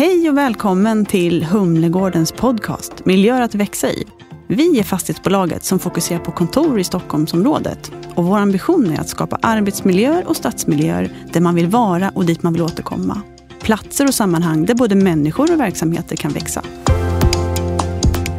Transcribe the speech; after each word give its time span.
Hej 0.00 0.30
och 0.30 0.36
välkommen 0.36 1.06
till 1.06 1.44
Humlegårdens 1.44 2.32
podcast 2.32 3.04
Miljöer 3.04 3.40
att 3.40 3.54
växa 3.54 3.90
i. 3.90 4.04
Vi 4.48 4.78
är 4.78 4.82
fastighetsbolaget 4.82 5.64
som 5.64 5.78
fokuserar 5.78 6.18
på 6.18 6.32
kontor 6.32 6.80
i 6.80 6.84
Stockholmsområdet. 6.84 7.92
Och 8.14 8.24
vår 8.24 8.38
ambition 8.38 8.90
är 8.90 9.00
att 9.00 9.08
skapa 9.08 9.38
arbetsmiljöer 9.42 10.28
och 10.28 10.36
stadsmiljöer 10.36 11.12
där 11.32 11.40
man 11.40 11.54
vill 11.54 11.66
vara 11.66 12.10
och 12.14 12.24
dit 12.24 12.42
man 12.42 12.52
vill 12.52 12.62
återkomma. 12.62 13.22
Platser 13.62 14.06
och 14.06 14.14
sammanhang 14.14 14.64
där 14.64 14.74
både 14.74 14.94
människor 14.94 15.52
och 15.52 15.60
verksamheter 15.60 16.16
kan 16.16 16.32
växa. 16.32 16.62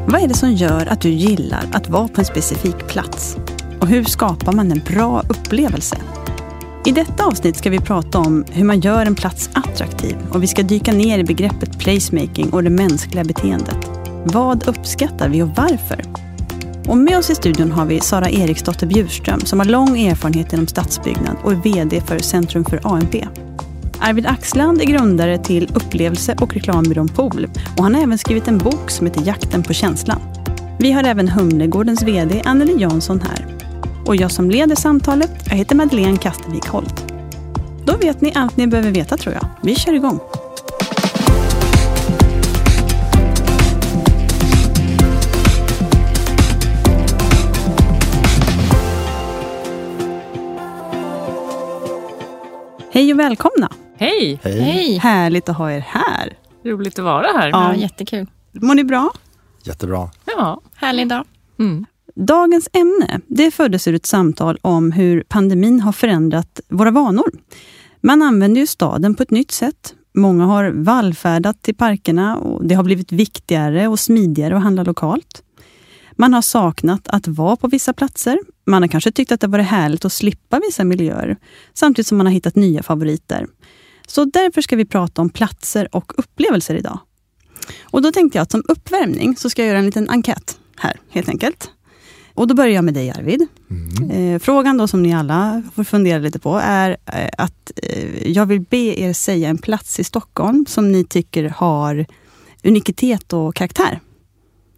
Vad 0.07 0.21
är 0.21 0.27
det 0.27 0.37
som 0.37 0.53
gör 0.53 0.85
att 0.85 1.01
du 1.01 1.09
gillar 1.09 1.69
att 1.73 1.89
vara 1.89 2.07
på 2.07 2.21
en 2.21 2.25
specifik 2.25 2.87
plats? 2.87 3.37
Och 3.81 3.87
hur 3.87 4.03
skapar 4.03 4.53
man 4.53 4.71
en 4.71 4.81
bra 4.87 5.23
upplevelse? 5.29 5.97
I 6.85 6.91
detta 6.91 7.25
avsnitt 7.25 7.57
ska 7.57 7.69
vi 7.69 7.79
prata 7.79 8.19
om 8.19 8.45
hur 8.51 8.63
man 8.63 8.79
gör 8.79 9.05
en 9.05 9.15
plats 9.15 9.49
attraktiv 9.53 10.17
och 10.31 10.43
vi 10.43 10.47
ska 10.47 10.63
dyka 10.63 10.91
ner 10.91 11.19
i 11.19 11.23
begreppet 11.23 11.79
placemaking 11.79 12.49
och 12.49 12.63
det 12.63 12.69
mänskliga 12.69 13.23
beteendet. 13.23 13.77
Vad 14.25 14.67
uppskattar 14.67 15.29
vi 15.29 15.41
och 15.41 15.47
varför? 15.47 16.03
Och 16.87 16.97
med 16.97 17.17
oss 17.17 17.29
i 17.29 17.35
studion 17.35 17.71
har 17.71 17.85
vi 17.85 17.99
Sara 17.99 18.29
Eriksdotter 18.29 18.87
Bjurström 18.87 19.39
som 19.39 19.59
har 19.59 19.65
lång 19.65 20.01
erfarenhet 20.01 20.53
inom 20.53 20.67
stadsbyggnad 20.67 21.37
och 21.43 21.51
är 21.51 21.55
VD 21.55 22.01
för 22.01 22.19
Centrum 22.19 22.65
för 22.65 22.79
AMP. 22.83 23.15
Arvid 23.99 24.25
Axland 24.25 24.81
är 24.81 24.85
grundare 24.85 25.37
till 25.37 25.69
upplevelse 25.73 26.35
och 26.41 26.53
reklambyrån 26.53 27.07
Pool 27.07 27.47
och 27.77 27.83
han 27.83 27.95
har 27.95 28.01
även 28.01 28.17
skrivit 28.17 28.47
en 28.47 28.57
bok 28.57 28.91
som 28.91 29.07
heter 29.07 29.21
Jakten 29.27 29.63
på 29.63 29.73
känslan. 29.73 30.21
Vi 30.79 30.91
har 30.91 31.03
även 31.03 31.27
Humlegårdens 31.27 32.03
VD 32.03 32.41
Anneli 32.45 32.81
Jansson 32.81 33.21
här. 33.21 33.70
Och 34.05 34.15
jag 34.15 34.31
som 34.31 34.51
leder 34.51 34.75
samtalet, 34.75 35.31
jag 35.49 35.55
heter 35.55 35.75
Madeleine 35.75 36.17
Kastervik 36.17 36.65
Holt. 36.67 37.13
Då 37.85 37.97
vet 37.97 38.21
ni 38.21 38.31
allt 38.35 38.57
ni 38.57 38.67
behöver 38.67 38.91
veta 38.91 39.17
tror 39.17 39.35
jag. 39.35 39.45
Vi 39.63 39.75
kör 39.75 39.93
igång. 39.93 40.19
Hej 52.93 53.13
och 53.13 53.19
välkomna! 53.19 53.71
Hej! 53.97 54.39
Hej. 54.43 54.97
Härligt 54.97 55.49
att 55.49 55.57
ha 55.57 55.71
er 55.71 55.79
här. 55.79 56.37
Roligt 56.65 56.99
att 56.99 57.05
vara 57.05 57.27
här. 57.39 57.49
Ja, 57.49 57.75
jättekul. 57.75 58.27
Mår 58.51 58.75
ni 58.75 58.83
bra? 58.83 59.11
Jättebra. 59.63 60.09
Ja. 60.25 60.61
Härlig 60.75 61.07
dag. 61.07 61.25
Mm. 61.59 61.85
Dagens 62.15 62.69
ämne 62.73 63.21
det 63.27 63.51
föddes 63.51 63.87
ur 63.87 63.95
ett 63.95 64.05
samtal 64.05 64.57
om 64.61 64.91
hur 64.91 65.23
pandemin 65.23 65.79
har 65.79 65.91
förändrat 65.91 66.59
våra 66.69 66.91
vanor. 66.91 67.31
Man 68.01 68.21
använder 68.21 68.61
ju 68.61 68.67
staden 68.67 69.15
på 69.15 69.23
ett 69.23 69.31
nytt 69.31 69.51
sätt. 69.51 69.95
Många 70.13 70.45
har 70.45 70.71
vallfärdat 70.71 71.61
till 71.61 71.75
parkerna 71.75 72.37
och 72.37 72.65
det 72.65 72.75
har 72.75 72.83
blivit 72.83 73.11
viktigare 73.11 73.87
och 73.87 73.99
smidigare 73.99 74.57
att 74.57 74.63
handla 74.63 74.83
lokalt. 74.83 75.43
Man 76.11 76.33
har 76.33 76.41
saknat 76.41 77.07
att 77.07 77.27
vara 77.27 77.55
på 77.55 77.67
vissa 77.67 77.93
platser. 77.93 78.39
Man 78.65 78.83
har 78.83 78.87
kanske 78.87 79.11
tyckt 79.11 79.31
att 79.31 79.41
det 79.41 79.47
varit 79.47 79.65
härligt 79.65 80.05
att 80.05 80.13
slippa 80.13 80.59
vissa 80.67 80.83
miljöer, 80.83 81.37
samtidigt 81.73 82.07
som 82.07 82.17
man 82.17 82.27
har 82.27 82.33
hittat 82.33 82.55
nya 82.55 82.83
favoriter. 82.83 83.47
Så 84.07 84.25
därför 84.25 84.61
ska 84.61 84.75
vi 84.75 84.85
prata 84.85 85.21
om 85.21 85.29
platser 85.29 85.95
och 85.95 86.13
upplevelser 86.19 86.75
idag. 86.75 86.99
Och 87.83 88.01
då 88.01 88.11
tänkte 88.11 88.37
jag 88.37 88.43
att 88.43 88.51
som 88.51 88.63
uppvärmning 88.67 89.35
så 89.35 89.49
ska 89.49 89.61
jag 89.61 89.67
göra 89.67 89.79
en 89.79 89.85
liten 89.85 90.09
enkät 90.09 90.59
här, 90.77 90.99
helt 91.09 91.29
enkelt. 91.29 91.71
Och 92.33 92.47
då 92.47 92.55
börjar 92.55 92.75
jag 92.75 92.83
med 92.83 92.93
dig 92.93 93.11
Arvid. 93.11 93.47
Eh, 94.11 94.39
frågan 94.39 94.77
då 94.77 94.87
som 94.87 95.03
ni 95.03 95.13
alla 95.13 95.63
får 95.75 95.83
fundera 95.83 96.19
lite 96.19 96.39
på 96.39 96.59
är 96.63 96.97
eh, 97.05 97.29
att 97.37 97.71
eh, 97.75 98.31
jag 98.31 98.45
vill 98.45 98.61
be 98.61 98.77
er 98.77 99.13
säga 99.13 99.49
en 99.49 99.57
plats 99.57 99.99
i 99.99 100.03
Stockholm 100.03 100.65
som 100.67 100.91
ni 100.91 101.03
tycker 101.05 101.49
har 101.49 102.05
unikitet 102.63 103.33
och 103.33 103.55
karaktär. 103.55 103.99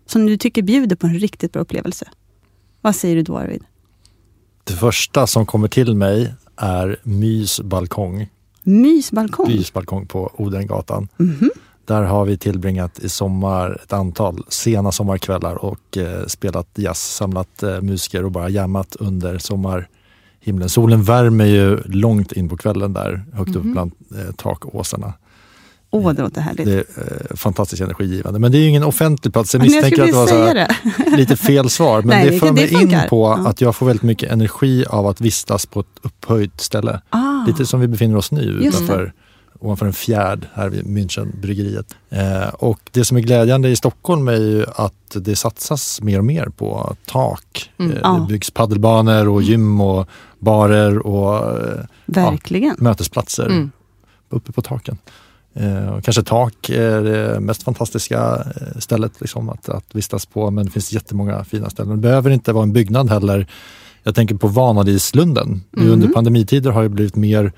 Som 0.05 0.25
du 0.25 0.37
tycker 0.37 0.61
bjuder 0.61 0.95
på 0.95 1.07
en 1.07 1.19
riktigt 1.19 1.51
bra 1.53 1.61
upplevelse. 1.61 2.09
Vad 2.81 2.95
säger 2.95 3.15
du 3.15 3.21
då 3.21 3.37
Arvid? 3.37 3.63
Det 4.63 4.73
första 4.73 5.27
som 5.27 5.45
kommer 5.45 5.67
till 5.67 5.95
mig 5.95 6.33
är 6.55 6.99
Mys 7.03 7.61
balkong. 7.61 8.29
Mysbalkong? 8.63 9.47
Mys 9.47 9.73
balkong 9.73 10.05
på 10.07 10.31
Odengatan. 10.37 11.07
Mhm. 11.17 11.49
Där 11.85 12.01
har 12.01 12.25
vi 12.25 12.37
tillbringat 12.37 12.99
i 12.99 13.09
sommar 13.09 13.79
ett 13.83 13.93
antal 13.93 14.43
sena 14.49 14.91
sommarkvällar 14.91 15.55
och 15.55 15.97
eh, 15.97 16.25
spelat 16.27 16.67
jazz, 16.75 16.97
samlat 17.15 17.63
eh, 17.63 17.81
musiker 17.81 18.25
och 18.25 18.31
bara 18.31 18.49
jammat 18.49 18.95
under 18.99 19.37
sommarhimlen. 19.37 20.69
Solen 20.69 21.03
värmer 21.03 21.45
ju 21.45 21.77
långt 21.85 22.31
in 22.31 22.49
på 22.49 22.57
kvällen 22.57 22.93
där, 22.93 23.23
högt 23.33 23.55
upp 23.55 23.63
bland 23.63 23.91
eh, 24.15 24.35
takåsarna. 24.35 25.13
Åh, 25.91 26.13
det 26.13 26.21
låter 26.21 26.41
härligt. 26.41 26.65
Det 26.65 26.73
är 26.73 26.85
eh, 27.29 27.35
fantastiskt 27.35 27.81
energigivande. 27.81 28.39
Men 28.39 28.51
det 28.51 28.57
är 28.57 28.59
ju 28.59 28.67
ingen 28.67 28.83
offentlig 28.83 29.33
plats. 29.33 29.53
Jag 29.53 29.59
jag 29.59 29.63
misstänker 29.65 30.07
skulle 30.07 30.23
att 30.23 30.29
det 30.29 30.35
var 30.35 30.55
här, 31.11 31.17
lite 31.17 31.35
fel 31.37 31.69
svar. 31.69 31.99
Men 32.01 32.09
Nej, 32.09 32.29
det 32.29 32.39
för 32.39 32.47
det 32.47 32.53
mig 32.53 32.73
in 32.81 32.99
på 33.09 33.37
Ja. 33.43 33.49
att 33.49 33.61
jag 33.61 33.75
får 33.75 33.85
väldigt 33.85 34.03
mycket 34.03 34.31
energi 34.31 34.85
av 34.89 35.07
att 35.07 35.21
vistas 35.21 35.65
på 35.65 35.79
ett 35.79 35.87
upphöjt 36.01 36.61
ställe. 36.61 37.01
Ah, 37.09 37.45
Lite 37.47 37.65
som 37.65 37.79
vi 37.79 37.87
befinner 37.87 38.15
oss 38.17 38.31
nu 38.31 38.41
utanför, 38.41 39.13
ovanför 39.63 39.85
en 39.85 39.93
fjärd 39.93 40.47
här 40.53 40.69
vid 40.69 40.85
Münchenbryggeriet. 40.85 41.95
Eh, 42.09 42.47
och 42.53 42.79
det 42.91 43.05
som 43.05 43.17
är 43.17 43.21
glädjande 43.21 43.69
i 43.69 43.75
Stockholm 43.75 44.27
är 44.27 44.33
ju 44.37 44.65
att 44.75 44.93
det 45.15 45.35
satsas 45.35 46.01
mer 46.01 46.17
och 46.19 46.25
mer 46.25 46.45
på 46.45 46.95
tak. 47.05 47.71
Mm. 47.79 47.91
Eh, 47.91 47.97
Ja. 48.03 48.09
Det 48.27 48.33
byggs 48.33 48.51
paddelbanor 48.51 49.27
och 49.27 49.41
gym 49.41 49.81
och 49.81 50.07
barer 50.39 51.07
och 51.07 51.35
eh, 51.61 51.85
verkligen. 52.05 52.75
mötesplatser 52.79 53.45
Mm. 53.45 53.71
uppe 54.29 54.51
på 54.51 54.61
taken. 54.61 54.97
Eh, 55.55 55.99
kanske 56.01 56.23
tak 56.23 56.69
är 56.69 57.01
det 57.01 57.39
mest 57.39 57.63
fantastiska 57.63 58.45
eh, 58.55 58.79
stället 58.79 59.11
liksom, 59.21 59.49
att, 59.49 59.69
att 59.69 59.85
vistas 59.95 60.25
på 60.25 60.51
men 60.51 60.65
det 60.65 60.71
finns 60.71 60.91
jättemånga 60.93 61.43
fina 61.43 61.69
ställen. 61.69 61.91
Det 61.91 61.97
behöver 62.07 62.29
inte 62.31 62.53
vara 62.53 62.63
en 62.63 62.73
byggnad 62.73 63.09
heller. 63.09 63.47
Jag 64.03 64.15
tänker 64.15 64.35
på 64.35 64.47
Vanadislunden. 64.47 65.61
Nu 65.71 65.81
Mm. 65.81 65.93
under 65.93 66.07
pandemitider 66.07 66.71
har 66.71 66.83
det 66.83 66.89
blivit 66.89 67.15
mer 67.15 67.51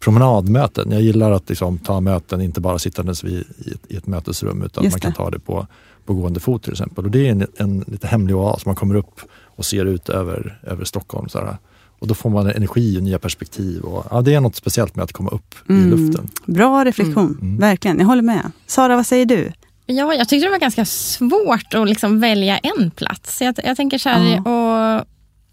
promenadmöten. 0.00 0.90
Jag 0.92 1.02
gillar 1.02 1.30
att 1.30 1.48
liksom, 1.48 1.78
ta 1.78 2.00
möten, 2.00 2.40
inte 2.40 2.60
bara 2.60 2.78
sittandes 2.78 3.24
vid, 3.24 3.44
i, 3.58 3.70
ett, 3.70 3.80
i 3.88 3.96
ett 3.96 4.06
mötesrum 4.06 4.62
utan 4.62 4.84
Just 4.84 4.94
man 4.94 5.00
kan 5.00 5.10
det. 5.10 5.16
ta 5.16 5.30
det 5.30 5.38
på, 5.40 5.66
på 6.04 6.14
gående 6.14 6.40
fot 6.40 6.62
till 6.62 6.72
exempel. 6.72 7.04
Och 7.04 7.10
det 7.10 7.26
är 7.26 7.30
en, 7.32 7.46
en 7.56 7.84
lite 7.86 8.06
hemlig 8.06 8.36
oas. 8.36 8.66
Man 8.66 8.74
kommer 8.76 8.94
upp 8.94 9.20
och 9.56 9.64
ser 9.64 9.84
ut 9.84 10.08
över, 10.08 10.60
över 10.62 10.84
Stockholm. 10.84 11.28
Så 11.28 11.38
här. 11.38 11.56
Och 11.98 12.06
då 12.06 12.14
får 12.14 12.30
man 12.30 12.50
energi 12.50 12.98
och 12.98 13.02
nya 13.02 13.18
perspektiv. 13.18 13.80
Och, 13.82 14.06
ja, 14.10 14.20
det 14.22 14.34
är 14.34 14.40
något 14.40 14.56
speciellt 14.56 14.96
med 14.96 15.02
att 15.04 15.12
komma 15.12 15.30
upp 15.30 15.54
Mm. 15.68 15.86
i 15.86 15.90
luften. 15.96 16.28
Bra 16.46 16.84
reflektion, 16.84 17.38
Mm. 17.40 17.56
verkligen. 17.58 17.98
Jag 17.98 18.06
håller 18.06 18.22
med. 18.22 18.52
Sara, 18.66 18.96
vad 18.96 19.06
säger 19.06 19.26
du? 19.26 19.52
Ja, 19.86 20.14
jag 20.14 20.28
tyckte 20.28 20.46
det 20.46 20.50
var 20.50 20.58
ganska 20.58 20.84
svårt 20.84 21.74
att 21.74 21.88
liksom 21.88 22.20
välja 22.20 22.58
en 22.58 22.90
plats. 22.90 23.40
Jag, 23.42 23.54
jag 23.64 23.76
tänker 23.76 23.98
så 23.98 24.08
här, 24.08 24.38
och 24.48 25.04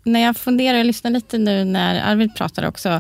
när 0.08 0.20
jag 0.20 0.38
funderar, 0.38 0.78
jag 0.78 0.88
lyssnar 0.88 1.12
lite 1.12 1.38
nu 1.38 1.64
när 1.66 2.12
Arvid 2.12 2.36
pratar 2.36 2.68
också. 2.68 3.00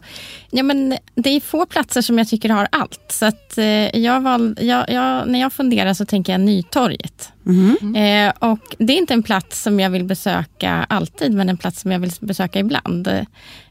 Ja, 0.51 0.63
men 0.63 0.97
det 1.16 1.29
är 1.29 1.40
få 1.40 1.66
platser 1.66 2.01
som 2.01 2.18
jag 2.18 2.28
tycker 2.28 2.50
har 2.50 2.68
allt. 2.72 3.06
Så 3.09 3.25
att, 3.25 3.57
eh, 3.57 3.97
jag 3.97 4.22
val, 4.22 4.57
jag, 4.62 4.90
jag, 4.90 5.28
när 5.28 5.40
jag 5.40 5.53
funderar 5.53 5.94
så 5.94 6.06
tänker 6.06 6.34
jag 6.34 6.41
Nytorget. 6.41 7.31
Mhm. 7.44 7.95
Eh, 7.95 8.34
och 8.40 8.75
det 8.78 8.94
är 8.94 8.97
inte 8.97 9.13
en 9.13 9.23
plats 9.23 9.63
som 9.63 9.79
jag 9.79 9.90
vill 9.90 10.03
besöka 10.03 10.85
alltid, 10.90 11.34
men 11.34 11.50
en 11.50 11.57
plats 11.57 11.81
som 11.81 11.91
jag 11.91 12.00
vill 12.00 12.12
besöka 12.19 12.59
ibland. 12.59 13.07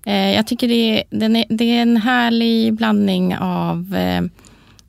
Eh, 0.06 0.34
jag 0.34 0.46
tycker 0.46 0.68
det 0.68 0.74
är, 0.74 1.22
är, 1.36 1.44
det 1.48 1.64
är 1.64 1.82
en 1.82 1.96
härlig 1.96 2.74
blandning 2.74 3.36
av 3.36 3.96
eh, 3.96 4.22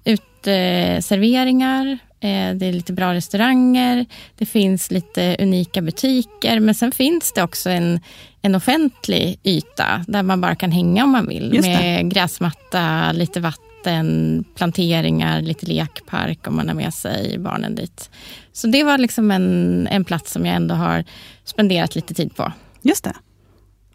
uteserveringar, 0.05 1.99
det 2.19 2.65
är 2.65 2.71
lite 2.71 2.93
bra 2.93 3.13
restauranger, 3.13 4.05
det 4.37 4.45
finns 4.45 4.91
lite 4.91 5.35
unika 5.39 5.81
butiker, 5.81 6.59
men 6.59 6.75
sen 6.75 6.91
finns 6.91 7.31
det 7.33 7.43
också 7.43 7.69
en, 7.69 7.99
en 8.41 8.55
offentlig 8.55 9.39
yta 9.43 10.05
där 10.07 10.23
man 10.23 10.41
bara 10.41 10.55
kan 10.55 10.71
hänga 10.71 11.03
om 11.03 11.09
man 11.09 11.27
vill. 11.27 11.61
Med 11.61 12.11
gräsmatta, 12.11 13.11
lite 13.11 13.39
vatten, 13.39 14.43
planteringar, 14.55 15.41
lite 15.41 15.65
lekpark 15.65 16.47
om 16.47 16.55
man 16.55 16.67
har 16.67 16.75
med 16.75 16.93
sig 16.93 17.37
barnen 17.39 17.75
dit. 17.75 18.09
Så 18.53 18.67
det 18.67 18.83
var 18.83 18.97
liksom 18.97 19.31
en, 19.31 19.87
en 19.91 20.05
plats 20.05 20.31
som 20.31 20.45
jag 20.45 20.55
ändå 20.55 20.75
har 20.75 21.03
spenderat 21.43 21.95
lite 21.95 22.13
tid 22.13 22.35
på. 22.35 22.51
Just 22.81 23.03
det. 23.03 23.13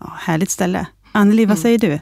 Ja, 0.01 0.13
härligt 0.19 0.51
ställe. 0.51 0.87
Anneli, 1.13 1.45
vad 1.45 1.59
säger 1.59 1.79
du? 1.79 2.01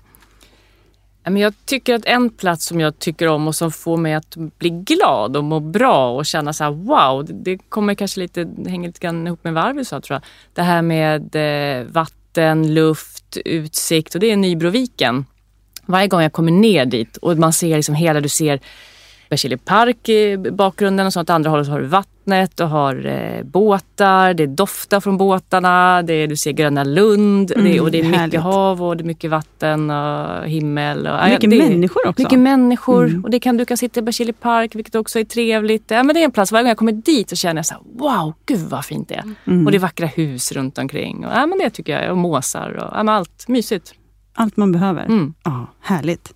Men 1.25 1.37
Jag 1.37 1.55
tycker 1.65 1.95
att 1.95 2.05
en 2.05 2.31
plats 2.31 2.67
som 2.67 2.81
jag 2.81 2.99
tycker 2.99 3.29
om 3.29 3.49
och 3.49 3.57
som 3.57 3.73
får 3.73 3.97
mig 3.97 4.15
att 4.15 4.37
bli 4.37 4.71
glad 4.71 5.37
och 5.37 5.45
må 5.45 5.61
bra 5.61 6.11
och 6.17 6.27
känna 6.27 6.53
så 6.53 6.65
här 6.65 6.71
wow, 6.71 7.27
det- 7.45 7.59
kommer 7.69 7.95
kanske 7.95 8.21
lite, 8.21 8.49
hänger 8.67 8.89
lite 8.89 9.01
grann 9.01 9.27
ihop 9.27 9.45
med 9.45 9.55
vad 9.55 9.65
Arvid 9.65 9.87
sa 9.87 10.01
tror 10.01 10.15
jag. 10.15 10.23
Det 10.55 10.63
här 10.63 10.83
med 10.83 11.37
eh, 11.37 11.85
vatten, 11.87 12.75
luft, 12.75 13.37
utsikt 13.45 14.15
och 14.15 14.21
det 14.21 14.31
är 14.31 14.37
Nybroviken. 14.37 15.27
Varje 15.87 16.09
gång 16.09 16.23
jag 16.23 16.33
kommer 16.33 16.53
ner 16.53 16.85
dit 16.87 17.17
och 17.17 17.39
man 17.39 17.53
ser 17.53 17.77
liksom 17.77 17.95
hela, 17.95 18.21
du 18.21 18.29
ser 18.29 18.61
Berzelii 19.31 19.59
park 19.59 20.09
i 20.09 20.37
bakgrunden 20.37 21.07
och 21.07 21.13
så 21.13 21.21
åt 21.21 21.31
andra 21.31 21.51
hållet 21.51 21.69
har 21.69 21.81
du 21.81 21.87
vattnet 21.87 22.61
och 22.61 22.69
har 22.69 23.07
eh, 23.07 23.43
båtar, 23.45 24.35
det 24.35 24.47
doftar 24.47 25.01
från 25.01 25.17
båtarna, 25.17 26.03
det 26.03 26.15
är, 26.15 26.27
du 26.27 26.37
ser 26.37 26.53
Gröna 26.53 26.85
Lund 26.85 27.53
Mm, 27.53 27.65
det, 27.65 27.81
och 27.81 27.91
det 27.91 27.99
är 27.99 28.03
mycket 28.03 28.21
härligt. 28.21 28.41
hav 28.41 28.83
och 28.83 28.97
det 28.97 29.03
är 29.03 29.07
mycket 29.07 29.31
vatten 29.31 29.91
och 29.91 30.47
himmel. 30.49 31.07
Och, 31.07 31.29
Mycket 31.31 31.53
är- 31.53 31.69
människor 31.69 32.09
också. 32.09 32.23
Mycket 32.23 32.39
människor 32.39 33.05
Mm. 33.07 33.25
och 33.25 33.31
det 33.31 33.41
kan, 33.41 33.57
du 33.57 33.65
kan 33.65 33.77
sitta 33.77 34.01
i 34.01 34.03
Berzelii 34.03 34.33
park 34.33 34.75
vilket 34.75 34.95
också 34.95 35.19
är 35.19 35.25
trevligt. 35.25 35.85
Ja, 35.91 36.03
men 36.03 36.15
det 36.15 36.21
är 36.21 36.25
en 36.25 36.31
plats, 36.31 36.53
varje 36.53 36.63
gång 36.63 36.69
jag 36.69 36.77
kommer 36.77 36.93
dit 36.93 37.31
så 37.31 37.37
känner 37.37 37.59
jag 37.59 37.67
så 37.67 37.75
här, 37.75 37.83
wow, 37.99 38.35
gud 38.47 38.61
vad 38.61 38.85
fint 38.85 39.09
det 39.09 39.15
är. 39.15 39.25
Mm. 39.47 39.67
Och 39.67 39.73
det 39.73 39.79
är 39.79 39.81
vackra 39.81 40.07
hus 40.07 40.53
runt 40.53 40.79
omkring. 40.79 41.27
Och, 41.27 41.33
ja, 41.35 41.47
men 41.47 41.59
det 41.59 41.71
tycker 41.71 42.01
jag, 42.03 42.11
och 42.11 42.17
måsar 42.19 42.71
och 42.71 42.97
ja, 43.07 43.13
allt 43.13 43.49
mysigt. 43.49 43.95
Allt 44.35 44.57
man 44.57 44.73
behöver. 44.73 45.05
Mm. 45.05 45.35
Ja, 45.45 45.67
härligt. 45.81 46.35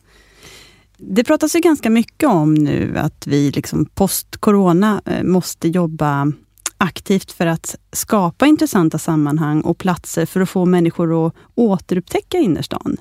Det 0.96 1.24
pratas 1.24 1.56
ju 1.56 1.60
ganska 1.60 1.90
mycket 1.90 2.28
om 2.28 2.54
nu 2.54 2.98
att 2.98 3.26
vi 3.26 3.50
liksom 3.50 3.86
post-corona 3.86 5.02
eh, 5.04 5.22
måste 5.22 5.68
jobba 5.68 6.32
aktivt 6.78 7.32
för 7.32 7.46
att 7.46 7.76
skapa 7.92 8.46
intressanta 8.46 8.98
sammanhang 8.98 9.60
och 9.60 9.78
platser 9.78 10.26
för 10.26 10.40
att 10.40 10.50
få 10.50 10.64
människor 10.64 11.26
att 11.26 11.34
återupptäcka 11.54 12.38
innerstan. 12.38 12.96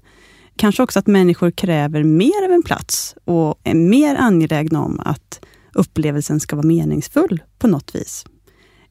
Kanske 0.56 0.84
också 0.84 1.00
att 1.00 1.08
människor 1.08 1.52
kräver 1.52 2.04
mer 2.04 2.46
av 2.46 2.52
en 2.52 2.64
plats 2.64 3.16
och 3.26 3.60
är 3.64 3.74
mer 3.74 4.16
angelägna 4.16 4.82
om 4.82 5.00
att 5.00 5.46
upplevelsen 5.74 6.40
ska 6.40 6.56
vara 6.56 6.68
meningsfull 6.68 7.44
på 7.60 7.68
något 7.68 7.96
vis 7.96 8.26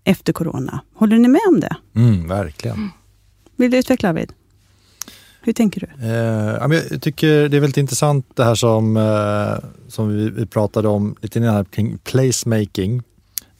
efter 0.05 0.32
corona. 0.32 0.81
Håller 0.94 1.19
ni 1.19 1.28
med 1.28 1.40
om 1.48 1.60
det? 1.60 1.76
Mm, 1.96 2.28
verkligen. 2.28 2.90
Vill 3.56 3.70
du 3.70 3.78
utveckla 3.78 4.08
Arvid? 4.08 4.32
Hur 5.44 5.52
tänker 5.52 5.80
du? 5.80 6.06
Eh, 6.06 6.78
jag 6.90 7.02
tycker 7.02 7.48
det 7.48 7.56
är 7.56 7.60
väldigt 7.60 7.76
intressant 7.76 8.26
det 8.34 8.44
här 8.44 8.54
som, 8.54 8.96
eh, 8.96 9.68
som 9.88 10.08
vi, 10.08 10.30
vi 10.30 10.46
pratade 10.46 10.88
om 10.88 11.16
lite 11.20 11.38
innan 11.38 11.64
kring 11.64 11.98
placemaking. 11.98 13.02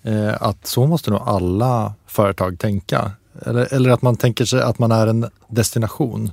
Eh, 0.03 0.43
att 0.43 0.67
så 0.67 0.87
måste 0.87 1.11
nog 1.11 1.21
alla 1.25 1.95
företag 2.07 2.59
tänka. 2.59 3.11
Eller, 3.47 3.75
eller 3.75 3.91
att 3.91 4.03
man 4.03 4.17
tänker 4.17 4.45
sig 4.45 4.63
att 4.63 4.79
man 4.79 4.93
är 4.93 5.07
en 5.07 5.27
destination 5.49 6.33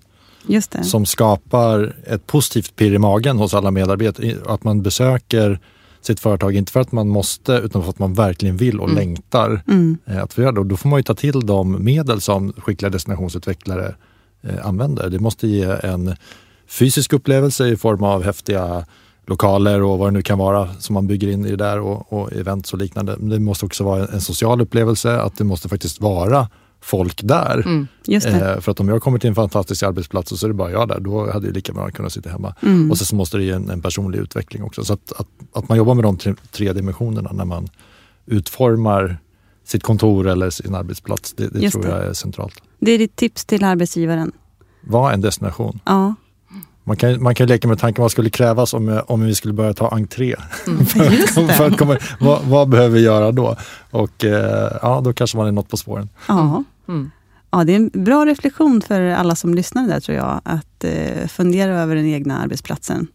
som 0.84 1.06
skapar 1.06 1.95
ett 2.07 2.28
positivt 2.28 2.75
pirr 2.75 2.94
i 2.94 2.98
magen 2.98 3.38
hos 3.38 3.54
alla 3.54 3.72
medarbetare. 3.72 4.36
Att 4.45 4.63
man 4.63 4.81
besöker 4.81 5.60
sitt 6.02 6.19
företag, 6.19 6.56
inte 6.56 6.72
för 6.72 6.80
att 6.80 6.92
man 6.92 7.07
måste 7.07 7.54
utan 7.54 7.84
för 7.84 7.90
att 7.90 8.00
man 8.00 8.13
verkligen 8.13 8.57
vill 8.57 8.80
och 8.80 8.90
Mm. 8.90 8.95
längtar 8.98 9.62
Mm. 9.68 9.98
eh, 10.06 10.24
att 10.24 10.34
få 10.34 10.42
göra 10.42 10.52
det. 10.52 10.60
Och 10.60 10.66
då 10.66 10.78
får 10.78 10.90
man 10.90 11.00
ju 11.00 11.04
ta 11.04 11.13
till 11.16 11.40
de 11.45 11.84
medel 11.84 12.22
som 12.22 12.54
skickliga 12.57 12.90
destinationsutvecklare 12.90 13.95
eh, 14.42 14.66
använder. 14.68 15.10
Det 15.10 15.20
måste 15.20 15.48
ge 15.48 15.64
en 15.84 16.16
fysisk 16.68 17.14
upplevelse 17.14 17.68
i 17.68 17.78
form 17.78 18.04
av 18.04 18.24
häftiga 18.24 18.86
lokaler 19.30 19.84
och 19.84 20.00
vad 20.00 20.08
det 20.08 20.12
nu 20.12 20.22
kan 20.22 20.38
vara 20.38 20.74
som 20.74 20.94
man 20.94 21.08
bygger 21.08 21.28
in 21.28 21.46
i 21.46 21.50
det 21.50 21.56
där 21.56 21.80
och, 21.80 22.14
och 22.14 22.34
events 22.34 22.74
och 22.74 22.80
liknande. 22.80 23.16
Men 23.20 23.30
det 23.30 23.40
måste 23.40 23.66
också 23.66 23.84
vara 23.84 24.08
en, 24.08 24.22
social 24.22 24.62
upplevelse, 24.62 25.22
att 25.22 25.38
det 25.38 25.44
måste 25.44 25.70
faktiskt 25.70 26.02
vara 26.02 26.48
folk 26.82 27.22
där. 27.24 27.64
Mm. 27.66 27.88
Eh, 28.08 28.60
för 28.60 28.72
att 28.72 28.80
om 28.80 28.90
jag 28.90 29.02
kommer 29.02 29.20
till 29.20 29.30
en 29.30 29.36
fantastisk 29.36 29.84
arbetsplats 29.84 30.32
och 30.32 30.40
så 30.40 30.46
är 30.46 30.48
det 30.48 30.54
bara 30.54 30.72
jag 30.72 30.88
där, 30.88 31.00
då 31.00 31.32
hade 31.32 31.48
jag 31.48 31.56
lika 31.56 31.74
bra 31.74 31.90
kunnat 31.90 32.14
sitta 32.14 32.30
hemma. 32.30 32.56
Mm. 32.62 32.92
Och 32.92 32.98
sen 32.98 33.06
så 33.06 33.16
måste 33.16 33.38
det 33.38 33.44
ge 33.44 33.52
en, 33.52 33.70
en 33.70 33.82
personlig 33.82 34.20
utveckling 34.20 34.64
också. 34.64 34.86
Så 34.86 34.94
att, 34.94 35.12
att, 35.12 35.28
att 35.54 35.70
man 35.70 35.78
jobbar 35.78 35.94
med 35.94 36.04
de 36.04 36.18
tre, 36.18 36.34
tre 36.52 36.74
dimensionerna 36.74 37.32
när 37.32 37.46
man 37.46 37.68
utformar 38.26 39.18
sitt 39.69 39.83
kontor 39.83 40.27
eller 40.27 40.50
sin 40.50 40.75
arbetsplats, 40.75 41.33
det, 41.33 41.48
det 41.48 41.69
tror 41.69 41.83
det. 41.83 41.89
jag 41.89 42.06
är 42.06 42.13
centralt. 42.13 42.62
Det 42.80 42.92
är 42.92 42.98
ditt 42.98 43.16
tips 43.16 43.45
till 43.45 43.63
arbetsgivaren. 43.63 44.31
Var 44.81 45.12
en 45.12 45.21
destination. 45.21 45.80
Ja, 45.86 46.16
Man 46.83 46.98
kan, 46.98 47.24
man 47.24 47.36
kan 47.36 47.48
leka 47.48 47.68
med 47.68 47.80
tanken 47.80 48.01
vad 48.01 48.12
skulle 48.12 48.30
krävas 48.30 48.74
om, 48.74 49.01
om 49.07 49.21
vi 49.21 49.36
skulle 49.36 49.54
börja 49.54 49.74
ta 49.74 49.89
entré. 49.89 50.36
just 51.12 51.36
det. 51.36 51.48
för 51.48 51.68
att 51.68 51.77
komma, 51.77 51.98
vad, 52.19 52.42
vad 52.44 52.69
behöver 52.69 52.95
vi 52.95 53.01
göra 53.01 53.31
då? 53.31 53.56
Och 53.92 54.25
eh, 54.25 54.77
ja, 54.81 55.01
då 55.04 55.13
kanske 55.13 55.38
man 55.38 55.48
är 55.48 55.51
något 55.51 55.69
på 55.69 55.77
spåren. 55.77 56.10
Ja. 56.27 56.63
Mm. 56.88 57.12
ja, 57.51 57.63
det 57.63 57.71
är 57.71 57.75
en 57.75 58.04
bra 58.04 58.25
reflektion 58.25 58.81
för 58.81 59.01
alla 59.01 59.36
som 59.36 59.54
lyssnar 59.54 59.88
där 59.88 60.00
tror 60.00 60.18
jag. 60.18 60.42
Att 60.44 60.83
eh, 60.83 61.27
fundera 61.27 61.81
över 61.81 61.95
den 61.95 62.06
egna 62.06 62.42
arbetsplatsen. 62.42 63.07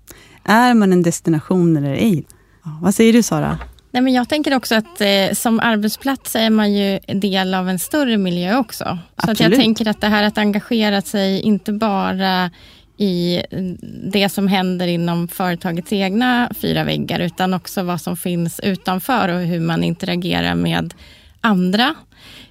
Är 0.44 0.74
man 0.74 0.92
en 0.92 1.02
destination 1.02 1.76
eller 1.76 1.94
ej? 1.94 2.26
Ja, 2.64 2.78
vad 2.82 2.94
säger 2.94 3.12
du 3.12 3.22
Sara? 3.22 3.58
Nej, 3.94 4.02
men 4.02 4.12
jag 4.12 4.28
tänker 4.28 4.54
också 4.54 4.74
att 4.74 5.00
eh, 5.00 5.32
som 5.32 5.60
arbetsplats 5.60 6.36
är 6.36 6.50
man 6.50 6.72
ju 6.72 6.98
del 7.06 7.54
av 7.54 7.68
en 7.68 7.78
större 7.78 8.16
miljö 8.16 8.58
också. 8.58 8.84
Så 8.84 9.30
att 9.30 9.40
jag 9.40 9.46
Absolut. 9.46 9.58
tänker 9.58 9.88
att 9.88 10.00
det 10.00 10.06
här 10.08 10.22
att 10.22 10.38
engagera 10.38 11.02
sig 11.02 11.40
inte 11.40 11.72
bara 11.72 12.50
i 12.96 13.42
det 14.12 14.28
som 14.28 14.48
händer 14.48 14.86
inom 14.86 15.28
företagets 15.28 15.92
egna 15.92 16.50
fyra 16.60 16.84
väggar 16.84 17.20
utan 17.20 17.54
också 17.54 17.82
vad 17.82 18.00
som 18.00 18.16
finns 18.16 18.60
utanför 18.60 19.28
och 19.28 19.40
hur 19.40 19.60
man 19.60 19.84
interagerar 19.84 20.54
med 20.54 20.94
andra. 21.40 21.94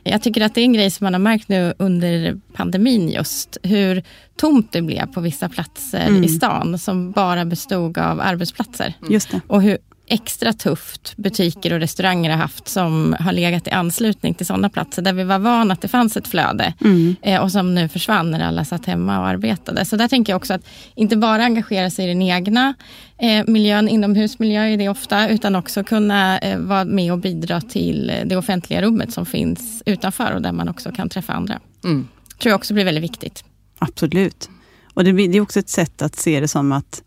Jag 0.04 0.22
tycker 0.22 0.42
att 0.42 0.56
det 0.56 0.62
är 0.62 0.66
en 0.66 0.74
grej 0.74 0.92
som 0.92 1.06
man 1.06 1.14
har 1.14 1.20
märkt 1.20 1.48
nu 1.50 1.74
under 1.78 2.40
pandemin 2.54 3.10
just 3.10 3.58
hur 3.64 4.04
tomt 4.36 4.72
det 4.72 4.82
blev 4.82 5.06
på 5.06 5.22
vissa 5.22 5.50
platser 5.50 6.08
Mm. 6.08 6.24
i 6.24 6.30
stan 6.30 6.80
som 6.80 7.12
bara 7.12 7.46
bestod 7.46 7.98
av 7.98 8.22
arbetsplatser. 8.22 8.94
Just 9.10 9.32
det. 9.32 9.42
Och 9.48 9.62
hur 9.62 9.78
extra 10.08 10.54
tufft 10.54 11.14
butiker 11.18 11.74
och 11.74 11.80
restauranger 11.80 12.30
har 12.32 12.38
haft 12.38 12.68
som 12.68 13.16
har 13.20 13.32
legat 13.32 13.68
i 13.68 13.72
anslutning 13.72 14.34
till 14.34 14.46
sådana 14.46 14.70
platser 14.70 15.02
där 15.02 15.14
vi 15.14 15.24
var 15.24 15.40
vana 15.40 15.74
att 15.74 15.82
det 15.82 15.88
fanns 15.88 16.18
ett 16.18 16.28
flöde 16.28 16.74
Mm. 16.82 17.16
eh, 17.22 17.42
och 17.42 17.52
som 17.52 17.76
nu 17.76 17.90
försvann 17.90 18.32
när 18.32 18.40
alla 18.40 18.66
satt 18.66 18.86
hemma 18.86 19.20
och 19.20 19.28
arbetade. 19.28 19.86
Så 19.86 19.96
där 19.96 20.08
tänker 20.08 20.34
jag 20.34 20.38
också 20.38 20.54
att 20.54 20.62
inte 20.96 21.18
bara 21.18 21.44
engagera 21.44 21.90
sig 21.90 22.06
i 22.06 22.08
den 22.08 22.22
egna 22.22 22.74
eh, 23.18 23.44
miljön, 23.48 23.90
inomhusmiljö 23.90 24.62
är 24.64 24.78
det 24.78 24.90
ofta, 24.90 25.30
utan 25.30 25.56
också 25.56 25.84
kunna 25.84 26.40
eh, 26.40 26.60
vara 26.60 26.86
med 26.86 27.12
och 27.12 27.20
bidra 27.20 27.62
till 27.62 28.12
det 28.26 28.36
offentliga 28.38 28.82
rummet 28.82 29.14
som 29.14 29.26
finns 29.26 29.84
utanför 29.86 30.32
och 30.36 30.42
där 30.42 30.52
man 30.52 30.70
också 30.70 30.92
kan 30.92 31.10
träffa 31.10 31.34
andra. 31.34 31.60
Mm. 31.84 32.08
tror 32.40 32.50
jag 32.52 32.58
också 32.58 32.74
blir 32.74 32.86
väldigt 32.86 33.04
viktigt. 33.04 33.44
Absolut. 33.80 34.50
Och 34.94 35.04
det, 35.04 35.12
det 35.12 35.38
är 35.38 35.42
också 35.42 35.60
ett 35.60 35.70
sätt 35.70 36.02
att 36.02 36.16
se 36.16 36.40
det 36.40 36.48
som 36.48 36.72
att 36.72 37.04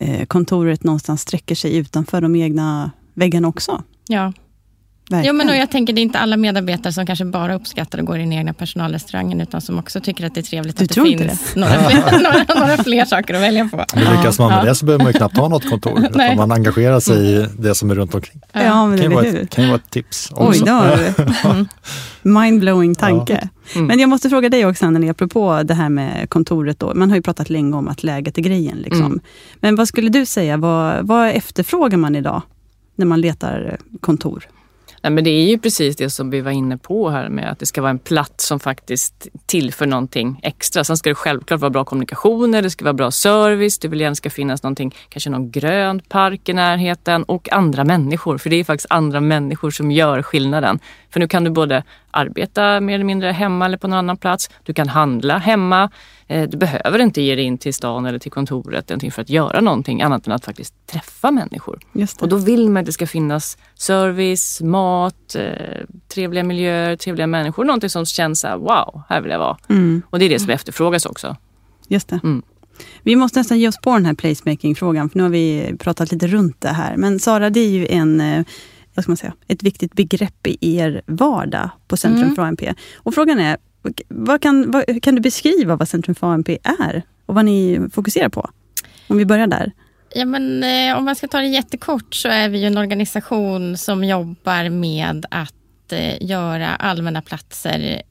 Eh, 0.00 0.26
kontoret 0.26 0.84
någonstans 0.84 1.20
sträcker 1.20 1.54
sig 1.54 1.76
utanför 1.76 2.20
de 2.20 2.36
egna 2.36 2.90
väggarna 3.14 3.48
också. 3.48 3.82
Ja. 4.08 4.32
Verkligen. 5.10 5.34
Jo, 5.36 5.38
men 5.38 5.48
och 5.48 5.56
jag 5.56 5.70
tänker 5.70 5.92
det 5.92 6.00
är 6.00 6.02
inte 6.02 6.18
alla 6.18 6.36
medarbetare 6.36 6.92
som 6.92 7.06
kanske 7.06 7.24
bara 7.24 7.54
uppskattar 7.54 7.98
att 7.98 8.04
gå 8.04 8.16
i 8.16 8.18
den 8.18 8.32
egna 8.32 8.52
personalrestaurangen 8.52 9.40
utan 9.40 9.60
som 9.60 9.78
också 9.78 10.00
tycker 10.00 10.26
att 10.26 10.34
det 10.34 10.40
är 10.40 10.42
trevligt 10.42 10.76
Du 10.78 10.84
att 10.84 10.88
det 10.94 11.02
finns 11.02 11.56
några 11.56 11.72
fler, 11.72 12.12
några, 12.22 12.66
några 12.66 12.82
fler 12.84 13.04
saker 13.04 13.34
att 13.34 13.40
välja 13.42 13.68
på. 13.72 13.84
Men 13.94 14.16
lyckas 14.16 14.38
man 14.38 14.48
med 14.48 14.58
Ja. 14.58 14.64
det 14.64 14.74
så 14.74 14.86
behöver 14.86 15.04
man 15.04 15.12
ju 15.12 15.18
knappt 15.18 15.36
ha 15.36 15.48
något 15.48 15.70
kontor. 15.70 16.06
Utan 16.10 16.36
man 16.36 16.52
engagerar 16.52 17.00
sig 17.00 17.36
i 17.36 17.46
det 17.58 17.74
som 17.74 17.90
är 17.90 17.94
runt 17.94 18.14
omkring. 18.14 18.40
Ja, 18.52 18.86
men 18.86 18.96
Det 18.96 19.02
kan 19.02 19.10
ju 19.10 19.18
eller 19.18 19.30
vara 19.32 19.42
ett, 19.42 19.50
kan 19.50 19.64
ju 19.64 19.70
vara 19.70 19.80
ett 19.80 19.90
tips 19.90 20.32
Oj, 20.36 20.46
också. 20.46 20.64
det 20.64 20.72
var 20.72 20.96
det. 21.56 21.66
Mindblowing 22.22 22.94
tanke. 22.94 23.48
Mm. 23.74 23.86
Men 23.86 23.98
jag 23.98 24.08
måste 24.08 24.28
fråga 24.30 24.48
dig 24.48 24.66
också 24.66 24.86
Anneli, 24.86 25.08
apropå 25.08 25.62
det 25.64 25.74
här 25.74 25.88
med 25.88 26.30
kontoret. 26.30 26.78
Då. 26.78 26.94
Man 26.94 27.08
har 27.10 27.16
ju 27.16 27.22
pratat 27.22 27.50
länge 27.50 27.76
om 27.76 27.88
att 27.88 28.02
läget 28.02 28.38
är 28.38 28.42
grejen. 28.42 28.78
Liksom. 28.78 29.06
Mm. 29.06 29.20
Men 29.60 29.76
vad 29.76 29.88
skulle 29.88 30.08
du 30.08 30.26
säga, 30.26 30.56
vad, 30.56 31.06
vad 31.06 31.28
efterfrågar 31.28 31.98
man 31.98 32.16
idag 32.16 32.42
när 32.96 33.06
man 33.06 33.20
letar 33.20 33.78
kontor? 34.00 34.44
Nej, 35.02 35.12
men 35.12 35.24
det 35.24 35.30
är 35.30 35.48
ju 35.48 35.58
precis 35.58 35.96
det 35.96 36.10
som 36.10 36.30
vi 36.30 36.40
var 36.40 36.50
inne 36.50 36.78
på 36.78 37.10
här 37.10 37.28
med 37.28 37.50
att 37.50 37.58
det 37.58 37.66
ska 37.66 37.82
vara 37.82 37.90
en 37.90 37.98
plats 37.98 38.46
som 38.46 38.60
faktiskt 38.60 39.28
tillför 39.46 39.86
någonting 39.86 40.40
extra. 40.42 40.84
Sen 40.84 40.96
ska 40.96 41.10
det 41.10 41.14
självklart 41.14 41.60
vara 41.60 41.70
bra 41.70 41.84
kommunikationer, 41.84 42.62
det 42.62 42.70
ska 42.70 42.84
vara 42.84 42.94
bra 42.94 43.10
service, 43.10 43.78
det 43.78 43.88
vill 43.88 44.00
gärna 44.00 44.14
ska 44.14 44.30
finnas 44.30 44.62
någonting, 44.62 44.94
kanske 45.08 45.30
någon 45.30 45.50
grön 45.50 46.00
park 46.08 46.48
i 46.48 46.52
närheten 46.52 47.22
och 47.22 47.52
andra 47.52 47.84
människor. 47.84 48.38
För 48.38 48.50
det 48.50 48.56
är 48.56 48.64
faktiskt 48.64 48.90
andra 48.90 49.20
människor 49.20 49.70
som 49.70 49.90
gör 49.90 50.22
skillnaden. 50.22 50.78
För 51.10 51.20
nu 51.20 51.28
kan 51.28 51.44
du 51.44 51.50
både 51.50 51.84
arbeta 52.10 52.80
mer 52.80 52.94
eller 52.94 53.04
mindre 53.04 53.30
hemma 53.30 53.64
eller 53.64 53.78
på 53.78 53.88
någon 53.88 53.98
annan 53.98 54.16
plats. 54.16 54.50
Du 54.64 54.74
kan 54.74 54.88
handla 54.88 55.38
hemma. 55.38 55.90
Eh, 56.30 56.48
Du 56.48 56.56
behöver 56.56 56.98
inte 56.98 57.22
ge 57.22 57.34
dig 57.34 57.44
in 57.44 57.58
till 57.58 57.74
stan 57.74 58.06
eller 58.06 58.18
till 58.18 58.30
kontoret 58.30 58.92
för 59.14 59.22
att 59.22 59.30
göra 59.30 59.60
någonting 59.60 60.02
annat 60.02 60.26
än 60.26 60.32
att 60.32 60.44
faktiskt 60.44 60.74
träffa 60.86 61.30
människor. 61.30 61.78
Och 62.20 62.28
då 62.28 62.36
vill 62.36 62.70
man 62.70 62.80
att 62.80 62.86
det 62.86 62.92
ska 62.92 63.06
finnas 63.06 63.58
service, 63.74 64.60
mat, 64.60 65.34
eh, 65.34 65.86
trevliga 66.14 66.44
miljöer, 66.44 66.96
trevliga 66.96 67.26
människor. 67.26 67.64
Någonting 67.64 67.90
som 67.90 68.06
känns 68.06 68.40
så 68.40 68.48
här, 68.48 68.56
wow, 68.56 69.02
här 69.08 69.20
vill 69.20 69.30
jag 69.30 69.38
vara. 69.38 69.56
Mm, 69.68 70.02
Och 70.10 70.18
det 70.18 70.24
är 70.24 70.28
det 70.28 70.38
som 70.40 70.50
efterfrågas 70.50 71.06
också. 71.06 71.36
just 71.88 72.08
det. 72.08 72.20
Mm. 72.24 72.42
Vi 73.02 73.16
måste 73.16 73.38
nästan 73.40 73.58
ge 73.58 73.68
oss 73.68 73.78
på 73.82 73.92
den 73.92 74.06
här 74.06 74.14
placemaking-frågan, 74.14 75.10
för 75.10 75.16
nu 75.18 75.22
har 75.22 75.30
vi 75.30 75.74
pratat 75.78 76.12
lite 76.12 76.26
runt 76.26 76.60
det 76.60 76.68
här. 76.68 76.96
Men 76.96 77.18
Sara, 77.18 77.50
det 77.50 77.60
är 77.60 77.68
ju 77.68 77.86
en, 77.86 78.20
eh, 78.20 78.44
vad 78.94 79.02
ska 79.04 79.10
man 79.10 79.16
säga, 79.16 79.32
ett 79.48 79.62
viktigt 79.62 79.92
begrepp 79.94 80.46
i 80.46 80.76
er 80.78 81.02
vardag 81.06 81.70
på 81.88 81.96
Centrum 81.96 82.22
Mm. 82.22 82.34
för 82.34 82.42
ANP. 82.42 82.74
Och 82.96 83.14
frågan 83.14 83.40
är, 83.40 83.56
vad 84.08 84.42
kan, 84.42 84.70
vad, 84.70 85.02
kan 85.02 85.14
du 85.14 85.20
beskriva 85.20 85.76
vad 85.76 85.88
Centrum 85.88 86.14
för 86.14 86.26
ANP 86.26 86.58
är 86.62 87.02
och 87.26 87.34
vad 87.34 87.44
ni 87.44 87.88
fokuserar 87.92 88.28
på? 88.28 88.50
Om 89.06 89.16
vi 89.16 89.26
börjar 89.26 89.46
där. 89.46 89.72
Ja, 90.14 90.24
men, 90.24 90.62
eh, 90.62 90.98
om 90.98 91.04
man 91.04 91.16
ska 91.16 91.28
ta 91.28 91.38
det 91.38 91.46
jättekort 91.46 92.14
så 92.14 92.28
är 92.28 92.48
vi 92.48 92.64
en 92.64 92.78
organisation 92.78 93.76
som 93.76 94.04
jobbar 94.04 94.68
med 94.68 95.26
att 95.30 95.92
eh, 95.92 96.22
göra 96.22 96.68
allmänna 96.68 97.22
platser 97.22 98.02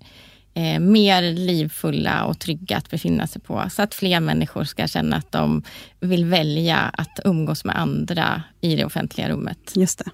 eh, 0.53 0.79
mer 0.79 1.21
livfulla 1.21 2.25
och 2.25 2.39
trygga 2.39 2.77
att 2.77 2.89
befinna 2.89 3.27
sig 3.27 3.41
på. 3.41 3.63
Så 3.71 3.81
att 3.81 3.93
fler 3.93 4.19
människor 4.19 4.63
ska 4.63 4.87
känna 4.87 5.15
att 5.15 5.31
de 5.31 5.63
vill 5.99 6.25
välja 6.25 6.77
att 6.77 7.19
umgås 7.25 7.65
med 7.65 7.79
andra 7.79 8.43
i 8.61 8.75
det 8.75 8.85
offentliga 8.85 9.29
rummet. 9.29 9.71
Just 9.75 9.99
det. 9.99 10.11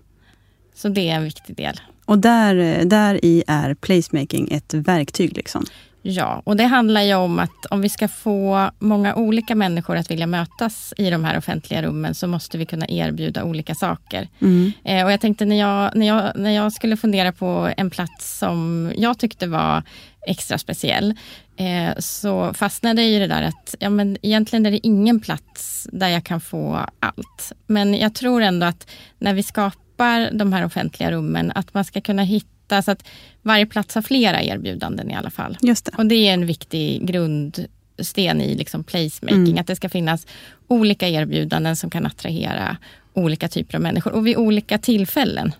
Så 0.76 0.90
det 0.90 1.10
är 1.10 1.16
en 1.16 1.24
viktig 1.24 1.56
del. 1.56 1.80
Och 2.06 2.20
där, 2.20 2.86
där 2.86 3.26
i 3.26 3.44
är 3.48 3.74
placemaking 3.74 4.48
ett 4.52 4.74
verktyg? 4.74 5.38
Liksom. 5.38 5.66
Ja, 6.08 6.42
och 6.46 6.58
det 6.58 6.64
handlar 6.64 7.02
ju 7.02 7.16
om 7.16 7.40
att 7.40 7.66
om 7.70 7.82
vi 7.82 7.90
ska 7.90 8.08
få 8.08 8.72
många 8.80 9.16
olika 9.16 9.56
människor 9.56 9.96
att 9.96 10.12
vilja 10.12 10.28
mötas 10.28 10.94
i 10.98 11.10
de 11.10 11.24
här 11.24 11.38
offentliga 11.38 11.82
rummen 11.82 12.16
så 12.16 12.28
måste 12.28 12.58
vi 12.58 12.66
kunna 12.66 12.86
erbjuda 12.90 13.44
olika 13.44 13.76
saker. 13.76 14.28
Mm. 14.42 14.72
Eh, 14.84 15.06
och 15.06 15.12
jag 15.12 15.22
tänkte 15.22 15.46
när 15.46 15.56
jag, 15.56 15.96
när, 15.96 16.08
jag, 16.08 16.32
när 16.36 16.52
jag 16.52 16.74
skulle 16.74 16.98
fundera 16.98 17.32
på 17.32 17.74
en 17.78 17.90
plats 17.90 18.38
som 18.40 18.92
jag 18.98 19.20
tyckte 19.20 19.48
var 19.48 19.84
extra 20.28 20.58
speciell 20.58 21.14
eh, 21.58 21.98
så 22.00 22.54
fastnade 22.54 23.02
jag 23.02 23.12
i 23.12 23.20
det 23.20 23.28
där 23.28 23.44
att 23.44 23.76
ja, 23.80 23.90
men 23.90 24.18
egentligen 24.22 24.66
är 24.66 24.72
det 24.72 24.88
ingen 24.88 25.20
plats 25.20 25.88
där 25.92 26.10
jag 26.10 26.24
kan 26.24 26.42
få 26.42 26.80
allt. 27.00 27.52
Men 27.68 27.94
jag 27.94 28.16
tror 28.16 28.42
ändå 28.42 28.66
att 28.66 28.92
när 29.20 29.34
vi 29.34 29.44
skapar 29.44 29.85
de 30.32 30.54
här 30.54 30.66
offentliga 30.66 31.12
rummen 31.12 31.52
att 31.56 31.74
man 31.74 31.86
ska 31.86 32.02
kunna 32.02 32.24
hitta 32.24 32.82
så 32.82 32.92
att 32.92 33.08
varje 33.42 33.66
plats 33.66 33.96
har 33.96 34.02
flera 34.02 34.44
erbjudanden 34.44 35.12
i 35.12 35.16
alla 35.16 35.30
fall. 35.30 35.58
Just 35.62 35.86
det. 35.86 35.92
Och 35.98 36.06
det 36.06 36.16
är 36.16 36.34
en 36.34 36.46
viktig 36.46 37.08
grundsten 37.08 38.42
i 38.42 38.56
liksom 38.56 38.84
placemaking. 38.84 39.48
Mm. 39.48 39.58
Att 39.58 39.68
det 39.68 39.76
ska 39.76 39.90
finnas 39.90 40.28
olika 40.68 41.08
erbjudanden 41.08 41.76
som 41.76 41.90
kan 41.90 42.06
attrahera 42.06 42.78
olika 43.14 43.48
typer 43.48 43.76
av 43.76 43.82
människor 43.82 44.12
och 44.12 44.28
vid 44.28 44.38
olika 44.38 44.78
tillfällen 44.78 45.52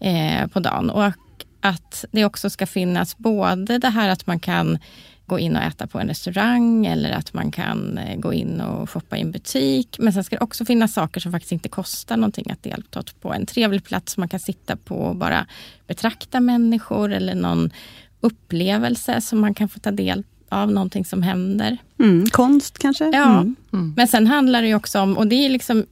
eh, 0.00 0.46
på 0.46 0.60
dagen. 0.60 0.90
Och 0.90 1.12
att 1.60 2.04
det 2.10 2.24
också 2.24 2.50
ska 2.50 2.66
finnas 2.66 3.18
både 3.18 3.78
det 3.78 3.88
här 3.88 4.08
att 4.08 4.26
man 4.26 4.40
kan 4.40 4.78
gå 5.26 5.38
in 5.38 5.56
och 5.56 5.62
äta 5.62 5.86
på 5.86 5.98
en 6.00 6.08
restaurang 6.08 6.86
eller 6.86 7.10
att 7.10 7.32
man 7.34 7.50
kan 7.50 7.98
eh, 7.98 8.16
gå 8.18 8.32
in 8.32 8.60
och 8.60 8.90
shoppa 8.90 9.16
i 9.16 9.20
en 9.20 9.30
butik. 9.30 9.96
Men 9.98 10.12
sen 10.12 10.24
ska 10.24 10.36
det 10.36 10.42
också 10.44 10.64
finnas 10.64 10.92
saker 10.94 11.20
som 11.20 11.32
faktiskt 11.32 11.52
inte 11.52 11.68
kostar 11.68 12.16
någonting 12.16 12.50
att 12.50 12.62
delta 12.62 13.02
på. 13.20 13.32
En 13.32 13.46
trevlig 13.46 13.84
plats 13.84 14.12
som 14.12 14.20
man 14.20 14.28
kan 14.28 14.40
sitta 14.40 14.76
på 14.76 14.94
och 14.96 15.16
bara 15.16 15.46
betrakta 15.86 16.40
människor 16.40 17.12
eller 17.12 17.34
någon 17.34 17.70
upplevelse 18.20 19.20
som 19.20 19.40
man 19.40 19.54
kan 19.54 19.68
få 19.68 19.78
ta 19.80 19.90
del 19.90 20.24
av, 20.48 20.72
någonting 20.72 21.04
som 21.04 21.22
händer. 21.22 21.76
Mm. 22.00 22.26
Konst 22.30 22.78
kanske? 22.78 23.04
Ja, 23.12 23.40
Mm. 23.72 23.92
men 23.96 24.08
sen 24.08 24.26
handlar 24.26 24.62
det 24.62 24.68
ju 24.68 24.74
också 24.74 25.00
om, 25.00 25.18
och 25.18 25.26
det 25.26 25.34
är 25.46 25.50
liksom 25.50 25.86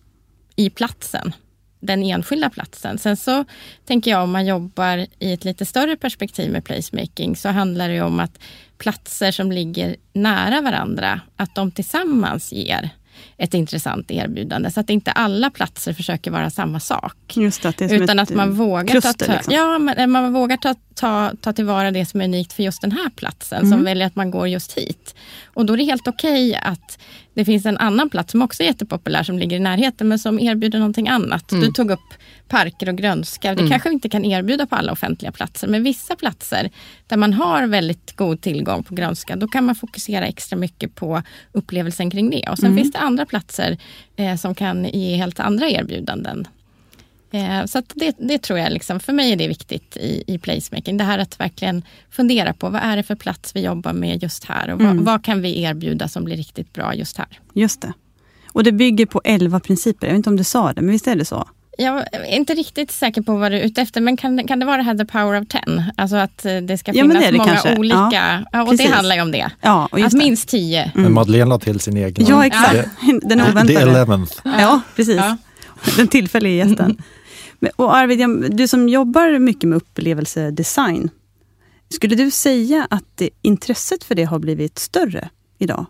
i 0.57 0.71
platsen, 0.71 1.33
den 1.81 2.03
enskilda 2.03 2.51
platsen. 2.51 2.99
Sen 2.99 3.17
så 3.17 3.45
tänker 3.87 4.11
jag 4.11 4.23
om 4.23 4.31
man 4.31 4.47
jobbar 4.47 5.07
i 5.19 5.33
ett 5.33 5.45
lite 5.45 5.67
större 5.67 5.97
perspektiv 5.97 6.53
med 6.53 6.65
placemaking 6.65 7.37
så 7.37 7.49
handlar 7.49 7.89
det 7.89 8.01
om 8.01 8.21
att 8.21 8.39
platser 8.79 9.33
som 9.33 9.53
ligger 9.53 9.97
nära 10.13 10.61
varandra, 10.61 11.21
att 11.37 11.55
de 11.55 11.71
tillsammans 11.71 12.53
ger 12.53 12.91
ett 13.37 13.55
intressant 13.55 14.11
erbjudande. 14.11 14.71
Så 14.71 14.81
att 14.81 14.91
inte 14.91 15.13
alla 15.13 15.51
platser 15.51 15.93
försöker 15.93 16.31
vara 16.31 16.51
samma 16.51 16.81
sak. 16.81 17.17
Just 17.35 17.63
det, 17.63 17.79
det 17.79 17.85
är 17.85 18.03
Utan 18.03 18.19
att 18.19 18.31
man 18.31 18.49
eh, 18.49 18.55
vågar, 18.55 18.87
kluster, 18.87 19.13
ta, 19.13 19.27
ta, 19.27 19.33
liksom. 19.33 19.55
ja, 19.55 19.79
man, 19.79 20.11
man 20.11 20.33
vågar 20.33 20.57
ta, 20.57 20.75
ta, 20.95 21.33
ta 21.41 21.53
tillvara 21.53 21.91
det 21.91 22.07
som 22.07 22.21
är 22.21 22.25
unikt 22.25 22.53
för 22.53 22.63
just 22.63 22.81
den 22.81 22.93
här 22.93 23.11
platsen. 23.11 23.59
Mm. 23.59 23.71
Som 23.71 23.85
väljer 23.85 24.07
att 24.07 24.17
man 24.17 24.31
går 24.31 24.49
just 24.49 24.79
hit. 24.79 25.15
Och 25.61 25.67
då 25.67 25.73
är 25.73 25.77
det 25.77 25.85
helt 25.85 26.09
okej 26.09 26.55
att 26.55 26.99
det 27.35 27.45
finns 27.45 27.67
en 27.67 27.79
annan 27.79 28.11
plats 28.11 28.33
som 28.33 28.43
också 28.43 28.63
är 28.63 28.67
jättepopulär 28.67 29.23
som 29.23 29.39
ligger 29.39 29.57
i 29.57 29.61
närheten 29.61 30.09
men 30.09 30.19
som 30.19 30.41
erbjuder 30.41 30.79
någonting 30.79 31.09
annat. 31.09 31.49
Du 31.49 31.73
tog 31.73 31.91
upp 31.91 32.15
parker 32.49 32.89
och 32.89 32.97
grönska. 32.97 33.55
Det 33.55 33.69
kanske 33.69 33.89
vi 33.89 33.95
inte 33.95 34.09
kan 34.09 34.25
erbjuda 34.25 34.67
på 34.67 34.77
alla 34.77 34.93
offentliga 34.93 35.33
platser 35.33 35.69
men 35.69 35.83
vissa 35.83 36.17
platser 36.17 36.71
där 37.07 37.17
man 37.17 37.33
har 37.33 37.67
väldigt 37.67 38.17
god 38.17 38.41
tillgång 38.41 38.83
på 38.83 38.95
grönska 38.95 39.37
då 39.37 39.49
kan 39.49 39.65
man 39.65 39.75
fokusera 39.75 40.27
extra 40.27 40.57
mycket 40.57 40.95
på 40.95 41.23
upplevelsen 41.53 42.11
kring 42.11 42.31
det. 42.31 42.49
Och 42.51 42.59
sen 42.59 42.77
finns 42.77 42.93
det 42.93 42.99
andra 42.99 43.27
platser 43.27 43.79
eh, 44.17 44.37
som 44.37 44.55
kan 44.55 44.85
ge 44.85 45.17
helt 45.17 45.41
andra 45.41 45.71
erbjudanden. 45.71 46.49
Eh, 47.33 47.65
så 47.67 47.79
att 47.79 47.93
det, 47.95 48.17
det 48.19 48.39
tror 48.43 48.59
jag, 48.59 48.73
liksom, 48.73 49.01
för 49.01 49.13
mig 49.13 49.33
är 49.33 49.37
det 49.37 49.49
viktigt 49.49 49.97
i, 49.97 50.25
i 50.27 50.39
placemaking. 50.39 50.97
Det 50.97 51.05
här 51.05 51.19
att 51.19 51.41
verkligen 51.41 51.83
fundera 52.11 52.53
på 52.53 52.69
vad 52.69 52.83
är 52.83 52.97
det 52.97 53.03
för 53.03 53.15
plats 53.15 53.57
vi 53.57 53.61
jobbar 53.65 53.93
med 53.93 54.23
just 54.23 54.45
här 54.45 54.71
och 54.71 54.81
vad, 54.83 54.97
vad 54.97 55.25
kan 55.25 55.43
vi 55.43 55.63
erbjuda 55.63 56.09
som 56.09 56.25
blir 56.25 56.37
riktigt 56.37 56.73
bra 56.73 56.95
just 56.95 57.19
här. 57.19 57.27
Just 57.55 57.81
det. 57.83 57.93
Och 58.53 58.65
det 58.65 58.73
bygger 58.73 59.07
på 59.07 59.21
elva 59.25 59.61
principer. 59.61 60.07
Jag 60.07 60.13
vet 60.15 60.17
inte 60.19 60.31
om 60.31 60.37
du 60.37 60.45
sa 60.45 60.73
det, 60.73 60.81
men 60.83 60.91
visst 60.91 61.07
är 61.07 61.17
det 61.17 61.25
så? 61.25 61.49
Jag 61.79 62.05
är 62.13 62.25
inte 62.37 62.55
riktigt 62.55 62.91
säker 62.91 63.23
på 63.23 63.37
vad 63.37 63.53
du 63.53 63.57
är 63.59 63.63
ute 63.65 63.83
efter, 63.83 64.01
men 64.01 64.17
kan, 64.17 64.47
kan 64.47 64.59
det 64.61 64.67
vara 64.67 64.77
det 64.77 64.83
här 64.83 64.99
the 64.99 65.05
power 65.05 65.41
of 65.41 65.49
ten? 65.49 65.83
Alltså 65.97 66.17
att 66.17 66.45
eh, 66.47 66.57
det 66.57 66.79
ska 66.79 66.93
Ja, 66.95 67.03
finnas 67.03 67.19
det 67.19 67.27
är 67.29 67.33
det 67.33 67.39
många 67.39 67.51
kanske. 67.51 67.77
olika. 67.79 67.97
Ja, 68.13 68.41
Ja, 68.53 68.63
och 68.63 68.71
precis. 68.71 68.87
det 68.91 68.95
handlar 68.95 69.15
ju 69.17 69.23
om 69.23 69.33
det. 69.33 69.51
Ja, 69.61 69.89
och 69.93 70.01
Att 70.01 70.11
det. 70.11 70.17
minst 70.19 70.49
tio. 70.49 70.93
Men 70.95 71.13
Madeleine 71.13 71.49
la 71.49 71.59
till 71.59 71.81
sin 71.81 71.97
egen. 71.97 72.27
Ja, 72.29 72.47
exakt. 72.47 72.73
Det- 72.75 72.89
Den 73.23 73.39
The 73.39 73.51
oväntade. 73.51 73.81
eleventh. 73.81 74.33
Ja, 74.45 74.81
precis. 74.97 75.17
Ja. 75.17 75.37
Den 75.97 76.09
tillfälliga 76.09 76.65
gästen. 76.67 77.03
Och 77.77 77.97
Arvid, 77.97 78.53
du 78.57 78.69
som 78.69 78.89
jobbar 78.89 79.39
mycket 79.39 79.69
med 79.69 79.77
upplevelsedesign. 79.77 81.11
Skulle 81.89 82.15
du 82.15 82.31
säga 82.31 82.87
att 82.91 83.05
det, 83.15 83.31
intresset 83.43 84.05
för 84.05 84.15
det 84.15 84.25
har 84.25 84.39
blivit 84.39 84.79
större 84.79 85.31
idag? 85.59 85.87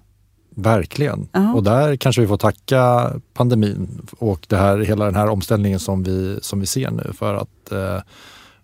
Verkligen. 0.54 1.28
Ja. 1.32 1.54
Och 1.54 1.62
där 1.62 1.96
kanske 1.96 2.20
vi 2.20 2.28
får 2.28 2.36
tacka 2.36 3.12
pandemin 3.34 3.88
och 4.18 4.46
det 4.48 4.56
här, 4.56 4.78
hela 4.78 5.04
den 5.04 5.14
här 5.14 5.28
omställningen 5.28 5.80
som 5.80 6.02
vi, 6.02 6.38
som 6.42 6.60
vi 6.60 6.66
ser 6.66 6.90
nu 6.90 7.12
för 7.18 7.34
att 7.34 7.72
eh, 7.72 8.02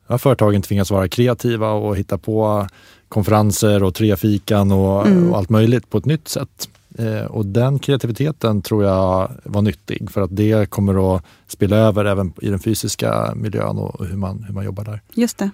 ja, 0.06 0.18
företagen 0.18 0.62
tvingas 0.62 0.90
vara 0.90 1.08
kreativa 1.08 1.70
och 1.70 1.96
hitta 1.96 2.18
på 2.18 2.66
konferenser 3.08 3.82
och 3.82 3.94
trefikan 3.94 4.72
och, 4.72 5.06
Mm. 5.06 5.30
och 5.30 5.38
allt 5.38 5.48
möjligt 5.50 5.90
på 5.90 5.98
ett 5.98 6.04
nytt 6.04 6.28
sätt. 6.28 6.68
Eh, 6.98 7.24
och 7.24 7.46
den 7.46 7.78
kreativiteten 7.78 8.62
tror 8.62 8.84
jag 8.84 9.30
var 9.44 9.62
nyttig 9.62 10.10
för 10.10 10.20
att 10.20 10.36
det 10.36 10.70
kommer 10.70 11.16
att 11.16 11.22
spela 11.48 11.76
över 11.76 12.04
även 12.04 12.32
i 12.42 12.48
den 12.48 12.58
fysiska 12.58 13.32
miljön 13.36 13.78
och 13.78 14.06
hur 14.06 14.16
man, 14.16 14.42
hur 14.46 14.54
man 14.54 14.64
jobbar 14.64 14.84
där. 14.84 15.00
Just 15.14 15.38
det. 15.38 15.50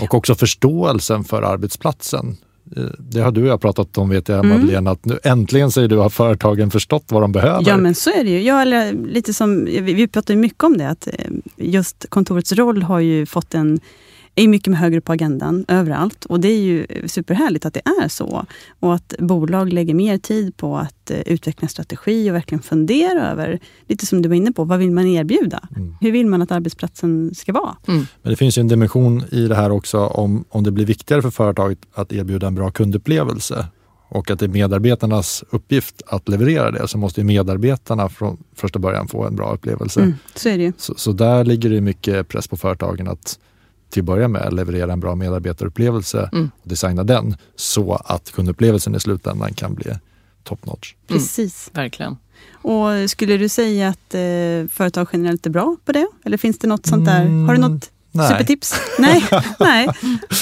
Och 0.00 0.14
också 0.14 0.34
förståelsen 0.34 1.24
för 1.24 1.42
arbetsplatsen. 1.42 2.36
Eh, 2.76 2.82
Det 2.98 3.20
har 3.20 3.30
du 3.32 3.42
och 3.42 3.48
jag 3.48 3.60
pratat 3.60 3.98
om 3.98 4.08
vet 4.08 4.28
jag 4.28 4.44
Mm. 4.44 4.60
Madeleine, 4.60 4.90
att 4.90 5.04
nu 5.04 5.18
äntligen 5.24 5.70
säger 5.70 5.88
du 5.88 5.96
har 5.96 6.10
företagen 6.10 6.70
förstått 6.70 7.04
vad 7.08 7.22
de 7.22 7.32
behöver. 7.32 7.68
Ja, 7.68 7.76
men 7.76 7.94
så 7.94 8.10
är 8.10 8.24
det 8.24 8.30
ju. 8.30 8.42
Ja, 8.42 8.62
eller 8.62 8.92
lite 8.92 9.34
som, 9.34 9.64
vi, 9.64 10.08
pratar 10.08 10.34
ju 10.34 10.40
mycket 10.40 10.64
om 10.64 10.78
det, 10.78 10.88
att 10.88 11.06
eh, 11.06 11.12
just 11.56 12.06
kontorets 12.08 12.52
roll 12.52 12.82
har 12.82 13.00
ju 13.00 13.26
fått 13.26 13.54
en 13.54 13.80
är 14.34 14.48
mycket 14.48 14.70
med 14.70 14.80
högre 14.80 15.00
på 15.00 15.12
agendan 15.12 15.64
överallt. 15.68 16.24
Och 16.24 16.40
det 16.40 16.48
är 16.48 16.58
ju 16.58 16.86
superhärligt 17.06 17.66
att 17.66 17.74
det 17.74 17.82
är 18.02 18.08
så. 18.08 18.46
Och 18.80 18.94
att 18.94 19.14
bolag 19.18 19.72
lägger 19.72 19.94
mer 19.94 20.18
tid 20.18 20.56
på 20.56 20.76
att 20.76 21.10
eh, 21.10 21.18
utveckla 21.18 21.66
en 21.66 21.68
strategi 21.68 22.30
och 22.30 22.34
verkligen 22.34 22.62
fundera 22.62 23.30
över, 23.30 23.60
lite 23.86 24.06
som 24.06 24.22
du 24.22 24.28
var 24.28 24.36
inne 24.36 24.52
på, 24.52 24.64
vad 24.64 24.78
vill 24.78 24.90
man 24.90 25.06
erbjuda? 25.06 25.68
Mm. 25.76 25.96
Hur 26.00 26.12
vill 26.12 26.26
man 26.26 26.42
att 26.42 26.50
arbetsplatsen 26.50 27.34
ska 27.34 27.52
vara? 27.52 27.76
Men 28.22 28.30
det 28.30 28.36
finns 28.36 28.58
ju 28.58 28.60
en 28.60 28.68
dimension 28.68 29.24
i 29.30 29.48
det 29.48 29.54
här 29.54 29.70
också 29.70 29.98
om, 29.98 30.44
om 30.48 30.64
det 30.64 30.70
blir 30.70 30.86
viktigare 30.86 31.22
för 31.22 31.30
företaget 31.30 31.78
att 31.94 32.12
erbjuda 32.12 32.46
en 32.46 32.54
bra 32.54 32.70
kundupplevelse 32.70 33.66
och 34.08 34.30
att 34.30 34.38
det 34.38 34.46
är 34.46 34.48
medarbetarnas 34.48 35.44
uppgift 35.50 36.02
att 36.06 36.28
leverera 36.28 36.70
det 36.70 36.88
så 36.88 36.98
måste 36.98 37.20
ju 37.20 37.24
medarbetarna 37.24 38.08
från 38.08 38.38
första 38.54 38.78
början 38.78 39.08
få 39.08 39.24
en 39.24 39.36
bra 39.36 39.54
upplevelse. 39.54 40.00
Mm, 40.00 40.14
så 40.34 40.48
är 40.48 40.58
det 40.58 40.64
ju. 40.64 40.72
Så, 40.76 40.94
så 40.96 41.12
där 41.12 41.44
ligger 41.44 41.70
det 41.70 41.80
mycket 41.80 42.28
press 42.28 42.48
på 42.48 42.56
företagen 42.56 43.08
att 43.08 43.38
till 43.92 44.00
att 44.02 44.06
börja 44.06 44.28
med 44.28 44.52
leverera 44.52 44.92
en 44.92 45.00
bra 45.00 45.14
medarbetarupplevelse 45.14 46.28
Mm. 46.32 46.50
och 46.62 46.68
designa 46.68 47.04
den 47.04 47.36
så 47.56 47.94
att 47.94 48.32
kundupplevelsen 48.32 48.94
i 48.94 49.00
slutändan 49.00 49.54
kan 49.54 49.74
bli 49.74 49.86
top 50.44 50.66
notch. 50.66 50.94
Precis. 51.08 51.70
Verkligen. 51.72 52.16
Och 52.52 53.10
skulle 53.10 53.36
du 53.36 53.48
säga 53.48 53.88
att 53.88 54.14
eh, 54.14 54.68
företag 54.70 55.08
generellt 55.12 55.46
är 55.46 55.50
bra 55.50 55.76
på 55.84 55.92
det? 55.92 56.06
Eller 56.24 56.36
finns 56.36 56.58
det 56.58 56.66
något 56.68 56.86
sånt 56.86 57.04
där? 57.06 57.46
Har 57.46 57.54
du 57.54 57.60
något 57.60 57.90
Mm, 58.14 58.26
Nej. 58.26 58.28
supertips? 58.28 58.74
Nej. 58.98 59.24
Nej. 59.60 59.88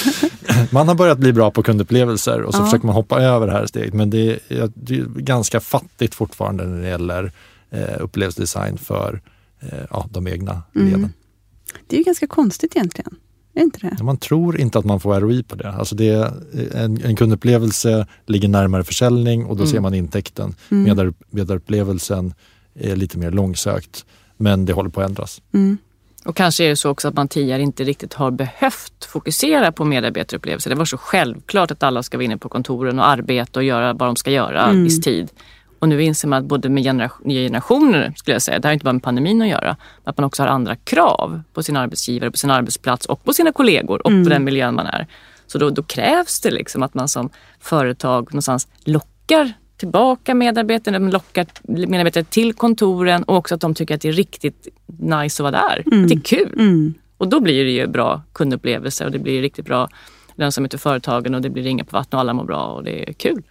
Man 0.71 0.87
har 0.87 0.95
börjat 0.95 1.17
bli 1.17 1.33
bra 1.33 1.51
på 1.51 1.63
kundupplevelser 1.63 2.41
och 2.41 2.53
så 2.53 2.61
Ja. 2.61 2.65
försöker 2.65 2.85
man 2.85 2.95
hoppa 2.95 3.21
över 3.21 3.47
det 3.47 3.53
här 3.53 3.65
steget. 3.65 3.93
Men 3.93 4.09
det 4.09 4.39
är, 4.49 4.71
det 4.75 4.95
är 4.99 5.03
ganska 5.05 5.59
fattigt 5.59 6.15
fortfarande 6.15 6.65
när 6.65 6.81
det 6.81 6.87
gäller 6.89 7.31
eh, 7.69 7.95
upplevelsedesign 7.99 8.77
för 8.77 9.21
eh, 9.59 9.79
ja, 9.89 10.07
de 10.11 10.27
egna 10.27 10.61
Mm. 10.75 10.87
leden. 10.87 11.13
Det 11.87 11.95
är 11.95 11.97
ju 11.97 12.03
ganska 12.03 12.27
konstigt 12.27 12.75
egentligen. 12.75 13.15
Är 13.53 13.61
inte 13.61 13.79
det? 13.97 14.03
Man 14.03 14.17
tror 14.17 14.59
inte 14.59 14.79
att 14.79 14.85
man 14.85 14.99
får 14.99 15.19
ROI 15.19 15.43
på 15.43 15.55
det. 15.55 15.69
Alltså 15.71 15.95
det 15.95 16.09
är, 16.09 16.31
en, 16.75 17.01
en 17.05 17.15
kundupplevelse 17.15 18.07
ligger 18.25 18.47
närmare 18.47 18.83
försäljning 18.83 19.45
och 19.45 19.55
då 19.55 19.63
Mm. 19.63 19.71
ser 19.71 19.79
man 19.79 19.93
intäkten. 19.93 20.55
Mm. 20.71 20.83
Medar, 20.83 21.13
medarupplevelsen 21.29 22.33
är 22.75 22.95
lite 22.95 23.17
mer 23.17 23.31
långsökt. 23.31 24.05
Men 24.37 24.65
det 24.65 24.73
håller 24.73 24.89
på 24.89 25.01
att 25.01 25.07
ändras. 25.09 25.41
Mm. 25.53 25.77
Och 26.25 26.35
kanske 26.35 26.63
är 26.63 26.69
det 26.69 26.75
så 26.75 26.89
också 26.89 27.07
att 27.07 27.13
man 27.13 27.27
tidigare 27.27 27.61
inte 27.61 27.83
riktigt 27.83 28.13
har 28.13 28.31
behövt 28.31 29.05
fokusera 29.05 29.71
på 29.71 29.85
medarbetarupplevelser. 29.85 30.69
Det 30.69 30.75
var 30.75 30.85
så 30.85 30.97
självklart 30.97 31.71
att 31.71 31.83
alla 31.83 32.03
ska 32.03 32.17
vara 32.17 32.25
inne 32.25 32.37
på 32.37 32.49
kontoren 32.49 32.99
och 32.99 33.07
arbeta 33.07 33.59
och 33.59 33.63
göra 33.63 33.93
vad 33.93 34.07
de 34.09 34.15
ska 34.15 34.31
göra 34.31 34.65
Mm. 34.65 34.83
viss 34.83 35.01
tid. 35.01 35.29
Och 35.81 35.89
nu 35.89 36.03
inser 36.03 36.27
man 36.27 36.39
att 36.39 36.45
både 36.45 36.69
med 36.69 36.83
nya 37.23 37.47
generationer, 37.47 38.13
skulle 38.15 38.35
jag 38.35 38.41
säga, 38.41 38.59
det 38.59 38.67
har 38.67 38.73
inte 38.73 38.83
bara 38.83 38.93
med 38.93 39.03
pandemin 39.03 39.41
att 39.41 39.47
göra, 39.47 39.77
att 40.03 40.17
man 40.17 40.25
också 40.25 40.43
har 40.43 40.47
andra 40.47 40.75
krav 40.75 41.41
på 41.53 41.63
sin 41.63 41.77
arbetsgivare, 41.77 42.31
på 42.31 42.37
sin 42.37 42.51
arbetsplats 42.51 43.05
och 43.05 43.23
på 43.23 43.33
sina 43.33 43.51
kollegor 43.51 44.01
och 44.01 44.11
Mm. 44.11 44.23
på 44.23 44.29
den 44.29 44.43
miljön 44.43 44.75
man 44.75 44.85
är. 44.85 45.07
Så 45.47 45.57
då, 45.57 45.69
då 45.69 45.83
krävs 45.83 46.41
det 46.41 46.51
liksom 46.51 46.83
att 46.83 46.93
man 46.93 47.07
som 47.07 47.29
företag 47.59 48.33
någonstans 48.33 48.67
lockar 48.83 49.53
tillbaka 49.77 50.35
medarbetarna, 50.35 50.99
lockar 50.99 51.45
medarbetare 51.63 52.23
till 52.23 52.53
kontoren 52.53 53.23
och 53.23 53.35
också 53.35 53.55
att 53.55 53.61
de 53.61 53.73
tycker 53.75 53.95
att 53.95 54.01
det 54.01 54.09
är 54.09 54.13
riktigt 54.13 54.67
nice 54.99 55.43
att 55.43 55.51
vara 55.53 55.63
där. 55.69 55.83
Mm. 55.91 56.03
Att 56.03 56.09
det 56.09 56.15
är 56.15 56.19
kul. 56.19 56.53
Mm. 56.59 56.93
Och 57.17 57.27
då 57.27 57.39
blir 57.39 57.63
det 57.63 57.71
ju 57.71 57.87
bra 57.87 58.21
kundupplevelser 58.33 59.05
och 59.05 59.11
det 59.11 59.19
blir 59.19 59.41
riktigt 59.41 59.65
bra 59.65 59.89
lönsamhet 60.35 60.71
för 60.71 60.77
företagen 60.79 61.35
och 61.35 61.41
det 61.41 61.49
blir 61.49 61.63
ringar 61.63 61.83
på 61.85 61.97
vattnet 61.97 62.13
och 62.13 62.19
alla 62.19 62.33
mår 62.33 62.43
bra 62.43 62.63
och 62.65 62.83
det 62.83 63.09
är 63.09 63.13
kul. 63.13 63.43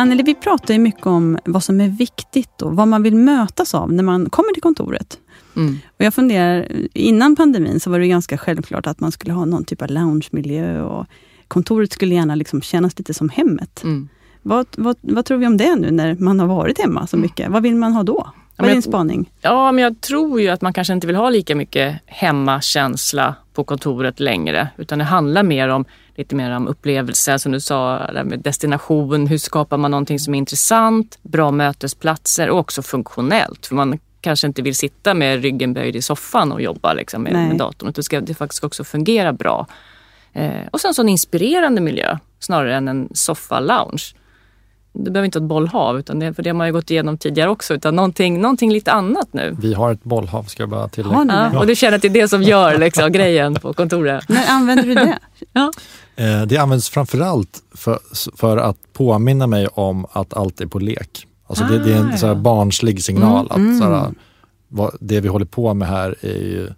Anneli, 0.00 0.22
vi 0.22 0.34
pratar 0.34 0.74
ju 0.74 0.80
mycket 0.80 1.06
om 1.06 1.38
vad 1.44 1.64
som 1.64 1.80
är 1.80 1.88
viktigt 1.88 2.62
och 2.62 2.76
vad 2.76 2.88
man 2.88 3.02
vill 3.02 3.16
mötas 3.16 3.74
av 3.74 3.92
när 3.92 4.02
man 4.02 4.30
kommer 4.30 4.52
till 4.52 4.62
kontoret. 4.62 5.18
Mm. 5.56 5.78
Och 5.98 6.04
jag 6.04 6.14
funderar, 6.14 6.68
innan 6.94 7.36
pandemin 7.36 7.80
så 7.80 7.90
var 7.90 7.98
det 7.98 8.08
ganska 8.08 8.38
självklart 8.38 8.86
att 8.86 9.00
man 9.00 9.12
skulle 9.12 9.32
ha 9.32 9.44
någon 9.44 9.64
typ 9.64 9.82
av 9.82 9.88
loungemiljö 9.90 10.82
och 10.82 11.06
kontoret 11.48 11.92
skulle 11.92 12.14
gärna 12.14 12.34
liksom 12.34 12.62
kännas 12.62 12.98
lite 12.98 13.14
som 13.14 13.28
hemmet. 13.28 13.84
Mm. 13.84 14.08
Vad, 14.42 14.66
vad, 14.76 14.96
vad 15.00 15.24
tror 15.24 15.38
vi 15.38 15.46
om 15.46 15.56
det 15.56 15.76
nu 15.76 15.90
när 15.90 16.14
man 16.14 16.40
har 16.40 16.46
varit 16.46 16.80
hemma 16.80 17.06
så 17.06 17.16
mycket? 17.16 17.50
Vad 17.50 17.62
vill 17.62 17.76
man 17.76 17.92
ha 17.92 18.02
då? 18.02 18.30
Vad 18.56 18.68
är 18.68 18.72
din 18.72 18.82
spaning? 18.82 19.30
Ja, 19.40 19.72
men 19.72 19.84
jag 19.84 20.00
tror 20.00 20.40
ju 20.40 20.48
att 20.48 20.60
man 20.60 20.72
kanske 20.72 20.92
inte 20.92 21.06
vill 21.06 21.16
ha 21.16 21.30
lika 21.30 21.56
mycket 21.56 21.96
hemmakänsla 22.06 23.34
på 23.54 23.64
kontoret 23.64 24.20
längre. 24.20 24.68
Utan 24.76 24.98
det 24.98 25.04
handlar 25.04 25.42
mer 25.42 25.68
om 25.68 25.84
lite 26.14 26.34
mer 26.34 26.50
om 26.50 26.68
upplevelser, 26.68 27.38
som 27.38 27.52
du 27.52 27.60
sa, 27.60 28.10
med 28.24 28.40
destination. 28.40 29.26
Hur 29.26 29.38
skapar 29.38 29.76
man 29.76 29.90
någonting 29.90 30.18
som 30.18 30.34
är 30.34 30.38
intressant, 30.38 31.18
bra 31.22 31.50
mötesplatser 31.50 32.50
och 32.50 32.58
också 32.58 32.82
funktionellt. 32.82 33.66
För 33.66 33.74
man 33.74 33.98
kanske 34.20 34.46
inte 34.46 34.62
vill 34.62 34.74
sitta 34.74 35.14
med 35.14 35.42
ryggen 35.42 35.74
böjd 35.74 35.96
i 35.96 36.02
soffan 36.02 36.52
och 36.52 36.62
jobba 36.62 36.92
liksom, 36.92 37.22
med, 37.22 37.32
Nej. 37.32 37.48
med 37.48 37.56
datorn. 37.56 37.92
Det 37.94 38.02
ska 38.02 38.20
det 38.20 38.34
faktiskt 38.34 38.64
också 38.64 38.84
fungera 38.84 39.32
bra. 39.32 39.66
Eh, 40.32 40.66
och 40.70 40.80
sen 40.80 40.94
så 40.94 41.02
en 41.02 41.08
inspirerande 41.08 41.80
miljö 41.80 42.18
snarare 42.38 42.76
än 42.76 42.88
en 42.88 43.08
soffa-lounge. 43.14 44.14
Det 44.92 45.10
behöver 45.10 45.24
inte 45.24 45.38
vara 45.38 45.44
ett 45.44 45.48
bollhav, 45.48 45.98
utan 45.98 46.18
det, 46.18 46.34
för 46.34 46.42
det 46.42 46.50
har 46.50 46.54
man 46.54 46.66
ju 46.66 46.72
gått 46.72 46.90
igenom 46.90 47.18
tidigare 47.18 47.50
också. 47.50 47.74
Utan 47.74 47.96
någonting, 47.96 48.40
någonting 48.40 48.72
lite 48.72 48.92
annat 48.92 49.28
nu. 49.32 49.56
Vi 49.60 49.74
har 49.74 49.92
ett 49.92 50.04
bollhav 50.04 50.42
ska 50.44 50.62
jag 50.62 50.70
bara 50.70 50.88
tillägga. 50.88 51.50
Ja, 51.52 51.58
och 51.58 51.66
du 51.66 51.76
känner 51.76 51.96
att 51.96 52.02
det 52.02 52.08
är 52.08 52.12
det 52.12 52.28
som 52.28 52.42
gör 52.42 52.78
liksom, 52.78 53.12
grejen 53.18 53.54
på 53.54 53.72
kontoret? 53.72 54.28
När 54.28 54.46
använder 54.50 54.84
du 54.84 54.94
det? 54.94 55.18
Eh, 56.16 56.42
Det 56.46 56.56
används 56.56 56.88
framförallt 56.88 57.58
för, 57.74 57.98
för 58.36 58.56
att 58.56 58.76
påminna 58.92 59.46
mig 59.46 59.66
om 59.66 60.06
att 60.12 60.34
allt 60.34 60.60
är 60.60 60.66
på 60.66 60.78
lek. 60.78 61.26
Alltså 61.46 61.64
det, 61.64 61.78
det 61.78 61.92
är 61.92 61.96
en 61.98 62.10
Ah, 62.14 62.16
så 62.16 62.26
här 62.26 62.34
ja. 62.34 62.40
barnslig 62.40 63.02
signal 63.02 63.50
Mm, 63.54 63.72
att 63.72 63.78
så 63.82 63.90
här, 63.90 64.10
vad, 64.68 64.96
det 65.00 65.20
vi 65.20 65.28
håller 65.28 65.44
på 65.46 65.74
med 65.74 65.88
här 65.88 66.14
är 66.20 66.28
ju 66.38 66.68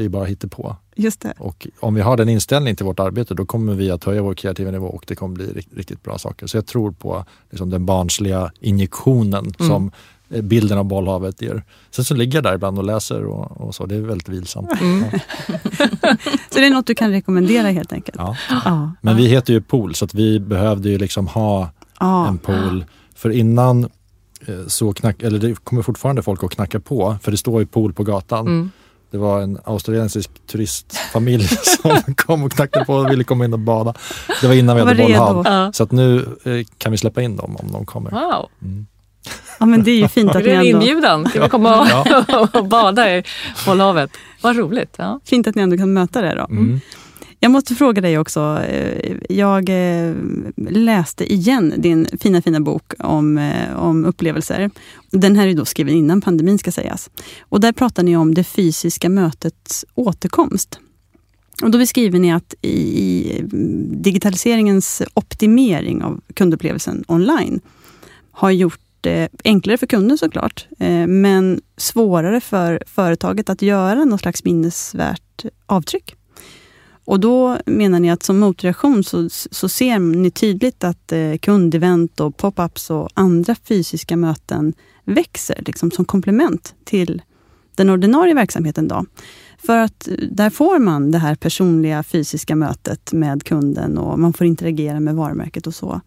det 0.00 0.06
är 0.06 0.08
bara 0.08 0.24
hittepå. 0.24 0.76
Just 0.96 1.20
det. 1.20 1.32
Och 1.38 1.66
om 1.80 1.94
vi 1.94 2.00
har 2.00 2.16
den 2.16 2.28
inställningen 2.28 2.76
till 2.76 2.86
vårt 2.86 3.00
arbete 3.00 3.34
då 3.34 3.46
kommer 3.46 3.74
vi 3.74 3.90
att 3.90 4.04
höja 4.04 4.22
vår 4.22 4.34
kreativa 4.34 4.70
nivå 4.70 4.86
och 4.86 5.04
det 5.06 5.14
kommer 5.14 5.34
bli 5.34 5.64
riktigt, 5.76 6.02
bra 6.02 6.18
saker. 6.18 6.46
Så 6.46 6.56
jag 6.56 6.66
tror 6.66 6.92
på 6.92 7.24
liksom, 7.50 7.70
den 7.70 7.86
barnsliga 7.86 8.52
injektionen 8.60 9.52
Mm. 9.60 9.68
som 9.70 9.90
eh, 10.30 10.42
bilden 10.42 10.78
av 10.78 10.84
bollhavet 10.84 11.42
ger. 11.42 11.62
Sen 11.90 12.04
så 12.04 12.14
ligger 12.14 12.34
jag 12.38 12.44
där 12.44 12.54
ibland 12.54 12.78
och 12.78 12.84
läser 12.84 13.24
och, 13.24 13.60
och 13.60 13.74
så. 13.74 13.86
Det 13.86 13.94
är 13.94 14.00
väldigt 14.00 14.28
vilsamt. 14.28 14.80
Mm. 14.80 15.04
Så 16.50 16.58
det 16.58 16.66
är 16.66 16.70
något 16.70 16.86
du 16.86 16.94
kan 16.94 17.10
rekommendera 17.10 17.68
helt 17.68 17.92
enkelt? 17.92 18.18
Ja. 18.18 18.36
Ja. 18.64 18.92
Men 19.00 19.16
vi 19.16 19.26
heter 19.26 19.52
ju 19.52 19.60
Pool 19.60 19.94
så 19.94 20.04
att 20.04 20.14
vi 20.14 20.40
behövde 20.40 20.88
ju 20.90 20.98
liksom 20.98 21.26
ha 21.26 21.70
Ja. 22.00 22.28
en 22.28 22.38
pool. 22.38 22.84
För 23.14 23.30
innan 23.30 23.84
eh, 24.46 24.66
så 24.66 24.92
knack, 24.92 25.22
eller 25.22 25.38
det 25.38 25.64
kommer 25.64 25.82
fortfarande 25.82 26.22
folk 26.22 26.44
att 26.44 26.50
knacka 26.50 26.80
på, 26.80 27.16
för 27.22 27.30
det 27.30 27.36
står 27.36 27.60
ju 27.60 27.66
pool 27.66 27.92
på 27.92 28.04
gatan. 28.04 28.46
Mm. 28.46 28.70
Det 29.10 29.18
var 29.18 29.40
en 29.40 29.58
australiensisk 29.64 30.30
turistfamilj 30.46 31.48
som 31.82 32.14
kom 32.14 32.42
och 32.44 32.52
knackade 32.52 32.84
på 32.84 32.94
och 32.94 33.10
ville 33.10 33.24
komma 33.24 33.44
in 33.44 33.52
och 33.52 33.58
bada. 33.58 33.94
Det 34.40 34.46
var 34.46 34.54
innan 34.54 34.76
vi 34.76 34.82
hade 34.82 35.02
bollhav. 35.02 35.42
Ja. 35.46 35.72
Så 35.72 35.82
att 35.82 35.92
nu 35.92 36.18
eh, 36.44 36.66
kan 36.78 36.92
vi 36.92 36.98
släppa 36.98 37.22
in 37.22 37.36
dem 37.36 37.56
om 37.56 37.72
de 37.72 37.86
kommer. 37.86 38.10
Wow, 38.10 38.48
Mm. 38.62 38.86
ja, 39.58 39.66
men 39.66 39.82
det 39.84 39.90
är 39.90 39.96
ju 39.96 40.08
fint 40.08 40.30
är 40.34 40.38
att 40.38 40.44
det 40.44 40.50
en 40.50 40.60
ni 40.60 40.70
ändå, 40.70 40.82
inbjudan? 40.86 41.28
Ska 41.28 41.42
vi 41.42 41.48
komma 41.48 41.80
och, 41.80 42.54
och 42.56 42.66
bada 42.66 43.16
i 43.16 43.22
bollhavet? 43.66 44.10
Vad 44.42 44.56
roligt. 44.56 44.94
Ja. 44.98 45.20
fint 45.24 45.46
att 45.46 45.54
ni 45.54 45.62
ändå 45.62 45.76
kan 45.76 45.92
möta 45.92 46.22
det. 46.22 46.34
Då. 46.34 46.44
Mm. 46.44 46.80
Jag 47.42 47.52
måste 47.52 47.74
fråga 47.74 48.00
dig 48.00 48.18
också. 48.18 48.62
Eh, 48.68 49.16
jag 49.28 49.68
eh, 49.68 50.14
läste 50.56 51.32
igen 51.32 51.74
din 51.76 52.06
fina, 52.20 52.42
fina 52.42 52.60
bok 52.60 52.92
om, 52.98 53.38
eh, 53.38 53.76
om 53.76 54.04
upplevelser. 54.04 54.70
Den 55.10 55.36
här 55.36 55.46
är 55.46 55.54
då 55.54 55.64
skriven 55.64 55.94
innan 55.94 56.20
pandemin 56.20 56.58
ska 56.58 56.72
sägas. 56.72 57.10
Och 57.40 57.60
där 57.60 57.72
pratar 57.72 58.02
ni 58.02 58.16
om 58.16 58.34
det 58.34 58.44
fysiska 58.44 59.08
mötets 59.08 59.84
återkomst. 59.94 60.78
Och 61.62 61.70
då 61.70 61.78
beskriver 61.78 62.18
ni 62.18 62.32
att 62.32 62.54
i, 62.62 63.38
mm, 63.38 64.02
digitaliseringens 64.02 65.02
optimering 65.14 66.02
av 66.02 66.20
kundupplevelsen 66.34 67.04
online 67.08 67.60
har 68.30 68.50
gjort 68.50 68.80
det 69.00 69.28
enklare 69.44 69.78
för 69.78 69.86
kunden 69.86 70.18
såklart, 70.18 70.66
men 71.08 71.60
svårare 71.76 72.40
för 72.40 72.82
företaget 72.86 73.50
att 73.50 73.62
göra 73.62 74.04
något 74.04 74.20
slags 74.20 74.44
minnesvärt 74.44 75.44
avtryck. 75.66 76.16
Och 77.04 77.20
då 77.20 77.58
menar 77.66 78.00
ni 78.00 78.10
att 78.10 78.22
som 78.22 78.38
motreaktion 78.38 79.04
så, 79.04 79.28
så 79.30 79.68
ser 79.68 79.98
ni 79.98 80.30
tydligt 80.30 80.84
att 80.84 81.12
eh, 81.12 81.36
kundevent 81.36 82.20
och 82.20 82.36
pop-ups 82.36 82.90
och 82.90 83.08
andra 83.14 83.54
fysiska 83.54 84.16
möten 84.16 84.72
växer 85.04 85.62
liksom 85.66 85.90
som 85.90 86.04
komplement 86.04 86.74
till 86.84 87.22
den 87.74 87.90
ordinarie 87.90 88.34
verksamheten. 88.34 88.88
Då. 88.88 89.04
För 89.58 89.76
att 89.76 90.08
eh, 90.08 90.14
där 90.14 90.50
får 90.50 90.78
man 90.78 91.10
det 91.10 91.18
här 91.18 91.34
personliga 91.34 92.02
fysiska 92.02 92.56
mötet 92.56 93.12
med 93.12 93.44
kunden 93.44 93.98
och 93.98 94.18
man 94.18 94.32
får 94.32 94.46
interagera 94.46 95.00
med 95.00 95.14
varumärket 95.14 95.66
och 95.66 95.74
så. 95.74 96.00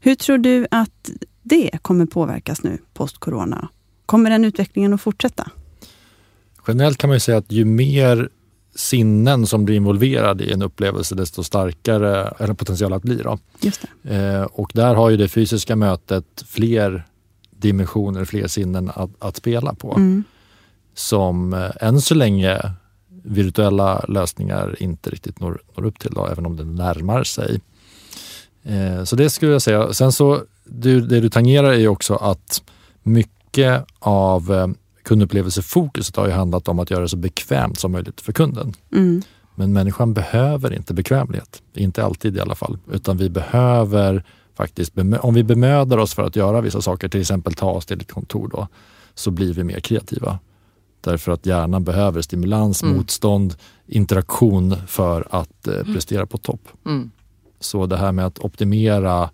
Hur 0.00 0.14
tror 0.14 0.38
du 0.38 0.66
att 0.70 1.10
det 1.42 1.70
kommer 1.82 2.06
påverkas 2.06 2.62
nu 2.62 2.78
post-corona? 2.94 3.68
Kommer 4.06 4.30
den 4.30 4.44
utvecklingen 4.44 4.94
att 4.94 5.00
fortsätta? 5.00 5.50
Generellt 6.68 6.98
kan 6.98 7.08
man 7.08 7.16
ju 7.16 7.20
säga 7.20 7.38
att 7.38 7.52
ju 7.52 7.64
mer 7.64 8.28
sinnen 8.74 9.46
som 9.46 9.64
blir 9.64 9.76
involverade 9.76 10.44
i 10.44 10.52
en 10.52 10.62
upplevelse 10.62 11.14
desto 11.14 11.42
starkare 11.42 12.34
är 12.38 12.52
potential 12.52 12.92
att 12.92 13.02
bli. 13.02 13.16
Då. 13.16 13.38
Just 13.60 13.86
det. 14.02 14.16
Eh, 14.16 14.42
och 14.42 14.70
där 14.74 14.94
har 14.94 15.10
ju 15.10 15.16
det 15.16 15.28
fysiska 15.28 15.76
mötet 15.76 16.44
fler 16.46 17.06
dimensioner, 17.50 18.24
fler 18.24 18.46
sinnen 18.46 18.90
att, 18.94 19.10
att 19.18 19.36
spela 19.36 19.74
på. 19.74 19.94
Mm. 19.96 20.24
Som 20.94 21.52
eh, 21.52 21.70
än 21.80 22.00
så 22.00 22.14
länge 22.14 22.60
virtuella 23.22 24.04
lösningar 24.08 24.76
inte 24.82 25.10
riktigt 25.10 25.40
når, 25.40 25.60
når 25.76 25.84
upp 25.84 25.98
till, 25.98 26.10
då, 26.10 26.26
även 26.26 26.46
om 26.46 26.56
det 26.56 26.64
närmar 26.64 27.24
sig. 27.24 27.60
Eh, 28.62 29.04
så 29.04 29.16
det 29.16 29.30
skulle 29.30 29.52
jag 29.52 29.62
säga. 29.62 29.92
Sen 29.92 30.12
så, 30.12 30.42
du, 30.64 31.00
det 31.00 31.20
du 31.20 31.28
tangerar 31.28 31.72
är 31.72 31.78
ju 31.78 31.88
också 31.88 32.14
att 32.14 32.62
mycket 33.02 33.84
av 33.98 34.52
eh, 34.52 34.66
kundupplevelsefokuset 35.10 36.16
har 36.16 36.26
ju 36.26 36.32
handlat 36.32 36.68
om 36.68 36.78
att 36.78 36.90
göra 36.90 37.02
det 37.02 37.08
så 37.08 37.16
bekvämt 37.16 37.78
som 37.78 37.92
möjligt 37.92 38.20
för 38.20 38.32
kunden. 38.32 38.72
Mm. 38.92 39.22
Men 39.54 39.72
människan 39.72 40.14
behöver 40.14 40.74
inte 40.74 40.94
bekvämlighet. 40.94 41.62
Inte 41.74 42.04
alltid 42.04 42.36
i 42.36 42.40
alla 42.40 42.54
fall. 42.54 42.78
Utan 42.92 43.16
vi 43.16 43.30
behöver 43.30 44.24
faktiskt, 44.54 44.92
om 45.20 45.34
vi 45.34 45.44
bemödar 45.44 45.98
oss 45.98 46.14
för 46.14 46.22
att 46.22 46.36
göra 46.36 46.60
vissa 46.60 46.80
saker, 46.80 47.08
till 47.08 47.20
exempel 47.20 47.54
ta 47.54 47.70
oss 47.70 47.86
till 47.86 48.00
ett 48.00 48.12
kontor 48.12 48.48
då, 48.48 48.68
så 49.14 49.30
blir 49.30 49.54
vi 49.54 49.64
mer 49.64 49.80
kreativa. 49.80 50.38
Därför 51.00 51.32
att 51.32 51.46
hjärnan 51.46 51.84
behöver 51.84 52.22
stimulans, 52.22 52.82
Mm. 52.82 52.96
motstånd, 52.96 53.54
interaktion 53.86 54.76
för 54.86 55.26
att 55.30 55.68
eh, 55.68 55.84
prestera 55.94 56.26
på 56.26 56.38
topp. 56.38 56.68
Mm. 56.86 57.10
Så 57.60 57.86
det 57.86 57.96
här 57.96 58.12
med 58.12 58.26
att 58.26 58.38
optimera 58.38 59.30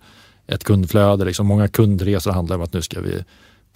ett 0.46 0.64
kundflöde, 0.64 1.24
liksom 1.24 1.46
många 1.46 1.68
kundresor 1.68 2.32
handlar 2.32 2.56
om 2.56 2.62
att 2.62 2.72
nu 2.72 2.82
ska 2.82 3.00
vi 3.00 3.24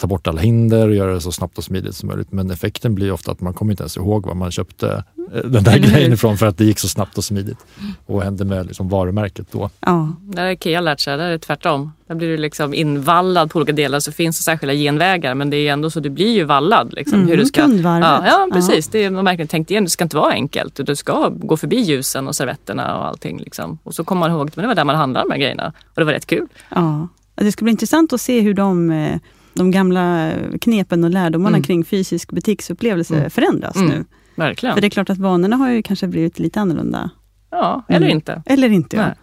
ta 0.01 0.07
bort 0.07 0.27
alla 0.27 0.41
hinder 0.41 0.87
och 0.87 0.95
göra 0.95 1.13
det 1.13 1.21
så 1.21 1.31
snabbt 1.31 1.57
och 1.57 1.63
smidigt 1.63 1.95
som 1.95 2.09
möjligt. 2.09 2.31
Men 2.31 2.51
effekten 2.51 2.95
blir 2.95 3.11
ofta 3.11 3.31
att 3.31 3.41
man 3.41 3.53
kommer 3.53 3.71
inte 3.71 3.83
ens 3.83 3.97
ihåg 3.97 4.25
var 4.25 4.33
man 4.33 4.51
köpte 4.51 5.03
eh, 5.33 5.41
den 5.43 5.63
där 5.63 5.77
grejen 5.77 6.13
ifrån 6.13 6.37
för 6.37 6.45
att 6.45 6.57
det 6.57 6.65
gick 6.65 6.79
så 6.79 6.87
snabbt 6.87 7.17
och 7.17 7.23
smidigt. 7.23 7.57
Och 8.05 8.15
vad 8.15 8.23
hände 8.23 8.45
med 8.45 8.65
liksom 8.65 8.89
varumärket 8.89 9.47
då? 9.51 9.69
Ja. 9.79 10.13
Där 10.21 10.43
har 10.43 10.49
Ikea 10.49 10.81
lärt 10.81 10.99
sig, 10.99 11.17
där 11.17 11.25
är 11.25 11.31
det 11.31 11.39
tvärtom. 11.39 11.91
Där 12.07 12.15
blir 12.15 12.27
du 12.27 12.37
liksom 12.37 12.73
invallad 12.73 13.51
på 13.51 13.57
olika 13.57 13.71
delar 13.71 13.99
så 13.99 14.11
finns 14.11 14.37
det 14.37 14.43
särskilda 14.43 14.73
genvägar 14.73 15.35
men 15.35 15.49
det 15.49 15.57
är 15.57 15.73
ändå 15.73 15.89
så 15.89 15.99
du 15.99 16.09
blir 16.09 16.33
ju 16.33 16.43
vallad. 16.43 16.93
Liksom, 16.93 17.19
Mm, 17.21 17.29
hur 17.29 17.37
du 17.37 17.45
ska, 17.45 17.61
ja, 17.61 18.23
ja, 18.27 18.49
precis. 18.53 18.87
Det 18.87 19.03
är 19.03 19.09
man 19.09 19.25
verkligen 19.25 19.47
tänkt 19.47 19.71
igen. 19.71 19.83
Det 19.83 19.89
ska 19.89 20.03
inte 20.03 20.17
vara 20.17 20.31
enkelt. 20.31 20.85
Du 20.85 20.95
ska 20.95 21.29
gå 21.29 21.57
förbi 21.57 21.79
ljusen 21.79 22.27
och 22.27 22.35
servetterna 22.35 22.97
och 22.97 23.05
allting. 23.05 23.39
Liksom. 23.39 23.77
Och 23.83 23.95
så 23.95 24.03
kommer 24.03 24.19
man 24.19 24.31
ihåg 24.31 24.47
att 24.47 24.55
det 24.55 24.67
var 24.67 24.75
där 24.75 24.83
man 24.83 24.95
handlade 24.95 25.25
de 25.27 25.31
här 25.31 25.39
grejerna. 25.39 25.73
Och 25.87 25.95
det 25.95 26.03
var 26.03 26.13
rätt 26.13 26.25
kul. 26.25 26.47
Ja. 26.69 27.07
Det 27.35 27.51
ska 27.51 27.63
bli 27.65 27.71
intressant 27.71 28.13
att 28.13 28.21
se 28.21 28.41
hur 28.41 28.53
de, 28.53 28.91
eh, 28.91 29.19
de 29.53 29.71
gamla 29.71 30.31
knepen 30.61 31.03
och 31.03 31.09
lärdomarna 31.09 31.57
Mm. 31.57 31.63
kring 31.63 31.85
fysisk 31.85 32.31
butiksupplevelse 32.31 33.15
Mm. 33.17 33.29
förändras 33.29 33.75
Mm. 33.75 33.89
nu. 33.89 34.05
Verkligen. 34.35 34.75
För 34.75 34.81
det 34.81 34.87
är 34.87 34.89
klart 34.89 35.09
att 35.09 35.17
vanorna 35.17 35.55
har 35.55 35.69
ju 35.69 35.83
kanske 35.83 36.07
blivit 36.07 36.39
lite 36.39 36.59
annorlunda. 36.61 37.09
Ja, 37.49 37.83
eller 37.89 38.07
Mm. 38.07 38.15
inte. 38.17 38.43
Eller 38.45 38.69
inte. 38.69 39.15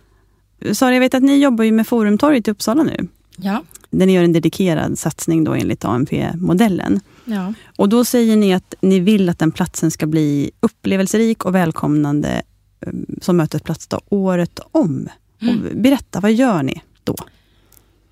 Ja. 0.61 0.75
Sara, 0.75 0.93
jag 0.95 1.01
vet 1.01 1.15
att 1.15 1.23
ni 1.23 1.39
jobbar 1.39 1.65
ju 1.65 1.73
med 1.73 1.87
Forumtorget 1.87 2.49
i 2.49 2.51
Uppsala 2.51 2.83
nu. 2.83 3.09
Ja, 3.37 3.63
där 3.91 4.07
ni 4.07 4.13
gör 4.13 4.23
en 4.25 4.33
dedikerad 4.33 4.99
satsning 4.99 5.45
då 5.45 5.55
enligt 5.55 5.85
ANP-modellen. 5.85 7.01
Ja. 7.25 7.53
Och 7.77 7.89
då 7.89 8.05
säger 8.05 8.37
ni 8.37 8.55
att 8.55 8.75
ni 8.81 9.01
vill 9.01 9.29
att 9.29 9.39
den 9.39 9.53
platsen 9.53 9.91
ska 9.91 10.07
bli 10.07 10.51
upplevelserik 10.61 11.45
och 11.45 11.55
välkomnande 11.55 12.43
eh, 12.87 12.93
som 13.21 13.37
mötesplats 13.37 13.87
då, 13.89 14.01
året 14.09 14.61
om. 14.71 15.09
Och 15.41 15.77
berätta, 15.77 16.21
vad 16.21 16.33
gör 16.33 16.63
ni 16.63 16.83
då? 17.05 17.15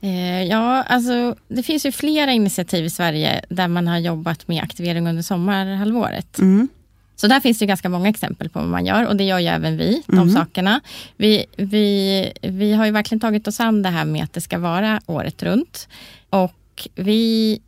Eh, 0.00 0.42
Ja, 0.42 0.82
alltså 0.82 1.36
det 1.48 1.62
finns 1.62 1.86
ju 1.86 1.92
flera 1.92 2.32
initiativ 2.32 2.84
i 2.84 2.90
Sverige 2.90 3.44
där 3.48 3.68
man 3.68 3.86
har 3.88 3.98
jobbat 3.98 4.48
med 4.48 4.62
aktivering 4.62 5.08
under 5.08 5.22
sommarhalvåret. 5.22 6.38
Mm. 6.38 6.68
Så 7.16 7.26
där 7.26 7.40
finns 7.40 7.58
det 7.58 7.66
ganska 7.66 7.88
många 7.88 8.08
exempel 8.08 8.48
på 8.48 8.58
vad 8.58 8.68
man 8.68 8.86
gör 8.86 9.06
och 9.06 9.16
det 9.16 9.24
gör 9.24 9.38
ju 9.38 9.46
även 9.46 9.76
vi, 9.76 10.02
de 10.06 10.16
Mhm. 10.16 10.30
sakerna. 10.34 10.80
Vi, 11.16 11.44
vi, 11.56 12.32
vi 12.42 12.72
har 12.72 12.86
ju 12.86 12.92
verkligen 12.92 13.20
tagit 13.20 13.48
oss 13.48 13.60
an 13.60 13.82
det 13.82 13.88
här 13.90 14.04
med 14.04 14.24
att 14.24 14.32
det 14.32 14.40
ska 14.40 14.58
vara 14.58 15.00
året 15.06 15.42
runt. 15.42 15.88
Och 16.30 16.88
vi, 16.94 17.60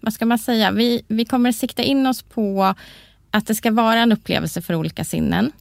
vad 0.00 0.12
ska 0.12 0.26
man 0.26 0.38
säga, 0.38 0.70
vi, 0.70 1.02
vi 1.08 1.24
kommer 1.24 1.52
sikta 1.52 1.82
in 1.82 2.06
oss 2.06 2.22
på 2.22 2.74
att 3.30 3.46
det 3.46 3.54
ska 3.54 3.70
vara 3.70 3.98
en 4.00 4.12
upplevelse 4.12 4.62
för 4.62 4.74
olika 4.74 5.04
sinnen. 5.04 5.52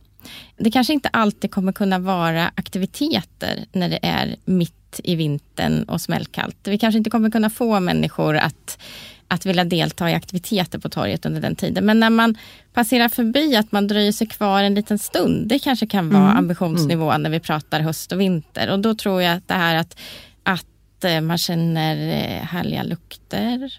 Det 0.57 0.71
kanske 0.71 0.93
inte 0.93 1.09
alltid 1.09 1.51
kommer 1.51 1.71
kunna 1.71 1.99
vara 1.99 2.51
aktiviteter 2.55 3.65
när 3.71 3.89
det 3.89 3.99
är 4.01 4.35
mitt 4.45 4.73
i 5.03 5.15
vintern 5.15 5.83
och 5.83 6.01
smällkallt. 6.01 6.57
Vi 6.63 6.77
kanske 6.77 6.97
inte 6.97 7.09
kommer 7.09 7.31
kunna 7.31 7.49
få 7.49 7.79
människor 7.79 8.37
att, 8.37 8.79
att 9.27 9.45
vilja 9.45 9.63
delta 9.63 10.09
i 10.09 10.13
aktiviteter 10.13 10.79
på 10.79 10.89
torget 10.89 11.25
under 11.25 11.41
den 11.41 11.55
tiden. 11.55 11.85
Men 11.85 11.99
när 11.99 12.09
man 12.09 12.37
passerar 12.73 13.09
förbi, 13.09 13.55
att 13.55 13.71
man 13.71 13.87
dröjer 13.87 14.11
sig 14.11 14.27
kvar 14.27 14.63
en 14.63 14.75
liten 14.75 14.99
stund. 14.99 15.47
Det 15.47 15.59
kanske 15.59 15.87
kan 15.87 16.09
vara 16.09 16.31
ambitionsnivån 16.31 17.23
när 17.23 17.29
vi 17.29 17.39
pratar 17.39 17.79
höst 17.79 18.11
och 18.11 18.21
vinter. 18.21 18.71
Och 18.71 18.79
då 18.79 18.95
tror 18.95 19.21
jag 19.21 19.37
att 19.37 19.47
det 19.47 19.53
här 19.53 19.75
att, 19.75 19.99
att 20.43 21.03
eh, 21.03 21.21
man 21.21 21.37
känner 21.37 21.95
eh, 21.95 22.45
härliga 22.45 22.83
lukter. 22.83 23.73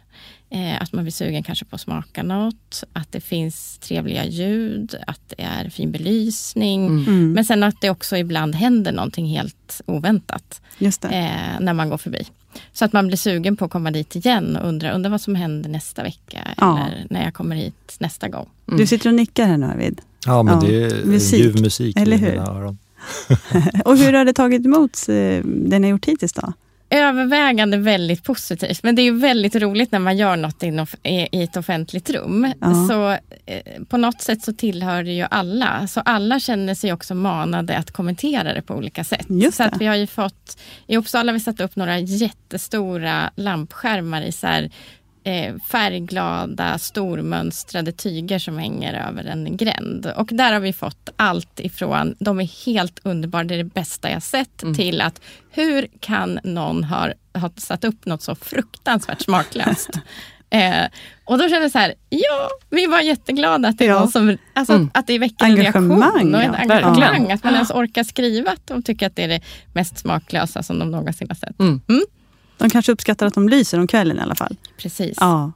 Eh, 0.53 0.83
att 0.83 0.93
man 0.93 1.05
blir 1.05 1.13
sugen 1.13 1.43
kanske 1.43 1.65
på 1.65 1.75
att 1.75 1.81
smaka 1.81 2.23
något. 2.23 2.85
Att 2.93 3.13
det 3.13 3.21
finns 3.21 3.79
trevliga 3.79 4.27
ljud. 4.27 4.95
Att 5.07 5.21
det 5.37 5.43
är 5.43 5.71
fin 5.71 5.93
belysning. 5.93 6.87
Mm. 6.87 7.33
Men 7.33 7.45
sen 7.45 7.63
att 7.63 7.81
det 7.81 7.91
också 7.91 8.17
ibland 8.17 8.55
händer 8.55 8.93
någonting 8.93 9.27
helt 9.27 9.81
oväntat 9.87 10.61
Just 10.79 11.03
det. 11.03 11.09
eh, 11.09 11.61
när 11.61 11.73
man 11.73 11.89
går 11.91 11.99
förbi. 11.99 12.23
Så 12.73 12.85
att 12.85 12.93
man 12.93 13.07
blir 13.07 13.17
sugen 13.17 13.57
på 13.57 13.65
att 13.65 13.71
komma 13.71 13.91
dit 13.91 14.17
igen 14.17 14.57
och 14.57 14.69
undrar, 14.69 14.93
undrar 14.93 15.11
vad 15.11 15.21
som 15.21 15.35
händer 15.35 15.71
nästa 15.71 16.03
vecka 16.03 16.49
Ja. 16.57 16.79
eller 16.87 17.07
när 17.11 17.25
jag 17.25 17.35
kommer 17.35 17.57
hit 17.57 17.97
nästa 17.99 18.29
gång. 18.29 18.49
Du 18.67 18.87
sitter 18.87 19.09
och 19.09 19.15
nickar 19.15 19.47
här 19.47 19.57
nu 19.57 19.67
Arvid. 19.67 20.01
Ja, 20.27 20.43
men 20.43 20.55
Ja, 20.55 20.61
det 20.69 20.83
är 20.85 21.05
musik, 21.05 21.41
ljuv 21.41 21.61
musik 21.63 21.97
eller 22.01 22.17
i 22.17 22.21
hur? 22.21 22.31
mina 22.31 22.47
öron. 22.47 22.79
Och 23.85 23.97
hur 23.99 24.13
har 24.13 24.25
det 24.25 24.33
tagit 24.33 24.65
emot 24.67 25.09
eh, 25.09 25.15
det 25.45 25.79
ni 25.79 25.83
har 25.83 25.91
gjort 25.91 26.05
hittills 26.07 26.33
då? 26.33 26.53
Övervägande 26.91 27.77
väldigt 27.77 28.25
positivt, 28.25 28.83
men 28.83 28.95
det 28.95 29.03
är 29.03 29.05
ju 29.05 29.19
väldigt 29.19 29.57
roligt 29.57 29.93
när 29.93 29.99
man 29.99 30.17
gör 30.17 30.37
något 30.37 30.63
i 31.03 31.43
ett 31.43 31.57
offentligt 31.57 32.11
rum. 32.11 32.53
Ja. 32.61 32.89
Så 32.89 33.11
eh, 33.47 33.83
på 33.89 33.97
något 33.97 34.21
sätt 34.21 34.43
så 34.43 34.53
tillhör 34.53 35.05
det 35.05 35.13
ju 35.13 35.27
alla, 35.31 35.87
så 35.87 36.01
alla 36.01 36.41
känner 36.41 36.75
sig 36.75 36.93
också 36.93 37.15
manade 37.15 37.77
att 37.77 37.91
kommentera 37.91 38.55
det 38.55 38.63
på 38.63 38.75
olika 38.75 39.05
sätt. 39.05 39.27
Så 39.53 39.63
att 39.63 39.81
vi 39.81 39.87
har 39.87 39.97
ju 39.97 40.07
fått, 40.07 40.59
i 40.87 40.97
Uppsala 40.97 41.33
har 41.33 41.35
vi 41.35 41.41
satt 41.41 41.61
upp 41.61 41.77
några 41.77 41.99
jättestora 41.99 43.31
lampskärmar 43.37 44.23
i 44.23 44.33
så 44.33 44.47
här, 44.47 44.71
eh, 45.25 45.55
färgglada, 45.71 46.79
stormönstrade 46.79 47.93
tyger 47.93 48.39
som 48.39 48.59
hänger 48.59 49.09
över 49.09 49.25
en 49.25 49.57
gränd. 49.57 50.13
Och 50.17 50.27
där 50.33 50.53
har 50.53 50.61
vi 50.61 50.73
fått 50.73 51.09
allt 51.17 51.61
ifrån, 51.61 52.15
de 52.19 52.41
är 52.41 52.67
helt 52.67 53.01
underbara, 53.03 53.45
det 53.45 53.55
är 53.55 53.59
det 53.59 53.65
bästa 53.75 54.11
jag 54.11 54.23
sett, 54.23 54.59
till 54.77 55.01
att 55.01 55.21
hur 55.51 55.87
kan 56.01 56.39
någon 56.45 56.85
ha, 56.85 57.09
ha 57.35 57.51
satt 57.57 57.85
upp 57.85 58.07
något 58.07 58.23
så 58.23 58.35
fruktansvärt 58.35 59.21
smaklöst? 59.23 59.91
Eh, 60.53 60.87
och 61.25 61.39
då 61.39 61.49
kände 61.49 61.63
jag 61.65 61.71
så 61.73 61.79
här, 61.79 61.95
ja, 62.09 62.49
vi 62.71 62.87
var 62.87 63.01
jätteglada 63.01 63.69
att 63.69 63.79
det 63.79 63.85
Ja. 63.85 64.07
som, 64.07 64.37
alltså, 64.55 64.73
Mm. 64.73 64.91
att 64.95 65.07
det 65.07 65.19
väcker 65.19 65.45
en 65.45 65.57
reaktion 65.57 65.91
och 65.91 65.99
ett 65.99 66.13
ja. 66.15 66.19
engagemang. 66.21 66.69
Verkligen. 66.69 67.31
Att 67.31 67.45
man 67.45 67.55
ens 67.55 67.71
orkar 67.71 68.05
skriva 68.05 68.51
att 68.51 68.67
de 68.67 68.83
tycker 68.83 69.07
att 69.07 69.17
det 69.17 69.23
är 69.23 69.29
det 69.29 69.41
mest 69.73 69.99
smaklösa 69.99 70.63
som 70.63 70.79
de 70.79 70.91
någonsin 70.91 71.29
har 71.31 71.35
sett. 71.35 71.61
Mm. 71.61 71.81
De 72.61 72.71
kanske 72.71 72.93
uppskattar 72.93 73.27
att 73.27 73.35
de 73.35 73.49
lyser 73.49 73.79
om 73.81 73.87
kvällen 73.87 74.19
i 74.19 74.21
alla 74.21 74.35
fall. 74.35 74.57
Precis. 74.77 75.17
Ja, 75.21 75.53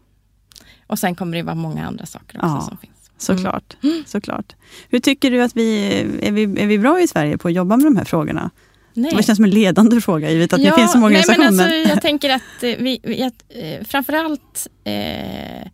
Och 0.86 0.98
sen 0.98 1.14
kommer 1.14 1.36
det 1.36 1.42
vara 1.42 1.54
många 1.54 1.86
andra 1.86 2.06
saker 2.06 2.38
också 2.38 2.46
Ja. 2.48 2.60
som 2.68 2.76
finns. 2.78 3.10
såklart. 3.18 3.76
såklart. 4.06 4.52
Hur 4.88 5.00
tycker 5.00 5.30
du 5.30 5.42
att 5.42 5.56
vi 5.56 5.92
är, 6.22 6.32
vi... 6.32 6.42
är 6.42 6.66
vi 6.66 6.78
bra 6.78 7.00
i 7.00 7.08
Sverige 7.08 7.38
på 7.38 7.48
att 7.48 7.54
jobba 7.54 7.76
med 7.76 7.86
de 7.86 7.96
här 7.96 8.04
frågorna? 8.04 8.50
Nej. 8.94 9.12
Det 9.16 9.22
känns 9.22 9.36
som 9.36 9.44
en 9.44 9.50
ledande 9.50 10.00
fråga, 10.00 10.30
givet 10.30 10.52
att 10.52 10.62
det 10.62 10.72
finns 10.72 10.92
så 10.92 10.98
många 10.98 11.12
nej, 11.12 11.24
men 11.28 11.34
organisationer. 11.40 11.76
alltså, 11.78 11.90
Jag 11.94 12.02
tänker 12.02 12.30
att 12.30 12.62
eh, 12.62 12.74
vi, 12.78 13.00
vi 13.02 13.22
att, 13.22 13.44
eh, 13.48 13.84
framförallt 13.86 14.66
eh, 14.84 15.68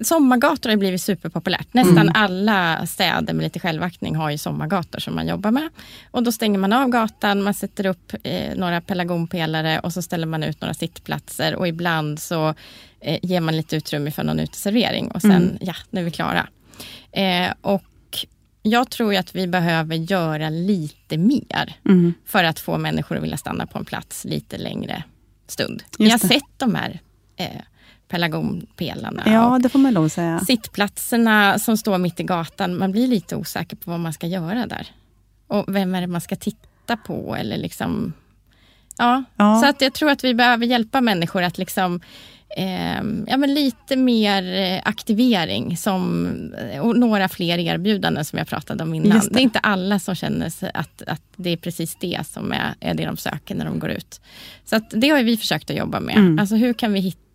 sommargator 0.00 0.70
har 0.70 0.76
blivit 0.76 1.02
superpopulärt. 1.02 1.74
Nästan 1.74 1.98
Mm. 1.98 2.12
alla 2.14 2.86
städer 2.86 3.34
med 3.34 3.42
lite 3.44 3.60
självaktning 3.60 4.16
har 4.16 4.30
ju 4.30 4.38
sommargator 4.38 4.98
som 4.98 5.14
man 5.14 5.26
jobbar 5.28 5.50
med. 5.50 5.68
Och 6.10 6.22
då 6.22 6.32
stänger 6.32 6.58
man 6.58 6.72
av 6.72 6.88
gatan, 6.88 7.42
man 7.42 7.54
sätter 7.54 7.86
upp 7.86 8.12
eh, 8.22 8.54
några 8.56 8.80
pelargonpelare 8.80 9.78
och 9.78 9.92
så 9.92 10.02
ställer 10.02 10.26
man 10.26 10.42
ut 10.42 10.60
några 10.60 10.74
sittplatser 10.74 11.54
och 11.54 11.68
ibland 11.68 12.20
så 12.20 12.54
eh, 13.00 13.18
ger 13.22 13.40
man 13.40 13.56
lite 13.56 13.76
utrymme 13.76 14.10
för 14.10 14.22
någon 14.24 14.40
uteservering 14.40 15.10
och 15.10 15.20
sen, 15.20 15.30
Mm. 15.32 15.56
ja, 15.60 15.74
nu 15.90 16.00
är 16.00 16.04
vi 16.04 16.10
klara. 16.10 16.46
Eh, 17.12 17.52
och 17.60 17.84
jag 18.62 18.90
tror 18.90 19.14
att 19.16 19.34
vi 19.34 19.46
behöver 19.46 19.96
göra 19.96 20.48
lite 20.50 21.18
mer 21.18 21.76
Mm. 21.88 22.14
för 22.26 22.44
att 22.44 22.58
få 22.58 22.78
människor 22.78 23.16
att 23.16 23.22
vilja 23.22 23.36
stanna 23.36 23.66
på 23.66 23.78
en 23.78 23.84
plats 23.84 24.24
lite 24.24 24.58
längre 24.58 25.02
stund. 25.46 25.82
Vi 25.98 26.10
har 26.10 26.18
det. 26.18 26.28
sett 26.28 26.42
de 26.58 26.74
här 26.74 27.00
eh, 27.36 27.46
pelargonpelarna 28.10 29.22
Ja, 29.26 29.58
det 29.62 29.68
får 29.68 29.78
man 29.78 29.94
lov 29.94 30.08
säga. 30.08 30.40
sittplatserna 30.40 31.58
som 31.58 31.76
står 31.76 31.98
mitt 31.98 32.20
i 32.20 32.22
gatan. 32.22 32.78
Man 32.78 32.92
blir 32.92 33.06
lite 33.08 33.36
osäker 33.36 33.76
på 33.76 33.90
vad 33.90 34.00
man 34.00 34.12
ska 34.12 34.26
göra 34.26 34.66
där. 34.66 34.86
Och 35.46 35.64
vem 35.68 35.94
är 35.94 36.00
det 36.00 36.06
man 36.06 36.20
ska 36.20 36.36
titta 36.36 36.96
på 36.96 37.36
eller 37.36 37.56
liksom... 37.56 38.12
Ja, 38.98 39.24
Ja. 39.36 39.60
så 39.60 39.68
att 39.68 39.80
jag 39.80 39.92
tror 39.92 40.10
att 40.10 40.24
vi 40.24 40.34
behöver 40.34 40.66
hjälpa 40.66 41.00
människor 41.00 41.42
att 41.42 41.58
liksom 41.58 42.00
eh, 42.56 43.02
ja, 43.26 43.36
men 43.36 43.54
lite 43.54 43.96
mer 43.96 44.42
eh, 44.54 44.80
aktivering 44.84 45.76
som, 45.76 46.26
eh, 46.72 46.80
och 46.80 46.98
några 46.98 47.28
fler 47.28 47.58
erbjudanden 47.58 48.24
som 48.24 48.38
jag 48.38 48.48
pratade 48.48 48.82
om 48.82 48.94
innan. 48.94 49.18
Det. 49.20 49.28
det. 49.30 49.40
är 49.40 49.42
inte 49.42 49.58
alla 49.58 49.98
som 49.98 50.14
känner 50.14 50.52
att, 50.74 51.02
att 51.06 51.22
det 51.36 51.50
är 51.50 51.56
precis 51.56 51.96
det 52.00 52.26
som 52.26 52.52
är, 52.52 52.74
är 52.80 52.94
det 52.94 53.06
de 53.06 53.16
söker 53.16 53.54
när 53.54 53.64
de 53.64 53.78
går 53.78 53.90
ut. 53.90 54.20
Så 54.64 54.76
att 54.76 54.90
det 54.90 55.08
har 55.08 55.22
vi 55.22 55.36
försökt 55.36 55.70
att 55.70 55.76
jobba 55.76 56.00
med. 56.00 56.16
Mm. 56.16 56.38
Alltså 56.38 56.54
hur 56.54 56.72
kan 56.72 56.92
vi 56.92 57.00
hitta 57.00 57.29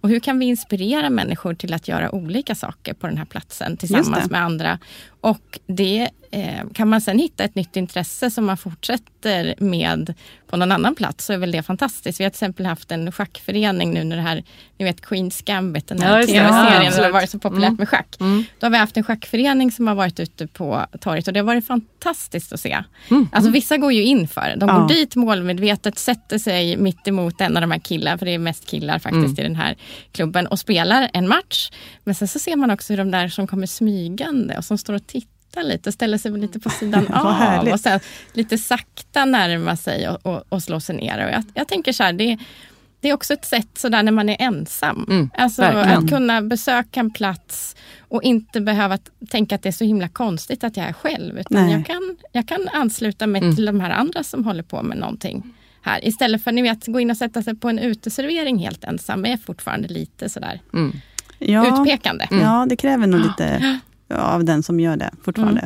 och 0.00 0.08
hur 0.08 0.20
kan 0.20 0.38
vi 0.38 0.46
inspirera 0.46 1.10
människor 1.10 1.54
till 1.54 1.74
att 1.74 1.88
göra 1.88 2.14
olika 2.14 2.54
saker 2.54 2.94
på 2.94 3.06
den 3.06 3.16
här 3.18 3.24
platsen 3.24 3.76
tillsammans 3.76 4.30
med 4.30 4.42
andra. 4.42 4.78
Och 5.20 5.58
det 5.66 6.08
eh, 6.30 6.68
kan 6.74 6.88
man 6.88 7.00
sen 7.00 7.18
hitta 7.18 7.44
ett 7.44 7.54
nytt 7.54 7.76
intresse 7.76 8.30
som 8.30 8.44
man 8.46 8.56
fortsätter 8.56 9.54
med 9.58 10.14
på 10.50 10.56
någon 10.56 10.72
annan 10.72 10.94
plats 10.94 11.24
så 11.26 11.32
är 11.32 11.36
väl 11.38 11.50
det 11.52 11.62
fantastiskt. 11.62 12.20
Vi 12.20 12.24
har 12.24 12.30
till 12.30 12.34
exempel 12.36 12.66
haft 12.66 12.90
en 12.92 13.12
schackförening 13.12 13.92
nu 13.94 14.04
när 14.04 14.16
det 14.16 14.22
här, 14.22 14.44
ni 14.78 14.84
vet 14.84 15.00
Queens 15.00 15.42
Gambit, 15.42 15.88
den 15.88 15.98
Ja, 15.98 16.04
här 16.04 16.18
det. 16.20 16.26
tv-serien 16.26 16.84
Ja, 16.84 16.90
som 16.92 17.04
har 17.04 17.10
varit 17.10 17.30
så 17.30 17.38
populärt 17.38 17.68
Mm. 17.68 17.76
med 17.78 17.88
schack. 17.88 18.16
Mm. 18.20 18.44
Då 18.58 18.66
har 18.66 18.70
vi 18.70 18.76
haft 18.78 18.96
en 18.96 19.04
schackförening 19.04 19.70
som 19.72 19.86
har 19.86 19.94
varit 19.94 20.20
ute 20.20 20.46
på 20.46 20.86
torget 21.00 21.26
och 21.28 21.32
det 21.34 21.40
har 21.40 21.44
varit 21.44 21.66
fantastiskt 21.66 22.52
att 22.52 22.60
se. 22.60 22.78
Mm. 23.10 23.28
Alltså 23.32 23.50
vissa 23.50 23.76
går 23.76 23.92
ju 23.92 24.02
in 24.04 24.28
för 24.28 24.40
det. 24.48 24.56
De 24.56 24.68
Ja. 24.68 24.78
går 24.78 24.88
dit 24.88 25.16
målmedvetet, 25.16 25.98
sätter 25.98 26.38
sig 26.38 26.76
mitt 26.76 27.08
emot 27.08 27.40
en 27.40 27.56
av 27.56 27.60
de 27.60 27.70
här 27.70 27.78
killarna, 27.78 28.18
för 28.18 28.26
det 28.26 28.32
är 28.34 28.38
mest 28.38 28.66
killar 28.66 28.98
faktiskt 28.98 29.38
Mm. 29.40 29.52
i 29.52 29.54
den 29.54 29.56
här 29.66 29.76
klubben, 30.12 30.46
och 30.46 30.58
spelar 30.58 31.10
en 31.12 31.28
match. 31.28 31.70
Men 32.04 32.14
sen 32.14 32.28
så 32.28 32.38
ser 32.38 32.56
man 32.56 32.70
också 32.70 32.92
hur 32.92 32.98
de 32.98 33.10
där 33.10 33.28
som 33.28 33.46
kommer 33.46 33.66
smygande 33.66 34.56
och 34.58 34.64
som 34.64 34.78
står 34.78 34.94
och 34.94 35.06
tittar 35.06 35.62
lite 35.62 35.90
och 35.90 35.94
ställer 35.94 36.18
sig 36.18 36.30
lite 36.38 36.60
på 36.60 36.70
sidan 36.70 37.06
Vad 37.10 37.42
av 37.42 37.68
och 37.72 37.80
sen 37.80 38.00
lite 38.32 38.58
sakta 38.58 39.24
närma 39.24 39.76
sig 39.76 40.08
och, 40.08 40.26
och, 40.26 40.42
och 40.48 40.62
slå 40.62 40.80
sig 40.80 40.96
ner. 40.96 41.24
Och 41.26 41.32
jag, 41.32 41.44
jag 41.54 41.68
tänker 41.68 41.92
så 41.92 42.02
här, 42.02 42.12
det, 42.12 42.38
det 43.00 43.08
är 43.08 43.14
också 43.14 43.32
ett 43.32 43.44
sätt 43.44 43.68
sådär 43.78 44.02
när 44.02 44.12
man 44.12 44.28
är 44.28 44.36
ensam. 44.40 45.06
Mm, 45.10 45.30
alltså 45.36 45.62
verkligen. 45.62 46.04
att 46.04 46.10
kunna 46.10 46.42
besöka 46.42 47.00
en 47.00 47.10
plats 47.10 47.76
och 48.08 48.22
inte 48.22 48.60
behöva 48.60 48.98
tänka 49.30 49.54
att 49.54 49.62
det 49.62 49.68
är 49.68 49.72
så 49.72 49.84
himla 49.84 50.08
konstigt 50.08 50.64
att 50.64 50.76
jag 50.76 50.86
är 50.86 50.92
själv. 50.92 51.38
Utan 51.38 51.66
Nej. 51.66 51.72
jag 51.72 51.86
kan, 51.86 52.16
jag 52.32 52.48
kan 52.48 52.68
ansluta 52.72 53.26
mig 53.26 53.42
Mm. 53.42 53.56
till 53.56 53.64
de 53.64 53.80
här 53.80 53.90
andra 53.90 54.22
som 54.22 54.44
håller 54.44 54.62
på 54.62 54.82
med 54.82 54.98
någonting 54.98 55.54
här. 55.82 56.04
Istället 56.04 56.44
för 56.44 56.52
ni 56.52 56.62
vet, 56.62 56.86
gå 56.86 57.00
in 57.00 57.10
och 57.10 57.16
sätta 57.16 57.42
sig 57.42 57.56
på 57.56 57.68
en 57.68 57.78
uteservering 57.78 58.58
helt 58.58 58.84
ensam 58.84 59.24
är 59.24 59.36
fortfarande 59.36 59.88
lite 59.88 60.28
sådär 60.28 60.60
Mm. 60.72 60.92
Ja, 61.38 61.80
utpekande. 61.80 62.28
ja, 62.30 62.66
det 62.68 62.76
kräver 62.76 63.06
nog 63.06 63.20
lite 63.20 63.80
av 64.14 64.44
den 64.44 64.62
som 64.62 64.80
gör 64.80 64.96
det 64.96 65.10
fortfarande. 65.22 65.60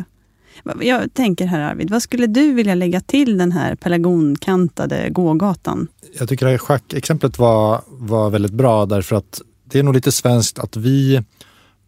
Mm. 0.64 0.79
Jag 0.83 1.14
tänker 1.14 1.46
här 1.46 1.61
Arvid, 1.61 1.90
vad 1.90 2.03
skulle 2.03 2.27
du 2.27 2.53
vilja 2.53 2.74
lägga 2.74 3.00
till 3.00 3.38
den 3.38 3.53
här 3.53 3.74
pelargonkantade 3.74 5.11
gågatan? 5.11 5.88
Jag 6.18 6.29
tycker 6.29 6.46
här 6.46 6.59
schackexemplet 6.59 7.38
var, 7.38 7.83
var 7.87 8.31
väldigt 8.31 8.53
bra 8.53 8.87
därför 8.87 9.16
att 9.16 9.40
det 9.64 9.79
är 9.79 9.83
nog 9.83 9.94
lite 9.94 10.12
svenskt 10.12 10.59
att 10.59 10.77
vi, 10.77 11.22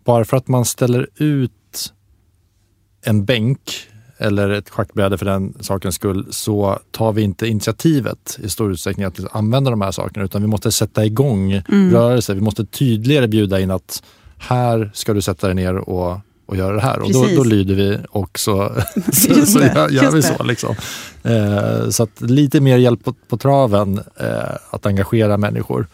bara 0.05 0.25
för 0.25 0.37
att 0.37 0.49
man 0.49 0.65
ställer 0.65 1.07
ut 1.17 1.93
en 3.05 3.25
bänk 3.25 3.89
eller 4.19 4.51
ett 4.51 4.71
schackbräde 4.71 5.19
för 5.19 5.27
den 5.27 5.55
sakens 5.61 5.95
skull, 5.95 6.27
så 6.31 6.79
tar 6.91 7.13
vi 7.13 7.23
inte 7.23 7.47
initiativet 7.47 8.39
i 8.43 8.49
stor 8.49 8.73
utsträckning 8.73 9.07
att 9.07 9.21
använda 9.31 9.71
de 9.71 9.81
här 9.81 9.93
sakerna 9.93 10.25
utan 10.25 10.43
vi 10.43 10.49
måste 10.49 10.73
sätta 10.73 11.05
igång 11.05 11.53
mm. 11.53 11.93
rörelser. 11.93 12.35
Vi 12.35 12.41
måste 12.41 12.67
tydligare 12.67 13.29
bjuda 13.29 13.61
in 13.61 13.71
att 13.71 14.03
här 14.39 14.91
ska 14.95 15.15
du 15.15 15.23
sätta 15.23 15.47
dig 15.47 15.55
ner 15.55 15.77
och 15.77 16.21
och 16.47 16.57
göra 16.57 16.75
det 16.75 16.81
här. 16.81 16.99
Och 17.01 17.13
då, 17.13 17.27
då, 17.37 17.45
lyder 17.45 17.75
vi 17.75 17.99
och 18.11 18.39
så, 18.39 18.73
så, 19.13 19.47
så 19.47 19.61
gör, 19.61 19.89
gör 19.89 20.11
vi 20.11 20.23
så. 20.23 20.43
Liksom. 20.43 20.75
Eh, 21.23 21.89
så 21.91 22.03
att 22.03 22.21
lite 22.21 22.61
mer 22.61 22.77
hjälp 22.77 23.05
på, 23.05 23.13
på 23.13 23.37
traven 23.37 24.01
eh, 24.17 24.57
att 24.71 24.87
engagera 24.87 25.37
människor. 25.37 25.87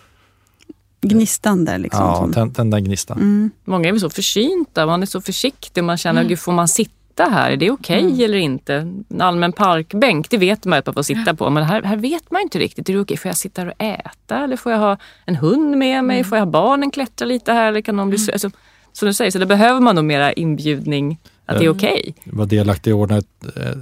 Gnistan 1.01 1.65
där 1.65 1.79
liksom. 1.79 2.33
Ja, 2.37 2.49
tända 2.55 2.81
gnistan. 2.81 3.17
Mm. 3.19 3.51
Många 3.65 3.89
är 3.89 3.93
väl 3.93 4.01
så 4.01 4.11
försynta, 4.11 4.87
man 4.87 5.03
är 5.03 5.07
så 5.07 5.21
försiktig. 5.21 5.85
Man 5.85 5.99
känner, 5.99 6.23
mm. 6.23 6.37
får 6.37 6.53
man 6.53 6.69
sitta 6.69 6.93
här? 7.21 7.51
Är 7.51 7.57
det 7.57 7.71
okej 7.71 7.99
okay 7.99 8.11
mm. 8.11 8.25
eller 8.25 8.39
inte? 8.39 8.75
En 9.09 9.21
allmän 9.21 9.53
parkbänk, 9.53 10.31
det 10.31 10.37
vet 10.37 10.65
man 10.65 10.79
att 10.79 10.87
man 10.87 10.95
får 10.95 11.03
sitta 11.03 11.35
på. 11.35 11.51
Men 11.51 11.63
här, 11.63 11.83
här 11.83 11.97
vet 11.97 12.31
man 12.31 12.43
inte 12.43 12.59
riktigt. 12.59 12.89
Är 12.89 12.93
det 12.93 12.99
okej? 12.99 13.05
Okay? 13.05 13.17
Får 13.17 13.29
jag 13.29 13.37
sitta 13.37 13.63
här 13.63 13.69
och 13.69 13.83
äta? 13.83 14.45
Eller 14.45 14.57
får 14.57 14.73
jag 14.73 14.79
ha 14.79 14.97
en 15.27 15.37
hund 15.37 15.79
med 15.79 16.05
mig? 16.05 16.17
Mm. 16.17 16.29
Får 16.29 16.39
jag 16.39 16.45
ha 16.45 16.51
barnen 16.51 16.91
klättra 16.91 17.25
lite 17.27 17.53
här? 17.53 17.69
Eller 17.69 17.81
kan 17.81 17.97
någon 17.97 18.11
bli 18.11 18.19
mm. 18.19 18.33
alltså, 18.33 18.51
Som 18.93 19.07
du 19.07 19.15
säger, 19.15 19.31
så 19.31 19.39
det 19.39 19.47
behöver 19.47 19.81
man 19.81 19.95
nog 19.95 20.05
mera 20.05 20.33
inbjudning 20.33 21.19
att 21.47 21.59
det 21.59 21.65
är 21.65 21.69
okej. 21.69 21.93
Okay. 21.93 22.13
Jag 22.25 22.37
var 22.39 22.47
delaktig 22.47 22.91
i 22.91 22.93
att 22.93 22.97
ordna 22.97 23.17
ett 23.17 23.27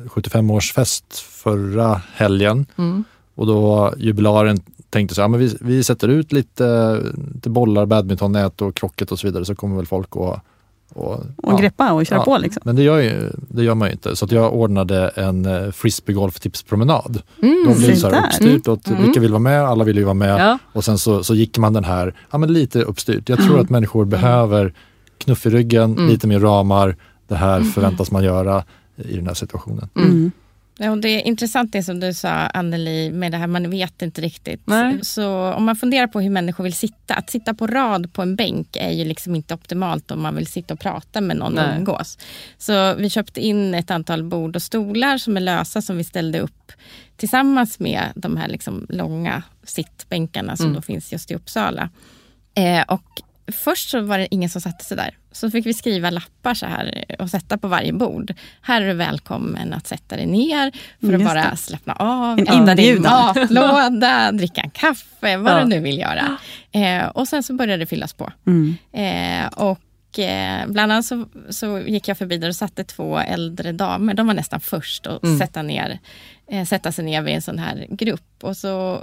75-årsfest 0.06 1.04
eh, 1.10 1.42
förra 1.42 2.00
helgen. 2.14 2.66
Mm. 2.78 3.04
Och 3.34 3.46
då 3.46 3.94
jubilaren 3.96 4.58
tänkte 4.90 5.14
så 5.14 5.20
här, 5.20 5.28
men 5.28 5.40
vi, 5.40 5.56
vi 5.60 5.84
sätter 5.84 6.08
ut 6.08 6.32
lite, 6.32 6.98
lite 7.34 7.50
bollar, 7.50 7.86
badmintonnät 7.86 8.62
och 8.62 8.74
krocket 8.74 9.12
och 9.12 9.18
så 9.18 9.26
vidare 9.26 9.44
så 9.44 9.54
kommer 9.54 9.76
väl 9.76 9.86
folk 9.86 10.16
att 10.16 10.42
och, 10.94 11.12
och 11.14 11.53
ja, 11.53 11.57
greppa 11.57 11.92
och 11.92 12.07
köra 12.07 12.18
ja, 12.18 12.24
på. 12.24 12.38
Liksom. 12.38 12.62
Men 12.64 12.76
det 12.76 12.83
gör, 12.83 12.98
ju, 12.98 13.31
det 13.48 13.64
gör 13.64 13.74
man 13.74 13.88
ju 13.88 13.92
inte. 13.92 14.16
Så 14.16 14.24
att 14.24 14.33
jag 14.33 14.55
ordnade 14.55 15.09
en 15.09 15.46
eh, 15.46 15.70
frisbeegolftipspromenad. 15.70 17.22
Mm, 17.42 17.64
De 17.68 17.79
blev 17.79 17.96
så 17.96 18.11
här 18.11 18.26
uppstyrt 18.26 18.68
åt 18.68 18.88
mm. 18.88 19.03
vilka 19.03 19.20
vill 19.20 19.31
vara 19.31 19.40
med, 19.40 19.62
alla 19.62 19.85
vill 19.85 19.96
ju 19.96 20.05
vara 20.05 20.14
med. 20.14 20.40
Ja. 20.40 20.59
Och 20.72 20.85
sen 20.85 20.98
så, 20.98 21.24
så 21.24 21.35
gick 21.35 21.59
man 21.59 21.72
den 21.72 21.85
här, 21.85 22.14
ja 22.31 22.38
men 22.38 22.53
lite 22.53 22.83
uppstyrt. 22.83 23.29
Jag 23.29 23.38
tror 23.38 23.50
mm. 23.50 23.61
att 23.61 23.70
människor 23.70 24.05
behöver 24.05 24.74
knuff 25.18 25.46
i 25.46 25.50
ryggen, 25.50 25.92
mm. 25.92 26.09
lite 26.09 26.26
mer 26.26 26.40
ramar. 26.40 26.96
Det 27.29 27.37
här 27.37 27.57
mm. 27.57 27.68
förväntas 27.68 28.11
man 28.11 28.24
göra 28.24 28.64
i 28.96 29.16
den 29.16 29.26
här 29.26 29.35
situationen. 29.35 29.88
Ja, 30.82 30.96
det 30.96 31.08
är 31.08 31.26
intressant 31.26 31.72
det 31.72 31.82
som 31.82 32.00
du 32.00 32.14
sa 32.14 32.28
Anneli 32.28 33.10
med 33.10 33.32
det 33.32 33.38
här 33.38 33.46
man 33.46 33.70
vet 33.70 34.02
inte 34.02 34.20
riktigt. 34.20 34.60
Nej. 34.64 35.04
Så 35.04 35.52
om 35.52 35.64
man 35.64 35.76
funderar 35.76 36.06
på 36.06 36.20
hur 36.20 36.30
människor 36.30 36.64
vill 36.64 36.74
sitta. 36.74 37.14
Att 37.14 37.30
sitta 37.30 37.54
på 37.54 37.66
rad 37.66 38.12
på 38.12 38.22
en 38.22 38.36
bänk 38.36 38.76
är 38.76 38.90
ju 38.90 39.04
liksom 39.04 39.34
inte 39.34 39.54
optimalt 39.54 40.10
om 40.10 40.22
man 40.22 40.36
vill 40.36 40.46
sitta 40.46 40.74
och 40.74 40.80
prata 40.80 41.20
med 41.20 41.36
någon 41.36 41.58
och 41.58 41.64
umgås. 41.76 42.18
Så 42.58 42.94
vi 42.94 43.10
köpte 43.10 43.40
in 43.40 43.74
ett 43.74 43.90
antal 43.90 44.24
bord 44.24 44.56
och 44.56 44.62
stolar 44.62 45.18
som 45.18 45.36
är 45.36 45.40
lösa 45.40 45.82
som 45.82 45.96
vi 45.96 46.04
ställde 46.04 46.40
upp 46.40 46.72
tillsammans 47.16 47.78
med 47.78 48.02
de 48.14 48.36
här 48.36 48.48
liksom 48.48 48.86
långa 48.88 49.42
sittbänkarna 49.64 50.56
som 50.56 50.66
mm. 50.66 50.76
då 50.76 50.82
finns 50.82 51.12
just 51.12 51.30
i 51.30 51.34
Uppsala. 51.34 51.90
Eh, 52.54 52.82
och 52.88 53.22
först 53.50 53.90
så 53.90 54.00
var 54.00 54.18
det 54.18 54.34
ingen 54.34 54.50
som 54.50 54.60
satte 54.60 54.84
sig 54.84 54.96
där. 54.96 55.16
Så 55.32 55.50
fick 55.50 55.66
vi 55.66 55.74
skriva 55.74 56.10
lappar 56.10 56.54
så 56.54 56.66
här 56.66 57.04
och 57.18 57.30
sätta 57.30 57.58
på 57.58 57.68
varje 57.68 57.92
bord. 57.92 58.34
Här 58.62 58.82
är 58.82 58.86
du 58.88 58.94
välkommen 58.94 59.72
att 59.72 59.86
sätta 59.86 60.16
dig 60.16 60.26
ner 60.26 60.72
för 61.00 61.12
att 61.12 61.24
bara 61.24 61.56
slappna 61.56 61.92
av. 61.92 62.38
En 62.38 62.68
inbjudan. 62.68 63.12
matlåda, 63.12 64.32
dricka 64.38 64.60
en 64.60 64.70
kaffe, 64.70 65.36
vad 65.36 65.52
ja. 65.52 65.60
du 65.60 65.64
nu 65.64 65.80
vill 65.80 65.98
göra. 65.98 66.38
Eh, 66.72 67.06
och 67.06 67.28
sen 67.28 67.42
så 67.42 67.54
började 67.54 67.82
det 67.82 67.86
fyllas 67.86 68.12
på. 68.12 68.32
Mm. 68.46 68.76
Eh, 68.92 69.48
och 69.52 70.18
eh, 70.18 70.66
bland 70.66 70.92
annat 70.92 71.04
så, 71.04 71.26
så, 71.50 71.78
gick 71.78 72.08
jag 72.08 72.18
förbi 72.18 72.38
där 72.38 72.48
och 72.48 72.56
satte 72.56 72.84
två 72.84 73.18
äldre 73.18 73.72
damer. 73.72 74.14
De 74.14 74.26
var 74.26 74.34
nästan 74.34 74.60
först 74.60 75.06
att 75.06 75.22
mm. 75.22 75.38
sätta, 75.38 75.62
ner, 75.62 75.98
eh, 76.50 76.64
sätta 76.64 76.92
sig 76.92 77.04
ner 77.04 77.22
vid 77.22 77.34
en 77.34 77.42
sån 77.42 77.58
här 77.58 77.86
grupp. 77.90 78.34
Och 78.42 78.56
så 78.56 79.02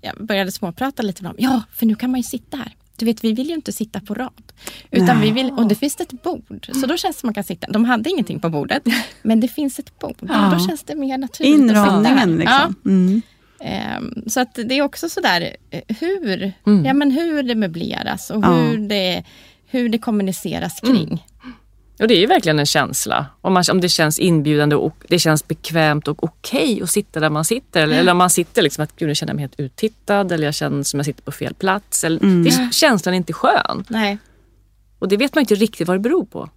jag 0.00 0.26
började 0.26 0.52
småprata 0.52 1.02
lite 1.02 1.22
med 1.22 1.32
dem. 1.32 1.36
Ja, 1.38 1.62
för 1.72 1.86
nu 1.86 1.94
kan 1.94 2.10
man 2.10 2.20
ju 2.20 2.24
sitta 2.24 2.56
här. 2.56 2.72
Du 2.98 3.06
vet, 3.06 3.24
vi 3.24 3.32
vill 3.32 3.48
ju 3.48 3.54
inte 3.54 3.72
sitta 3.72 4.00
på 4.00 4.14
rad. 4.14 4.52
Utan 4.90 5.20
vi 5.20 5.30
vill, 5.30 5.50
och 5.50 5.68
det 5.68 5.74
finns 5.74 6.00
ett 6.00 6.22
bord. 6.22 6.70
Så 6.72 6.86
då 6.86 6.96
känns 6.96 7.16
det 7.16 7.20
som 7.20 7.26
man 7.26 7.34
kan 7.34 7.44
sitta. 7.44 7.72
De 7.72 7.84
hade 7.84 8.10
ingenting 8.10 8.40
på 8.40 8.48
bordet, 8.50 8.82
men 9.22 9.40
det 9.40 9.48
finns 9.48 9.78
ett 9.78 9.98
bord. 9.98 10.16
Ja. 10.20 10.54
Då 10.58 10.66
känns 10.66 10.82
det 10.82 10.94
mer 10.94 11.18
naturligt 11.18 11.60
Inramningen 11.60 12.38
liksom. 12.38 12.74
Ja. 12.82 12.90
Mm. 12.90 13.22
Um, 13.98 14.22
så 14.26 14.40
att 14.40 14.54
det 14.54 14.74
är 14.78 14.82
också 14.82 15.08
sådär 15.08 15.56
eh, 15.70 15.96
hur, 16.00 16.52
mm. 16.66 16.84
ja, 16.84 16.94
men 16.94 17.10
hur 17.10 17.42
det 17.42 17.54
möbleras 17.54 18.30
och 18.30 18.46
hur, 18.46 18.78
ja. 18.78 18.88
det, 18.88 19.24
hur 19.66 19.88
det 19.88 19.98
kommuniceras 19.98 20.80
kring. 20.80 21.06
Mm. 21.06 21.18
Och 21.98 22.08
det 22.08 22.14
är 22.14 22.20
ju 22.20 22.26
verkligen 22.26 22.58
en 22.58 22.66
känsla. 22.66 23.26
Om, 23.40 23.52
man, 23.52 23.64
om 23.72 23.80
det 23.80 23.88
känns 23.88 24.18
inbjudande 24.18 24.76
och 24.76 25.04
det 25.08 25.18
känns 25.18 25.48
bekvämt 25.48 26.08
och 26.08 26.24
okej 26.24 26.72
okay 26.72 26.82
att 26.82 26.90
sitta 26.90 27.20
där 27.20 27.30
man 27.30 27.44
sitter. 27.44 27.82
Eller, 27.82 27.98
eller 27.98 28.12
om 28.12 28.18
man 28.18 28.30
sitter 28.30 28.62
liksom 28.62 28.84
att 28.84 28.96
gud, 28.96 29.10
jag 29.10 29.16
känner 29.16 29.34
mig 29.34 29.40
helt 29.40 29.60
uttittad 29.60 30.32
eller 30.32 30.44
jag 30.44 30.54
känner 30.54 30.82
som 30.82 30.98
jag 30.98 31.04
sitter 31.06 31.22
på 31.22 31.32
fel 31.32 31.54
plats. 31.54 32.04
Eller, 32.04 32.22
mm. 32.22 32.44
det, 32.44 32.74
känslan 32.74 33.14
är 33.14 33.16
inte 33.16 33.32
skön. 33.32 33.84
Nej. 33.88 34.18
Och 34.98 35.08
det 35.08 35.16
vet 35.16 35.34
man 35.34 35.42
inte 35.42 35.54
riktigt 35.54 35.88
vad 35.88 35.96
det 35.96 36.00
beror 36.00 36.24
på. 36.24 36.50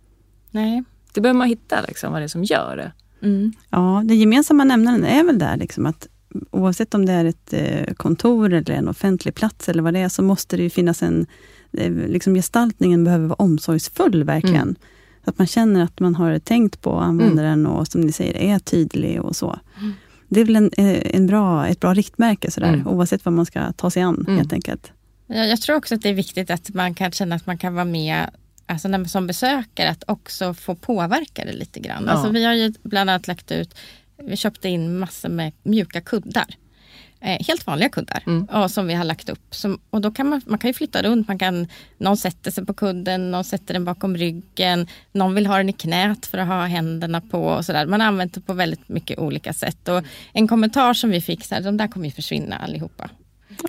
Nej. 0.51 0.84
Det 1.13 1.21
behöver 1.21 1.38
man 1.38 1.47
hitta 1.47 1.82
liksom, 1.88 2.12
vad 2.12 2.21
det 2.21 2.25
är 2.25 2.27
som 2.27 2.43
gör 2.43 2.77
det. 2.77 2.91
Mm. 3.27 3.54
Ja, 3.69 4.01
den 4.06 4.19
gemensamma 4.19 4.63
nämnaren 4.63 5.06
är 5.06 5.23
väl 5.23 5.39
där 5.39 5.58
liksom 5.58 5.86
att 5.86 6.08
oavsett 6.51 6.93
om 6.93 7.06
det 7.06 7.13
är 7.13 7.25
ett 7.25 7.54
eh, 7.54 7.93
kontor 7.93 8.54
eller 8.54 8.71
en 8.71 8.88
offentlig 8.88 9.36
plats 9.36 9.69
eller 9.69 9.84
vad 9.84 9.93
det 9.93 9.99
är, 9.99 10.10
så 10.10 10.23
måste 10.23 10.58
det 10.58 10.63
ju 10.63 10.69
finnas 10.69 11.04
en... 11.04 11.25
Eh, 11.73 11.91
liksom 11.91 12.34
gestaltningen 12.34 13.04
behöver 13.04 13.27
vara 13.27 13.36
omsorgsfull 13.36 14.23
verkligen. 14.23 14.62
Mm. 14.62 14.75
Att 15.23 15.38
man 15.38 15.47
känner 15.47 15.84
att 15.84 15.99
man 15.99 16.15
har 16.15 16.39
tänkt 16.39 16.81
på 16.81 16.99
användaren 16.99 17.60
mm. 17.60 17.71
och 17.71 17.88
som 17.88 18.01
ni 18.01 18.12
säger, 18.12 18.38
är 18.38 18.60
tydlig 18.60 19.21
och 19.21 19.36
så. 19.36 19.60
Mm. 19.79 19.93
Det 20.29 20.41
är 20.41 20.45
väl 20.45 20.55
en, 20.55 20.71
eh, 20.77 21.15
en 21.15 21.27
bra, 21.27 21.67
ett 21.67 21.79
bra 21.79 21.93
riktmärke 21.93 22.51
sådär, 22.51 22.73
mm. 22.73 22.88
oavsett 22.88 23.25
vad 23.25 23.34
man 23.34 23.45
ska 23.45 23.71
ta 23.73 23.91
sig 23.91 24.03
an 24.03 24.25
mm. 24.27 24.38
helt 24.38 24.53
enkelt. 24.53 24.91
Jag, 25.27 25.47
jag 25.47 25.62
tror 25.62 25.75
också 25.75 25.95
att 25.95 26.01
det 26.01 26.10
är 26.10 26.13
viktigt 26.13 26.49
att 26.49 26.73
man 26.73 26.93
kan 26.93 27.12
känna 27.12 27.36
att 27.36 27.45
man 27.45 27.57
kan 27.57 27.73
vara 27.73 27.86
med 27.86 28.29
alltså 28.65 28.88
när 28.88 28.97
man 28.97 29.10
som 29.10 29.27
besökare, 29.27 29.89
att 29.89 30.03
också 30.07 30.53
få 30.53 30.75
påverka 30.75 31.45
det 31.45 31.53
lite 31.53 31.79
grann. 31.79 32.03
Ja. 32.05 32.12
Alltså 32.12 32.29
vi 32.29 32.45
har 32.45 32.53
ju 32.53 32.73
bland 32.84 33.10
annat 33.10 33.27
lagt 33.27 33.51
ut, 33.51 33.75
vi 34.17 34.38
köpte 34.38 34.69
in 34.69 34.97
massor 34.99 35.29
med 35.29 35.51
mjuka 35.63 36.01
kuddar 36.01 36.55
eh, 37.21 37.45
helt 37.47 37.67
vanliga 37.67 37.89
kuddar 37.89 38.23
mm. 38.27 38.45
och, 38.45 38.71
som 38.71 38.88
vi 38.88 38.93
har 38.93 39.03
lagt 39.03 39.29
upp. 39.29 39.55
Som, 39.55 39.79
och 39.89 40.01
då 40.01 40.12
kan 40.12 40.29
man, 40.29 40.41
man 40.45 40.60
kan 40.60 40.69
ju 40.69 40.73
flytta 40.73 41.01
runt. 41.01 41.27
Man 41.27 41.39
kan, 41.39 41.67
någon 41.97 42.17
sätter 42.17 42.51
sig 42.51 42.65
på 42.65 42.73
kudden, 42.73 43.31
någon 43.31 43.43
sätter 43.43 43.73
den 43.73 43.86
bakom 43.86 44.17
ryggen. 44.17 44.88
Någon 45.12 45.36
vill 45.36 45.47
ha 45.47 45.57
den 45.57 45.69
i 45.69 45.73
knät 45.73 46.25
för 46.25 46.38
att 46.38 46.47
ha 46.47 46.65
händerna 46.65 47.21
på. 47.21 47.43
Och 47.43 47.65
så 47.65 47.73
där. 47.73 47.86
Man 47.86 48.01
har 48.01 48.07
använt 48.07 48.34
det 48.34 48.41
på 48.41 48.53
väldigt 48.53 48.89
mycket 48.89 49.19
olika 49.19 49.53
sätt. 49.53 49.88
Och 49.88 50.03
en 50.34 50.47
kommentar 50.47 50.93
som 50.93 51.10
vi 51.10 51.21
fick, 51.21 51.45
så 51.45 51.55
här, 51.55 51.62
de 51.62 51.77
där 51.77 51.88
kommer 51.88 52.05
ju 52.05 52.12
försvinna 52.12 52.57
allihopa. 52.57 53.10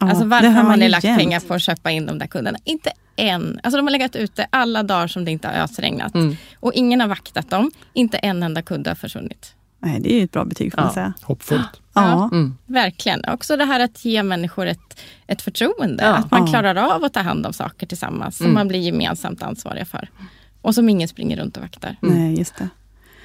Ja, 0.01 0.11
alltså 0.11 0.25
varför 0.25 0.49
har 0.49 0.65
man 0.65 0.81
lagt 0.81 1.05
jämt. 1.05 1.19
pengar 1.19 1.41
på 1.41 1.55
att 1.55 1.63
köpa 1.63 1.91
in 1.91 2.07
de 2.07 2.19
där 2.19 2.27
kuddarna? 2.27 2.59
Inte 2.65 2.93
en. 3.17 3.61
Alltså 3.63 3.77
de 3.77 3.87
har 3.87 3.91
legat 3.91 4.17
ute 4.17 4.47
alla 4.51 4.83
dagar 4.83 5.07
som 5.07 5.25
det 5.25 5.31
inte 5.31 5.49
har 5.49 5.55
ösregnat. 5.55 6.15
Mm. 6.15 6.37
Och 6.61 6.73
ingen 6.75 7.01
har 7.01 7.09
vaktat 7.09 7.51
dem. 7.51 7.71
Inte 7.93 8.17
en 8.17 8.43
enda 8.43 8.63
kudde 8.63 8.91
har 8.91 8.95
försvunnit. 8.95 9.55
Nej, 9.79 10.01
det 10.01 10.13
är 10.13 10.19
ju 10.19 10.25
ett 10.25 10.33
bra 10.33 10.45
betyg 10.45 10.73
får 10.73 10.81
ja. 10.81 10.85
man 10.85 10.95
säga. 10.95 11.13
Hoppfullt. 11.23 11.82
Ja, 11.95 12.29
mm. 12.33 12.55
verkligen. 12.67 13.25
Också 13.29 13.57
det 13.57 13.65
här 13.65 13.81
att 13.81 14.05
ge 14.05 14.23
människor 14.23 14.67
ett, 14.67 15.01
ett 15.27 15.43
förtroende. 15.43 16.05
Ja. 16.05 16.15
Att 16.15 16.31
man 16.31 16.47
klarar 16.47 16.75
av 16.75 17.05
att 17.05 17.13
ta 17.13 17.21
hand 17.21 17.47
om 17.47 17.53
saker 17.53 17.87
tillsammans 17.87 18.37
som 18.37 18.47
mm. 18.47 18.55
man 18.55 18.69
blir 18.69 18.81
gemensamt 18.81 19.43
ansvariga 19.43 19.85
för. 19.85 20.09
Och 20.63 20.75
som 20.75 20.89
ingen 20.89 21.09
springer 21.09 21.37
runt 21.37 21.57
och 21.57 21.63
vaktar. 21.63 21.97
Mm. 22.03 22.15
Nej, 22.15 22.39
just 22.39 22.57
det. 22.57 22.69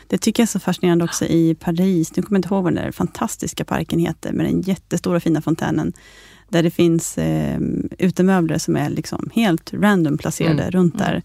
Det 0.08 0.18
tycker 0.18 0.44
jag 0.44 0.46
är 0.46 0.52
så 0.52 0.60
fascinerande 0.60 1.06
också 1.06 1.26
i 1.26 1.56
Paris. 1.56 2.16
Nu 2.16 2.24
kommer 2.24 2.38
jag 2.38 2.40
inte 2.40 2.54
ihåg 2.54 2.64
vad 2.64 2.74
den 2.74 2.84
där 2.84 2.92
fantastiska 2.92 3.66
parken 3.66 4.00
heter, 4.00 4.32
med 4.32 4.46
den 4.46 4.62
jättestora 4.62 5.20
fina 5.20 5.42
fontänen. 5.42 5.94
Där 6.50 6.64
det 6.64 6.72
finns 6.72 7.18
eh, 7.18 7.60
utemöbler 7.98 8.58
som 8.58 8.76
är 8.76 8.90
liksom 8.90 9.30
helt 9.36 9.74
random 9.74 10.18
placerade 10.18 10.62
mm. 10.62 10.72
runt 10.72 10.98
där. 10.98 11.24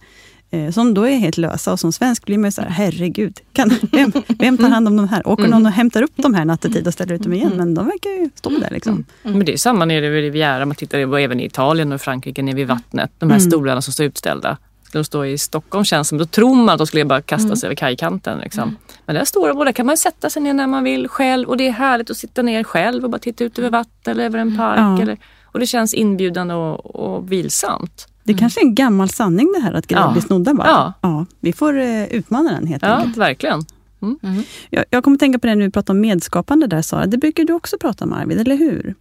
Eh, 0.54 0.70
som 0.70 0.94
då 0.94 1.08
är 1.08 1.16
helt 1.16 1.38
lösa 1.38 1.72
och 1.72 1.80
som 1.80 1.92
svensk 1.92 2.26
blir 2.26 2.38
man 2.38 2.52
så 2.52 2.62
här, 2.62 2.68
herregud, 2.68 3.40
kan, 3.52 3.70
vem, 3.92 4.12
vem 4.28 4.58
tar 4.58 4.68
hand 4.68 4.88
om 4.88 4.96
de 4.96 5.08
här? 5.08 5.28
Åker 5.28 5.48
någon 5.48 5.66
och 5.66 5.72
hämtar 5.72 6.02
upp 6.02 6.12
de 6.16 6.34
här 6.34 6.44
nattetid 6.44 6.86
och 6.86 6.92
ställer 6.92 7.14
ut 7.14 7.22
dem 7.22 7.32
igen? 7.32 7.52
Men 7.56 7.74
de 7.74 7.86
verkar 7.86 8.10
ju 8.10 8.30
stå 8.34 8.50
där. 8.50 8.70
Liksom. 8.70 8.92
Mm. 8.92 9.04
Mm. 9.22 9.38
Men 9.38 9.46
det 9.46 9.52
är 9.52 9.56
samma 9.56 9.84
nere 9.84 10.10
vid 10.10 10.22
Riviera, 10.22 10.66
man 10.66 10.76
tittar 10.76 11.06
på 11.06 11.16
även 11.16 11.40
i 11.40 11.44
Italien 11.44 11.92
och 11.92 12.00
Frankrike 12.00 12.42
nere 12.42 12.54
vid 12.54 12.66
vattnet. 12.66 13.10
De 13.18 13.30
här 13.30 13.38
mm. 13.38 13.50
stolarna 13.50 13.82
som 13.82 13.92
står 13.92 14.06
utställda. 14.06 14.56
Skulle 14.82 15.00
de 15.00 15.04
stå 15.04 15.24
i 15.24 15.38
Stockholm 15.38 15.84
känns 15.84 16.08
som, 16.08 16.18
då 16.18 16.26
tror 16.26 16.54
man 16.54 16.68
att 16.68 16.78
de 16.78 16.86
skulle 16.86 17.04
bara 17.04 17.22
kasta 17.22 17.56
sig 17.56 17.66
mm. 17.66 17.66
över 17.66 17.74
kajkanten. 17.74 18.38
Liksom. 18.38 18.62
Mm. 18.62 18.76
Men 19.06 19.14
där 19.14 19.24
står 19.24 19.48
de 19.48 19.58
och 19.58 19.64
där 19.64 19.72
kan 19.72 19.86
man 19.86 19.96
sätta 19.96 20.30
sig 20.30 20.42
ner 20.42 20.54
när 20.54 20.66
man 20.66 20.84
vill 20.84 21.08
själv 21.08 21.48
och 21.48 21.56
det 21.56 21.68
är 21.68 21.72
härligt 21.72 22.10
att 22.10 22.16
sitta 22.16 22.42
ner 22.42 22.64
själv 22.64 23.04
och 23.04 23.10
bara 23.10 23.18
titta 23.18 23.44
ut 23.44 23.58
över 23.58 23.70
vatten 23.70 24.12
eller 24.12 24.24
över 24.24 24.38
en 24.38 24.56
park. 24.56 24.78
Ja. 24.78 25.02
Eller, 25.02 25.18
och 25.44 25.60
det 25.60 25.66
känns 25.66 25.94
inbjudande 25.94 26.54
och, 26.54 26.86
och 26.86 27.32
vilsamt. 27.32 28.08
Det 28.24 28.35
kanske 28.35 28.61
är 28.61 28.64
en 28.64 28.74
gammal 28.74 29.08
sanning 29.08 29.52
det 29.56 29.61
här 29.61 29.72
att 29.72 29.87
grejer 29.87 30.04
ja. 30.04 30.12
blir 30.12 30.22
snodda 30.22 30.54
bara. 30.54 30.66
Ja. 30.68 30.92
ja. 31.00 31.26
vi 31.40 31.52
får 31.52 31.74
uh, 31.74 32.04
utmana 32.04 32.50
den 32.50 32.66
helt 32.66 32.82
ja, 32.82 32.88
enkelt. 32.88 33.16
Verkligen. 33.16 33.64
Mm. 34.02 34.18
Mm. 34.22 34.42
Jag, 34.70 34.85
jag 34.90 35.04
kommer 35.04 35.18
tänka 35.18 35.38
på 35.38 35.46
det 35.46 35.54
när 35.54 35.64
vi 35.64 35.70
pratar 35.70 35.94
om 35.94 36.00
medskapande 36.00 36.66
där 36.66 36.82
Sara. 36.82 37.06
Det 37.06 37.18
brukar 37.18 37.44
du 37.44 37.52
också 37.52 37.76
prata 37.80 38.04
om 38.04 38.12
Arvid, 38.12 38.40
eller 38.40 38.56
hur? 38.56 38.94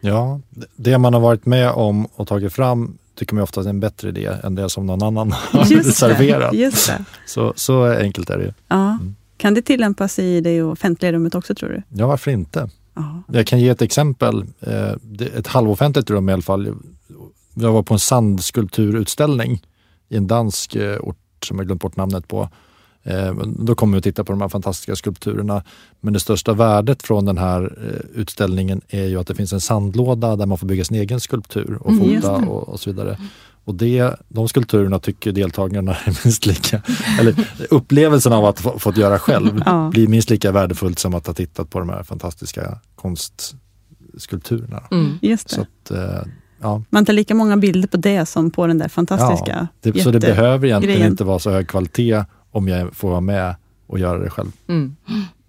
Ja, 0.00 0.40
det 0.76 0.98
man 0.98 1.14
har 1.14 1.20
varit 1.20 1.46
med 1.46 1.70
om 1.70 2.06
och 2.06 2.28
tagit 2.28 2.52
fram 2.52 2.98
tycker 3.14 3.34
man 3.34 3.42
ofta 3.42 3.60
är 3.60 3.68
en 3.68 3.80
bättre 3.80 4.08
idé 4.08 4.30
än 4.44 4.54
det 4.54 4.70
som 4.70 4.86
någon 4.86 5.02
annan 5.02 5.32
har 5.50 5.64
just 5.64 5.96
serverat. 5.96 6.54
Just 6.54 6.86
det. 6.86 7.04
Så, 7.26 7.52
så 7.56 7.84
enkelt 7.84 8.30
är 8.30 8.38
det 8.38 8.44
ju. 8.44 8.52
Ja. 8.68 8.90
Mm. 8.90 9.14
Kan 9.36 9.54
det 9.54 9.62
tillämpas 9.62 10.18
i 10.18 10.40
det 10.40 10.62
offentliga 10.62 11.12
rummet 11.12 11.34
också 11.34 11.54
tror 11.54 11.68
du? 11.68 11.82
Ja, 11.88 12.06
varför 12.06 12.30
inte? 12.30 12.70
Ja. 12.94 13.22
Jag 13.32 13.46
kan 13.46 13.60
ge 13.60 13.68
ett 13.68 13.82
exempel. 13.82 14.44
Eh, 14.60 14.92
Ett 15.36 15.46
halvoffentligt 15.46 16.10
rum 16.10 16.28
i 16.28 16.32
alla 16.32 16.42
fall. 16.42 16.74
Jag 17.60 17.72
var 17.72 17.82
på 17.82 17.94
en 17.94 18.00
sandskulpturutställning 18.00 19.62
i 20.08 20.16
en 20.16 20.26
dansk 20.26 20.74
eh, 20.76 20.98
ort 21.00 21.16
som 21.44 21.58
jag 21.58 21.66
glömt 21.66 21.80
bort 21.82 21.96
namnet 21.96 22.28
på. 22.28 22.48
Eh, 23.02 23.32
Då 23.58 23.74
kommer 23.74 23.92
vi 23.92 23.98
att 23.98 24.04
titta 24.04 24.24
på 24.24 24.32
de 24.32 24.40
här 24.40 24.48
fantastiska 24.48 24.96
skulpturerna. 24.96 25.64
Men 26.00 26.12
det 26.12 26.20
största 26.20 26.52
värdet 26.52 27.02
från 27.02 27.24
den 27.24 27.38
här 27.38 27.62
eh, 27.62 28.20
utställningen 28.20 28.80
är 28.88 29.04
ju 29.04 29.20
att 29.20 29.26
det 29.26 29.34
finns 29.34 29.52
en 29.52 29.60
sandlåda 29.60 30.36
där 30.36 30.46
man 30.46 30.58
får 30.58 30.66
bygga 30.66 30.84
sin 30.84 30.96
egen 30.96 31.20
skulptur 31.20 31.78
och 31.80 31.90
Mm, 31.90 32.20
fota 32.22 32.38
det. 32.40 32.46
och, 32.46 32.68
och 32.68 32.80
så 32.80 32.90
vidare. 32.90 33.18
Och 33.64 33.74
det, 33.74 34.14
de 34.28 34.48
skulpturerna 34.48 34.98
tycker 34.98 35.32
deltagarna 35.32 35.92
är 35.94 36.18
minst 36.24 36.46
lika, 36.46 36.82
eller 37.20 37.48
upplevelsen 37.70 38.32
av 38.32 38.44
att 38.44 38.60
få 38.60 38.78
fått 38.78 38.96
göra 38.96 39.18
själv 39.18 39.62
Ja. 39.66 39.88
blir 39.92 40.08
minst 40.08 40.30
lika 40.30 40.52
värdefullt 40.52 40.98
som 40.98 41.14
att 41.14 41.26
ha 41.26 41.34
tittat 41.34 41.70
på 41.70 41.78
de 41.78 41.88
här 41.88 42.02
fantastiska 42.02 42.78
konstskulpturerna. 42.94 44.82
Mm. 44.90 45.18
Så 45.46 45.60
att, 45.60 45.90
ja, 46.60 46.82
Man 46.90 47.04
tar 47.04 47.12
lika 47.12 47.34
många 47.34 47.56
bilder 47.56 47.88
på 47.88 47.96
det 47.96 48.26
som 48.26 48.50
på 48.50 48.66
den 48.66 48.78
där 48.78 48.88
fantastiska 48.88 49.68
det, 49.80 50.02
så 50.02 50.10
det 50.10 50.20
behöver 50.20 50.66
egentligen 50.68 50.96
grejen. 50.96 51.12
inte 51.12 51.24
vara 51.24 51.38
så 51.38 51.50
hög 51.50 51.68
kvalitet 51.68 52.24
om 52.50 52.68
jag 52.68 52.94
får 52.96 53.10
vara 53.10 53.20
med 53.20 53.54
och 53.86 53.98
göra 53.98 54.18
det 54.18 54.30
själv. 54.30 54.52
Mm. 54.68 54.96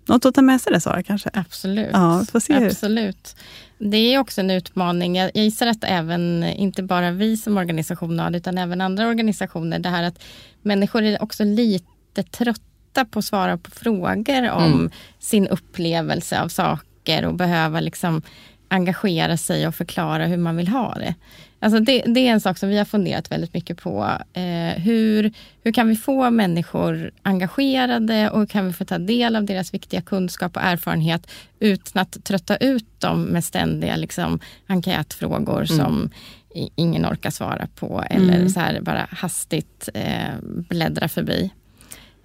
Något 0.05 0.25
att 0.25 0.35
ta 0.35 0.41
med 0.41 0.61
sig 0.61 0.73
det 0.73 0.81
Sara 0.81 1.03
kanske? 1.03 1.29
Absolut. 1.33 1.89
Ja, 1.93 2.25
får 2.31 2.39
se 2.39 2.53
hur. 2.59 2.67
Absolut. 2.67 3.35
Det 3.79 3.97
är 3.97 4.19
också 4.19 4.41
en 4.41 4.49
utmaning. 4.49 5.15
Jag 5.15 5.31
jag 5.33 5.43
gissar 5.43 5.67
att 5.67 5.83
även, 5.83 6.43
inte 6.43 6.83
bara 6.83 7.11
vi 7.11 7.37
som 7.37 7.57
organisation 7.57 8.19
har 8.19 8.29
det, 8.29 8.37
utan 8.37 8.57
även 8.57 8.81
andra 8.81 9.07
organisationer, 9.07 9.79
det 9.79 9.89
här 9.89 10.03
att 10.03 10.19
människor 10.61 11.03
är 11.03 11.23
också 11.23 11.43
lite 11.43 12.23
trötta 12.31 13.05
på 13.11 13.19
att 13.19 13.25
svara 13.25 13.57
på 13.57 13.71
frågor 13.71 14.49
om 14.51 14.63
Mm. 14.73 14.89
sin 15.19 15.47
upplevelse 15.47 16.41
av 16.41 16.47
saker 16.47 17.25
och 17.25 17.33
behöva 17.35 17.79
liksom 17.79 18.21
engagera 18.69 19.37
sig 19.37 19.67
och 19.67 19.75
förklara 19.75 20.25
hur 20.25 20.37
man 20.37 20.55
vill 20.57 20.67
ha 20.67 20.93
det. 20.93 21.15
Alltså 21.61 21.79
det, 21.79 22.01
det 22.07 22.19
är 22.27 22.31
en 22.31 22.41
sak 22.41 22.57
som 22.57 22.69
vi 22.69 22.77
har 22.77 22.85
funderat 22.85 23.31
väldigt 23.31 23.53
mycket 23.53 23.77
på. 23.81 24.09
Eh, 24.33 24.81
hur, 24.81 25.31
hur 25.63 25.71
kan 25.71 25.87
vi 25.87 25.95
få 25.95 26.29
människor 26.31 27.11
engagerade 27.23 28.29
och 28.29 28.39
hur 28.39 28.45
kan 28.45 28.67
vi 28.67 28.73
få 28.73 28.85
ta 28.85 28.97
del 28.97 29.35
av 29.35 29.43
deras 29.45 29.73
viktiga 29.73 30.01
kunskap 30.01 30.55
och 30.55 30.61
erfarenhet 30.63 31.27
utan 31.59 32.01
att 32.01 32.23
trötta 32.23 32.57
ut 32.57 33.01
dem 33.01 33.23
med 33.23 33.43
ständiga 33.43 33.95
liksom, 33.95 34.39
enkätfrågor 34.67 35.65
som 35.65 36.09
i- 36.55 36.69
ingen 36.75 37.05
orkar 37.05 37.29
svara 37.29 37.67
på 37.75 38.03
eller 38.09 38.35
Mm. 38.35 38.49
så 38.49 38.59
här 38.59 38.81
bara 38.81 39.07
hastigt 39.11 39.89
eh, 39.93 40.33
bläddra 40.43 41.07
förbi. 41.07 41.49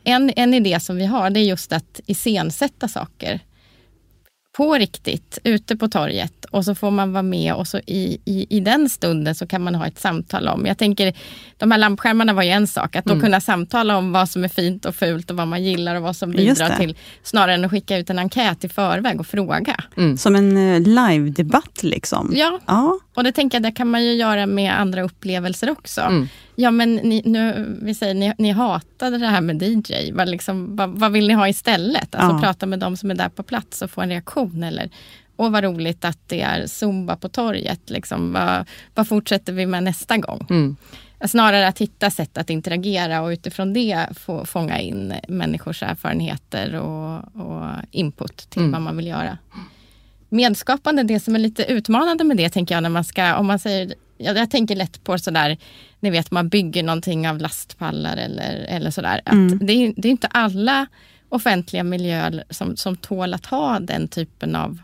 En, 0.04 0.32
en 0.36 0.54
idé 0.54 0.80
som 0.80 0.96
vi 0.96 1.06
har 1.06 1.30
det 1.30 1.40
är 1.40 1.44
just 1.44 1.72
att 1.72 2.00
iscensätta 2.06 2.88
saker 2.88 3.40
på 4.56 4.74
riktigt, 4.74 5.38
ute 5.44 5.76
på 5.76 5.88
torget 5.88 6.44
och 6.44 6.64
så 6.64 6.74
får 6.74 6.90
man 6.90 7.12
vara 7.12 7.22
med 7.22 7.54
och 7.54 7.66
så 7.66 7.78
i, 7.78 8.18
i, 8.24 8.46
i 8.56 8.60
den 8.60 8.88
stunden 8.88 9.34
så 9.34 9.46
kan 9.46 9.62
man 9.62 9.74
ha 9.74 9.86
ett 9.86 9.98
samtal 9.98 10.48
om. 10.48 10.66
Jag 10.66 10.78
tänker, 10.78 11.14
de 11.58 11.70
här 11.70 11.78
lampskärmarna 11.78 12.32
var 12.32 12.42
ju 12.42 12.50
en 12.50 12.66
sak, 12.66 12.96
att 12.96 13.04
då 13.04 13.20
kunna 13.20 13.40
samtala 13.40 13.96
om 13.96 14.12
vad 14.12 14.28
som 14.28 14.44
är 14.44 14.48
fint 14.48 14.84
och 14.84 14.94
fult 14.94 15.30
och 15.30 15.36
vad 15.36 15.48
man 15.48 15.64
gillar 15.64 15.96
och 15.96 16.02
vad 16.02 16.16
som 16.16 16.30
bidrar 16.30 16.76
till, 16.76 16.96
snarare 17.22 17.54
än 17.54 17.64
att 17.64 17.70
skicka 17.70 17.98
ut 17.98 18.10
en 18.10 18.18
enkät 18.18 18.64
i 18.64 18.68
förväg 18.68 19.20
och 19.20 19.26
fråga. 19.26 19.76
Som 20.18 20.34
en 20.34 20.56
eh, 20.56 20.80
live-debatt 20.80 21.82
liksom. 21.82 22.32
Ja, 22.34 22.60
Ja, 22.66 22.98
och 23.14 23.24
det 23.24 23.32
tänker 23.32 23.56
jag, 23.56 23.62
det 23.62 23.72
kan 23.72 23.90
man 23.90 24.04
ju 24.04 24.12
göra 24.12 24.46
med 24.46 24.80
andra 24.80 25.02
upplevelser 25.02 25.70
också. 25.70 26.00
Mm. 26.00 26.28
Ja 26.56 26.70
men 26.70 26.94
ni, 26.94 27.22
nu, 27.24 27.76
vi 27.82 27.94
säger, 27.94 28.14
ni, 28.14 28.32
ni 28.38 28.50
hatade 28.50 29.18
det 29.18 29.26
här 29.26 29.40
med 29.40 29.62
DJ. 29.62 30.12
Vad, 30.12 30.28
liksom, 30.28 30.76
vad, 30.76 30.90
vad 30.90 31.12
vill 31.12 31.26
ni 31.28 31.34
ha 31.34 31.48
istället? 31.48 32.14
Alltså 32.14 32.36
Ja. 32.36 32.40
prata 32.42 32.66
med 32.66 32.78
de 32.78 32.96
som 32.96 33.10
är 33.10 33.14
där 33.14 33.28
på 33.28 33.42
plats 33.42 33.82
och 33.82 33.90
få 33.90 34.00
en 34.00 34.08
reaktion. 34.08 34.62
Eller, 34.62 34.90
och 35.36 35.52
vad 35.52 35.64
roligt 35.64 36.04
att 36.04 36.18
det 36.28 36.40
är 36.40 36.66
zumba 36.66 37.16
på 37.16 37.28
torget. 37.28 37.90
Liksom, 37.90 38.32
vad, 38.32 38.64
vad 38.94 39.08
fortsätter 39.08 39.52
vi 39.52 39.66
med 39.66 39.82
nästa 39.82 40.16
gång? 40.16 40.46
Mm. 40.50 40.76
Snarare 41.26 41.68
att 41.68 41.78
hitta 41.80 42.10
sätt 42.10 42.38
att 42.38 42.50
interagera 42.50 43.20
och 43.22 43.28
utifrån 43.28 43.72
det 43.72 44.06
få 44.14 44.44
fånga 44.46 44.78
in 44.80 45.14
människors 45.28 45.82
erfarenheter 45.82 46.74
och, 46.80 47.14
och 47.46 47.70
input 47.90 48.36
till 48.36 48.60
Mm. 48.60 48.72
vad 48.72 48.82
man 48.82 48.96
vill 48.96 49.06
göra. 49.06 49.38
Medskapande, 50.28 51.02
det 51.02 51.20
som 51.20 51.34
är 51.34 51.38
lite 51.38 51.64
utmanande 51.64 52.24
med 52.24 52.36
det 52.36 52.48
tänker 52.50 52.74
jag 52.74 52.82
när 52.82 52.90
man 52.90 53.04
ska, 53.04 53.36
om 53.36 53.46
man 53.46 53.58
säger, 53.58 53.94
jag, 54.18 54.36
jag 54.36 54.50
tänker 54.50 54.76
lätt 54.76 55.04
på 55.04 55.18
sådär, 55.18 55.56
ni 56.00 56.10
vet 56.10 56.30
man 56.30 56.48
bygger 56.48 56.82
någonting 56.82 57.28
av 57.28 57.38
lastpallar 57.38 58.16
eller, 58.16 58.66
eller 58.68 58.90
sådär. 58.90 59.20
Att 59.24 59.32
Mm. 59.32 59.58
det, 59.66 59.72
är, 59.72 59.94
det 59.96 60.08
är 60.08 60.12
inte 60.12 60.26
alla 60.26 60.86
offentliga 61.28 61.84
miljöer 61.84 62.44
som, 62.50 62.76
som 62.76 62.96
tål 62.96 63.34
att 63.34 63.46
ha 63.46 63.80
den 63.80 64.08
typen 64.08 64.56
av 64.56 64.78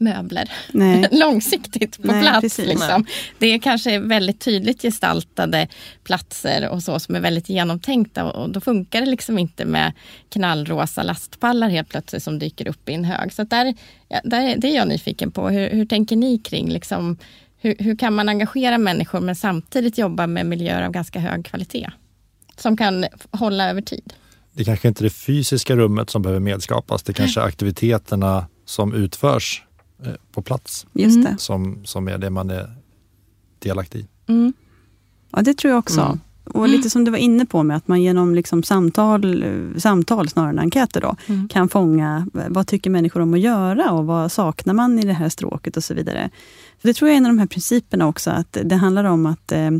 möbler 0.00 0.50
långsiktigt 1.18 2.02
på 2.02 2.12
Nej, 2.12 2.22
plats. 2.22 2.40
precis. 2.40 2.66
Liksom. 2.66 3.06
Det 3.38 3.46
är 3.46 3.58
kanske 3.58 3.98
väldigt 3.98 4.40
tydligt 4.40 4.82
gestaltade 4.82 5.68
platser 6.04 6.68
och 6.68 6.82
så 6.82 6.98
som 7.00 7.14
är 7.14 7.20
väldigt 7.20 7.48
genomtänkta 7.48 8.24
och, 8.24 8.50
då 8.50 8.60
funkar 8.60 9.00
det 9.00 9.06
liksom 9.06 9.38
inte 9.38 9.64
med 9.64 9.92
knallrosa 10.30 11.02
lastpallar 11.02 11.68
helt 11.68 11.88
plötsligt 11.88 12.22
som 12.22 12.38
dyker 12.38 12.68
upp 12.68 12.88
i 12.88 12.94
en 12.94 13.04
hög. 13.04 13.32
Så 13.32 13.44
där, 13.44 13.74
där, 14.24 14.56
det 14.56 14.68
är 14.68 14.76
jag 14.76 14.88
nyfiken 14.88 15.30
på. 15.30 15.48
Hur, 15.48 15.70
hur 15.70 15.86
tänker 15.86 16.16
ni 16.16 16.38
kring 16.38 16.68
liksom, 16.70 17.16
hur, 17.58 17.74
hur 17.78 17.96
kan 17.96 18.14
man 18.14 18.28
engagera 18.28 18.78
människor 18.78 19.20
men 19.20 19.36
samtidigt 19.36 19.98
jobba 19.98 20.26
med 20.26 20.46
miljöer 20.46 20.82
av 20.82 20.92
ganska 20.92 21.20
hög 21.20 21.44
kvalitet? 21.46 21.90
Som 22.56 22.76
kan 22.76 23.04
hålla 23.30 23.70
över 23.70 23.82
tid. 23.82 24.12
Det 24.52 24.64
kanske 24.64 24.88
inte 24.88 25.00
är 25.02 25.04
det 25.04 25.10
fysiska 25.10 25.76
rummet 25.76 26.10
som 26.10 26.22
behöver 26.22 26.40
medskapas. 26.40 27.02
Det 27.02 27.12
kanske 27.12 27.40
är 27.40 27.44
aktiviteterna 27.44 28.46
som 28.64 28.94
utförs 28.94 29.62
eh, 30.06 30.12
på 30.32 30.42
plats 30.42 30.86
Just 30.92 31.24
det. 31.24 31.36
som, 31.38 31.80
som 31.84 32.08
är 32.08 32.18
det 32.18 32.30
man 32.30 32.50
är 32.50 32.74
delaktig 33.58 33.98
i. 34.00 34.06
Mm. 34.32 34.52
Ja, 35.30 35.42
det 35.42 35.54
tror 35.54 35.70
jag 35.70 35.78
också. 35.78 36.00
Mm. 36.00 36.18
Och 36.44 36.68
lite 36.68 36.90
som 36.90 37.04
du 37.04 37.10
var 37.10 37.18
inne 37.18 37.46
på 37.46 37.62
med 37.62 37.76
att 37.76 37.88
man 37.88 38.02
genom 38.02 38.34
liksom 38.34 38.62
samtal, 38.62 39.44
samtal 39.76 40.28
snarare 40.28 40.50
än 40.50 40.58
enkäter 40.58 41.00
då, 41.00 41.16
Mm. 41.26 41.48
kan 41.48 41.68
fånga 41.68 42.26
eh, 42.34 42.44
vad 42.48 42.66
tycker 42.66 42.90
människor 42.90 43.20
om 43.20 43.34
att 43.34 43.40
göra 43.40 43.90
och 43.92 44.06
vad 44.06 44.32
saknar 44.32 44.74
man 44.74 44.98
i 44.98 45.02
det 45.06 45.12
här 45.12 45.28
stråket 45.28 45.76
och 45.76 45.84
så 45.84 45.94
vidare. 45.94 46.30
Det 46.82 46.94
tror 46.94 47.08
jag 47.08 47.14
är 47.14 47.18
en 47.18 47.26
av 47.26 47.32
de 47.32 47.38
här 47.38 47.46
principerna 47.46 48.06
också, 48.06 48.30
att 48.30 48.56
det 48.64 48.76
handlar 48.76 49.04
om 49.04 49.26
att 49.26 49.52
eh, 49.52 49.70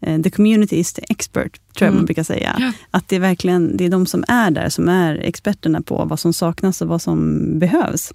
eh, 0.00 0.22
the 0.22 0.30
community 0.30 0.76
is 0.76 0.92
the 0.92 1.02
expert, 1.08 1.52
tror 1.52 1.86
jag 1.86 1.88
Mm. 1.88 1.96
man 1.96 2.04
brukar 2.06 2.22
säga. 2.22 2.56
Ja. 2.58 2.72
Att 2.90 3.08
det 3.08 3.16
är 3.16 3.20
verkligen 3.20 3.76
det 3.76 3.84
är 3.84 3.88
de 3.88 4.06
som 4.06 4.24
är 4.28 4.50
där 4.50 4.68
som 4.68 4.88
är 4.88 5.14
experterna 5.16 5.80
på 5.82 6.04
vad 6.04 6.20
som 6.20 6.32
saknas 6.32 6.82
och 6.82 6.88
vad 6.88 7.02
som 7.02 7.40
behövs. 7.58 8.12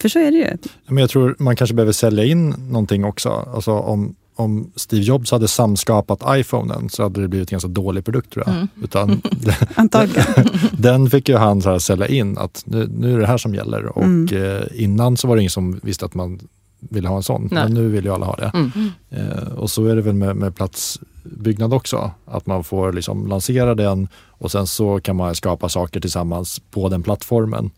För 0.00 0.08
så 0.08 0.18
är 0.18 0.30
det 0.30 0.36
ju. 0.36 0.56
Men 0.86 0.98
jag 0.98 1.10
tror 1.10 1.36
man 1.38 1.56
kanske 1.56 1.74
behöver 1.74 1.92
sälja 1.92 2.24
in 2.24 2.48
någonting 2.50 3.04
också. 3.04 3.28
Alltså 3.54 3.72
om, 3.72 4.14
om 4.36 4.72
Steve 4.76 5.02
Jobs 5.02 5.30
hade 5.30 5.48
samskapat 5.48 6.22
iPhonen 6.40 6.88
så 6.88 7.02
hade 7.02 7.20
det 7.20 7.28
blivit 7.28 7.48
en 7.52 7.54
ganska 7.54 7.68
dålig 7.68 8.04
produkt 8.04 8.32
tror 8.32 8.44
jag. 8.46 8.54
Mm. 8.54 8.68
Utan 8.82 9.22
Antagligen. 9.74 10.24
den 10.72 11.10
fick 11.10 11.28
ju 11.28 11.36
han 11.36 11.62
så 11.62 11.70
här 11.70 11.78
sälja 11.78 12.06
in 12.08 12.38
att 12.38 12.62
nu, 12.66 12.88
nu 12.98 13.14
är 13.14 13.18
det 13.18 13.26
här 13.26 13.38
som 13.38 13.54
gäller. 13.54 13.86
Och 13.98 14.04
Mm. 14.04 14.36
eh, 14.56 14.62
innan 14.74 15.16
så 15.16 15.28
var 15.28 15.36
det 15.36 15.42
ingen 15.42 15.50
som 15.50 15.80
visste 15.82 16.04
att 16.04 16.14
man 16.14 16.40
ville 16.90 17.08
ha 17.08 17.16
en 17.16 17.22
sån. 17.22 17.48
Nej. 17.52 17.64
Men 17.64 17.74
nu 17.74 17.88
vill 17.88 18.04
ju 18.04 18.12
alla 18.14 18.26
ha 18.26 18.36
det. 18.36 18.50
Mm. 18.54 18.90
Eh, 19.10 19.48
och 19.52 19.70
så 19.70 19.86
är 19.86 19.96
det 19.96 20.02
väl 20.02 20.14
med, 20.14 20.36
med 20.36 20.54
platsbyggnad 20.56 21.74
också. 21.74 22.10
Att 22.24 22.46
man 22.46 22.64
får 22.64 22.92
liksom 22.92 23.26
lansera 23.26 23.74
den 23.74 24.08
och 24.28 24.50
sen 24.52 24.66
så 24.66 25.00
kan 25.00 25.16
man 25.16 25.34
skapa 25.34 25.68
saker 25.68 26.00
tillsammans 26.00 26.60
på 26.70 26.88
den 26.88 27.02
plattformen. 27.02 27.70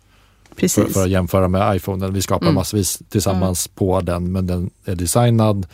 För, 0.48 0.54
Precis. 0.60 0.92
för 0.94 1.02
att 1.02 1.10
jämföra 1.10 1.48
med 1.48 1.76
iPhone. 1.76 2.08
Vi 2.08 2.22
skapar 2.22 2.46
Mm. 2.46 2.54
massvis 2.54 3.02
tillsammans 3.08 3.68
på 3.68 4.00
den 4.00 4.32
men 4.32 4.46
den 4.46 4.70
är 4.84 4.94
designad 4.94 5.66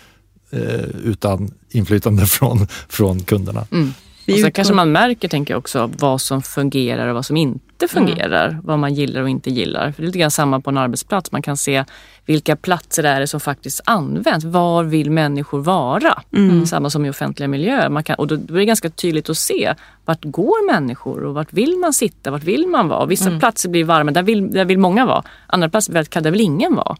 eh, 0.50 0.84
utan 1.04 1.50
inflytande 1.70 2.26
från, 2.26 2.66
från 2.88 3.20
kunderna. 3.20 3.66
Mm. 3.72 3.92
Vi 4.30 4.34
Och 4.34 4.38
sen 4.38 4.46
utgår- 4.48 4.54
kanske 4.54 4.74
man 4.74 4.92
märker, 4.92 5.28
tänker 5.28 5.54
jag 5.54 5.58
också, 5.58 5.90
vad 5.98 6.20
som 6.20 6.42
fungerar 6.42 7.08
och 7.08 7.14
vad 7.14 7.26
som 7.26 7.36
inte 7.36 7.88
fungerar. 7.88 8.60
Vad 8.64 8.78
man 8.78 8.94
gillar 8.94 9.22
och 9.22 9.28
inte 9.28 9.50
gillar. 9.50 9.92
För 9.92 10.02
det 10.02 10.04
är 10.04 10.06
lite 10.06 10.18
grann 10.18 10.30
samma 10.30 10.60
på 10.60 10.70
en 10.70 10.78
arbetsplats. 10.78 11.32
Man 11.32 11.42
kan 11.42 11.56
se 11.56 11.84
vilka 12.26 12.56
platser 12.56 13.04
är 13.04 13.20
det 13.20 13.26
som 13.26 13.40
faktiskt 13.40 13.80
används. 13.84 14.44
Var 14.44 14.84
vill 14.84 15.10
människor 15.10 15.60
vara? 15.60 16.22
Mm. 16.36 16.66
Samma 16.66 16.90
som 16.90 17.06
i 17.06 17.10
offentliga 17.10 17.48
miljöer. 17.48 17.88
Man 17.88 18.04
kan, 18.04 18.16
och 18.16 18.26
då 18.26 18.34
är 18.34 18.58
det 18.58 18.64
ganska 18.64 18.90
tydligt 18.90 19.30
att 19.30 19.36
se 19.38 19.74
vart 20.04 20.24
går 20.24 20.72
människor 20.72 21.24
och 21.24 21.34
vart 21.34 21.52
vill 21.52 21.76
man 21.76 21.92
sitta? 21.92 22.30
Vart 22.30 22.42
vill 22.44 22.66
man 22.66 22.88
vara? 22.88 23.06
Vissa 23.06 23.38
platser 23.38 23.68
blir 23.68 23.84
varma, 23.84 24.10
där 24.10 24.22
vill, 24.22 24.50
där 24.50 24.64
vill 24.64 24.78
många 24.78 25.06
vara. 25.06 25.22
Andra 25.46 25.68
platser 25.68 26.04
kan 26.04 26.22
där 26.22 26.30
vill 26.30 26.40
ingen 26.40 26.74
vara. 26.74 26.96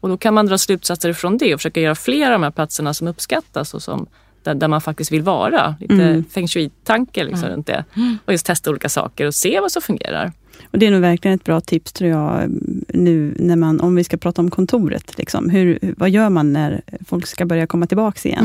Och 0.00 0.08
då 0.08 0.16
kan 0.16 0.34
man 0.34 0.46
dra 0.46 0.58
slutsatser 0.58 1.12
från 1.12 1.38
det 1.38 1.54
och 1.54 1.60
försöka 1.60 1.80
göra 1.80 1.94
fler 1.94 2.26
av 2.26 2.32
de 2.32 2.42
här 2.42 2.50
platserna 2.50 2.94
som 2.94 3.08
uppskattas 3.08 3.74
och 3.74 3.82
som 3.82 4.06
där, 4.44 4.54
där 4.54 4.68
man 4.68 4.80
faktiskt 4.80 5.12
vill 5.12 5.22
vara. 5.22 5.74
Lite 5.80 5.94
Mm. 5.94 6.24
feng 6.24 6.46
shui-tanke 6.48 7.24
liksom 7.24 7.48
runt 7.48 7.66
det. 7.66 7.84
Och 8.24 8.32
just 8.32 8.46
testa 8.46 8.70
olika 8.70 8.88
saker 8.88 9.26
och 9.26 9.34
se 9.34 9.60
vad 9.60 9.72
som 9.72 9.82
fungerar. 9.82 10.32
Och 10.70 10.78
det 10.78 10.86
är 10.86 10.90
nog 10.90 11.00
verkligen 11.00 11.34
ett 11.34 11.44
bra 11.44 11.60
tips 11.60 11.92
tror 11.92 12.10
jag, 12.10 12.50
nu 12.88 13.34
när 13.38 13.56
man, 13.56 13.80
om 13.80 13.94
vi 13.94 14.04
ska 14.04 14.16
prata 14.16 14.42
om 14.42 14.50
kontoret. 14.50 15.18
Liksom. 15.18 15.50
Hur, 15.50 15.78
vad 15.96 16.10
gör 16.10 16.30
man 16.30 16.52
när 16.52 16.80
folk 17.06 17.26
ska 17.26 17.44
börja 17.46 17.66
komma 17.66 17.86
tillbaka 17.86 18.28
igen? 18.28 18.44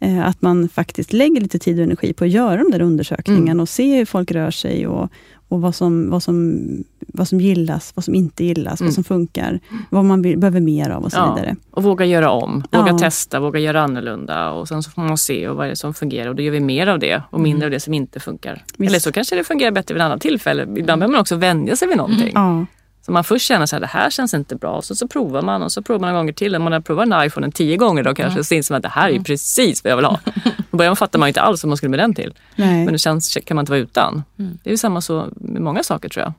Mm. 0.00 0.18
Eh, 0.18 0.26
Att 0.28 0.42
man 0.42 0.68
faktiskt 0.68 1.12
lägger 1.12 1.40
lite 1.40 1.58
tid 1.58 1.78
och 1.78 1.84
energi 1.84 2.12
på 2.12 2.24
att 2.24 2.30
göra 2.30 2.56
de 2.56 2.70
där 2.70 2.80
undersökningarna 2.82 3.50
Mm. 3.50 3.60
och 3.60 3.68
se 3.68 3.96
hur 3.98 4.04
folk 4.04 4.30
rör 4.30 4.50
sig 4.50 4.86
och, 4.86 5.08
och 5.52 5.60
vad 5.60 5.74
som, 5.74 6.10
vad, 6.10 6.22
som, 6.22 6.58
vad 7.06 7.28
som 7.28 7.40
gillas, 7.40 7.92
vad 7.94 8.04
som 8.04 8.14
inte 8.14 8.44
gillas, 8.44 8.80
Mm. 8.80 8.88
vad 8.88 8.94
som 8.94 9.04
funkar, 9.04 9.60
vad 9.90 10.04
man 10.04 10.22
vill, 10.22 10.38
behöver 10.38 10.60
mer 10.60 10.90
av 10.90 11.04
och 11.04 11.12
så 11.12 11.18
Ja, 11.18 11.34
vidare. 11.34 11.56
och 11.70 11.82
våga 11.82 12.04
göra 12.04 12.30
om, 12.30 12.64
våga 12.72 12.90
Ja. 12.92 12.98
testa, 12.98 13.40
våga 13.40 13.60
göra 13.60 13.82
annorlunda 13.82 14.50
och 14.50 14.68
sen 14.68 14.82
så 14.82 14.90
får 14.90 15.02
man 15.02 15.18
se 15.18 15.48
och 15.48 15.56
vad 15.56 15.66
är 15.66 15.70
det 15.70 15.76
som 15.76 15.94
fungerar 15.94 16.28
och 16.28 16.36
då 16.36 16.42
gör 16.42 16.52
vi 16.52 16.60
mer 16.60 16.86
av 16.86 16.98
det 16.98 17.22
och 17.30 17.40
mindre 17.40 17.66
av 17.66 17.70
det 17.70 17.80
som 17.80 17.94
inte 17.94 18.20
funkar. 18.20 18.64
Visst. 18.76 18.90
Eller 18.90 18.98
så 19.00 19.12
kanske 19.12 19.36
det 19.36 19.44
fungerar 19.44 19.70
bättre 19.70 19.94
vid 19.94 20.00
ett 20.00 20.04
annat 20.06 20.20
tillfälle. 20.20 20.62
Ibland 20.62 20.86
behöver 21.00 21.12
man 21.12 21.20
också 21.20 21.36
vänja 21.36 21.76
sig 21.76 21.88
vid 21.88 21.96
någonting. 21.96 22.30
Ja, 22.34 22.66
Så 23.06 23.12
man 23.12 23.24
först 23.24 23.46
känner 23.48 23.66
så 23.66 23.76
här, 23.76 23.80
det 23.80 23.86
här 23.86 24.10
känns 24.10 24.34
inte 24.34 24.56
bra. 24.56 24.70
Och 24.76 24.84
så, 24.84 24.94
så 24.94 25.08
provar 25.08 25.42
man 25.42 25.62
och 25.62 25.72
så 25.72 25.82
provar 25.82 25.98
man 26.00 26.08
några 26.10 26.20
gånger 26.20 26.32
till. 26.32 26.56
Om 26.56 26.62
man 26.62 26.72
har 26.72 26.80
provat 26.80 27.06
en 27.06 27.26
iPhone 27.26 27.50
tio 27.52 27.76
gånger 27.76 28.02
då 28.02 28.14
kanske 28.14 28.44
så 28.44 28.54
inser 28.54 28.74
man 28.74 28.76
att 28.76 28.82
det 28.82 28.88
här 28.88 29.10
är 29.10 29.20
precis 29.20 29.84
vad 29.84 29.90
jag 29.90 29.96
vill 29.96 30.04
ha. 30.06 30.18
Och 30.72 30.78
början 30.78 30.96
fattar 30.96 31.18
man 31.18 31.28
inte 31.28 31.40
alls 31.40 31.62
vad 31.62 31.68
man 31.68 31.76
skulle 31.76 31.90
med 31.90 31.98
den 31.98 32.14
till. 32.14 32.34
nej. 32.56 32.84
Men 32.84 32.92
det 32.92 32.98
känns, 32.98 33.38
kan 33.44 33.54
man 33.54 33.62
inte 33.62 33.72
vara 33.72 33.80
utan. 33.80 34.22
Det 34.36 34.70
är 34.70 34.70
ju 34.70 34.76
samma 34.76 35.00
så 35.00 35.28
med 35.36 35.62
många 35.62 35.82
saker 35.82 36.08
tror 36.08 36.22
jag. 36.24 36.32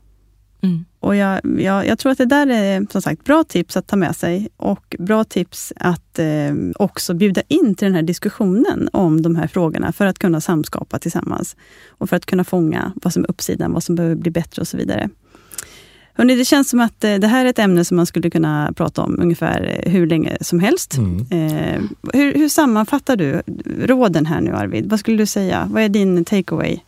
Och 1.00 1.16
jag, 1.16 1.42
jag, 1.60 1.88
jag 1.88 2.00
tror 2.00 2.12
att 2.12 2.18
det 2.18 2.26
där 2.26 2.48
är 2.48 2.88
som 2.92 3.02
sagt 3.02 3.24
bra 3.24 3.44
tips 3.44 3.78
att 3.78 3.88
ta 3.88 3.96
med 3.96 4.16
sig 4.16 4.50
och 4.58 4.96
bra 5.00 5.24
tips 5.24 5.74
att 5.76 6.20
eh, 6.20 6.54
också 6.76 7.14
bjuda 7.14 7.42
in 7.48 7.76
till 7.76 7.86
den 7.86 7.96
här 7.96 8.02
diskussionen 8.02 8.90
om 8.94 9.22
de 9.22 9.36
här 9.36 9.48
frågorna 9.48 9.92
för 9.92 10.06
att 10.06 10.20
kunna 10.20 10.42
samskapa 10.42 11.00
tillsammans 11.00 11.56
och 11.88 12.10
för 12.10 12.16
att 12.16 12.26
kunna 12.26 12.44
fånga 12.44 12.92
vad 12.96 13.14
som 13.14 13.24
är 13.24 13.30
uppsidan, 13.30 13.74
vad 13.74 13.84
som 13.84 13.96
behöver 13.96 14.16
bli 14.16 14.32
bättre 14.32 14.62
och 14.62 14.68
så 14.68 14.78
vidare. 14.78 15.10
Hörrni, 16.16 16.36
det 16.36 16.46
känns 16.46 16.70
som 16.70 16.80
att 16.80 17.04
eh, 17.04 17.16
det 17.16 17.28
här 17.28 17.46
är 17.46 17.50
ett 17.50 17.60
ämne 17.60 17.86
som 17.86 17.98
man 17.98 18.06
skulle 18.06 18.30
kunna 18.30 18.74
prata 18.76 19.02
om 19.02 19.20
ungefär 19.20 19.80
eh, 19.84 19.92
hur 19.92 20.08
länge 20.08 20.38
som 20.42 20.60
helst. 20.60 20.98
Mm. 20.98 21.20
Eh, 21.30 21.82
hur, 22.14 22.34
hur 22.34 22.50
sammanfattar 22.50 23.16
du 23.16 23.42
råden 23.86 24.26
här 24.26 24.42
nu 24.42 24.52
Arvid? 24.56 24.90
Vad 24.90 25.00
skulle 25.00 25.18
du 25.18 25.26
säga? 25.26 25.70
Vad 25.72 25.84
är 25.84 25.90
din 25.90 26.26
takeaway? 26.26 26.80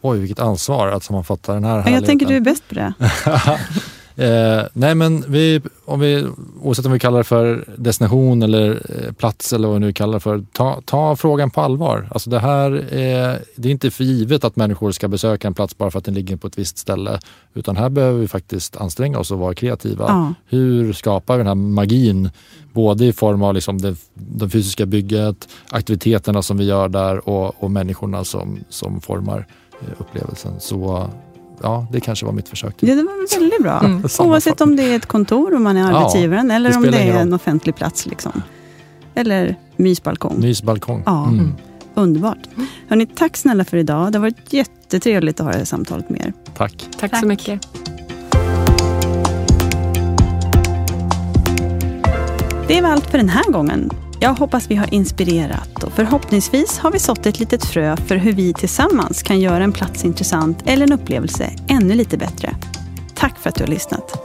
Oj, 0.00 0.18
vilket 0.18 0.38
ansvar 0.38 0.88
att 0.88 1.04
sammanfatta 1.04 1.54
den 1.54 1.64
här 1.64 1.82
Ja, 1.86 1.90
Jag 1.90 2.06
tänker 2.06 2.26
du 2.26 2.36
är 2.36 2.40
bäst 2.40 2.68
på 2.68 2.74
det. 2.74 2.94
Eh, 4.20 4.62
nej 4.72 4.94
men 4.94 5.24
vi, 5.28 5.60
om 5.84 6.00
vi, 6.00 6.26
oavsett 6.62 6.86
om 6.86 6.92
vi 6.92 6.98
kallar 6.98 7.18
det 7.18 7.24
för 7.24 7.64
destination 7.76 8.42
eller 8.42 8.70
eh, 8.70 9.12
plats 9.12 9.52
eller 9.52 9.68
vad 9.68 9.74
vi 9.80 9.86
nu 9.86 9.92
kallar 9.92 10.14
det 10.14 10.20
för, 10.20 10.44
ta, 10.52 10.80
ta 10.84 11.16
frågan 11.16 11.50
på 11.50 11.60
allvar. 11.60 12.08
Alltså 12.10 12.30
det 12.30 12.38
här 12.38 12.70
är, 12.94 13.38
det 13.56 13.68
är 13.68 13.72
inte 13.72 13.90
för 13.90 14.04
givet 14.04 14.44
att 14.44 14.56
människor 14.56 14.92
ska 14.92 15.08
besöka 15.08 15.48
en 15.48 15.54
plats 15.54 15.78
bara 15.78 15.90
för 15.90 15.98
att 15.98 16.04
den 16.04 16.14
ligger 16.14 16.36
på 16.36 16.46
ett 16.46 16.58
visst 16.58 16.78
ställe. 16.78 17.20
Utan 17.54 17.76
här 17.76 17.88
behöver 17.88 18.18
vi 18.20 18.28
faktiskt 18.28 18.76
anstränga 18.76 19.18
oss 19.18 19.30
och 19.30 19.38
vara 19.38 19.54
kreativa. 19.54 20.04
Ja. 20.08 20.34
Hur 20.46 20.92
skapar 20.92 21.34
vi 21.36 21.38
den 21.38 21.46
här 21.46 21.54
magin? 21.54 22.30
Både 22.72 23.04
i 23.04 23.12
form 23.12 23.42
av 23.42 23.54
liksom 23.54 23.78
det, 23.78 23.96
det 24.14 24.48
fysiska 24.48 24.86
bygget, 24.86 25.48
aktiviteterna 25.68 26.42
som 26.42 26.58
vi 26.58 26.64
gör 26.64 26.88
där 26.88 27.28
och, 27.28 27.64
och 27.64 27.70
människorna 27.70 28.24
som, 28.24 28.58
som 28.68 29.00
formar 29.00 29.46
eh, 29.80 30.00
upplevelsen. 30.00 30.60
Så 30.60 31.10
ja, 31.62 31.86
det 31.92 32.00
kanske 32.00 32.26
var 32.26 32.32
mitt 32.32 32.48
försök. 32.48 32.76
till 32.76 32.88
Ja, 32.88 32.94
det 32.94 33.02
var 33.02 33.18
väl 33.18 33.40
väldigt 33.40 33.62
bra. 33.62 33.80
Mm. 33.80 34.04
Oavsett 34.18 34.60
om 34.60 34.76
det 34.76 34.82
är 34.82 34.96
ett 34.96 35.06
kontor 35.06 35.54
och 35.54 35.60
man 35.60 35.76
är 35.76 35.80
Ja, 35.80 35.98
arbetsgivaren 35.98 36.50
eller 36.50 36.70
det 36.70 36.76
om 36.76 36.82
det 36.82 36.98
är 36.98 37.20
en 37.20 37.32
offentlig 37.32 37.76
plats. 37.76 38.06
Liksom. 38.06 38.42
Eller 39.14 39.56
mysbalkong. 39.76 40.40
Mysbalkong. 40.40 41.02
Ja. 41.06 41.28
Mm. 41.28 41.54
Underbart. 41.94 42.38
Hörrni, 42.88 43.06
tack 43.06 43.36
snälla 43.36 43.64
för 43.64 43.76
idag. 43.76 44.12
Det 44.12 44.18
har 44.18 44.22
varit 44.22 44.52
jättetrevligt 44.52 45.40
att 45.40 45.46
ha 45.46 45.52
det 45.52 45.58
här 45.58 45.64
samtalet 45.64 46.10
med 46.10 46.20
er. 46.20 46.32
Tack. 46.56 46.88
Tack, 46.98 47.10
Tack. 47.10 47.20
så 47.20 47.26
mycket. 47.26 47.68
Det 52.68 52.80
var 52.80 52.88
allt 52.88 53.10
för 53.10 53.18
den 53.18 53.28
här 53.28 53.52
gången. 53.52 53.90
Jag 54.22 54.34
hoppas 54.34 54.70
vi 54.70 54.74
har 54.74 54.94
inspirerat 54.94 55.82
och 55.84 55.92
förhoppningsvis 55.92 56.78
har 56.78 56.90
vi 56.90 56.98
sått 56.98 57.26
ett 57.26 57.38
litet 57.38 57.64
frö 57.64 57.96
för 57.96 58.16
hur 58.16 58.32
vi 58.32 58.52
tillsammans 58.52 59.22
kan 59.22 59.40
göra 59.40 59.64
en 59.64 59.72
plats 59.72 60.04
intressant 60.04 60.62
eller 60.66 60.86
en 60.86 60.92
upplevelse 60.92 61.50
ännu 61.68 61.94
lite 61.94 62.16
bättre. 62.18 62.54
Tack 63.14 63.38
för 63.38 63.48
att 63.48 63.54
du 63.54 63.62
har 63.62 63.68
lyssnat. 63.68 64.20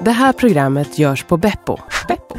Det 0.00 0.10
här 0.12 0.32
programmet 0.32 0.98
görs 0.98 1.24
på 1.24 1.36
Beppo. 1.36 1.78
Beppo. 2.08 2.34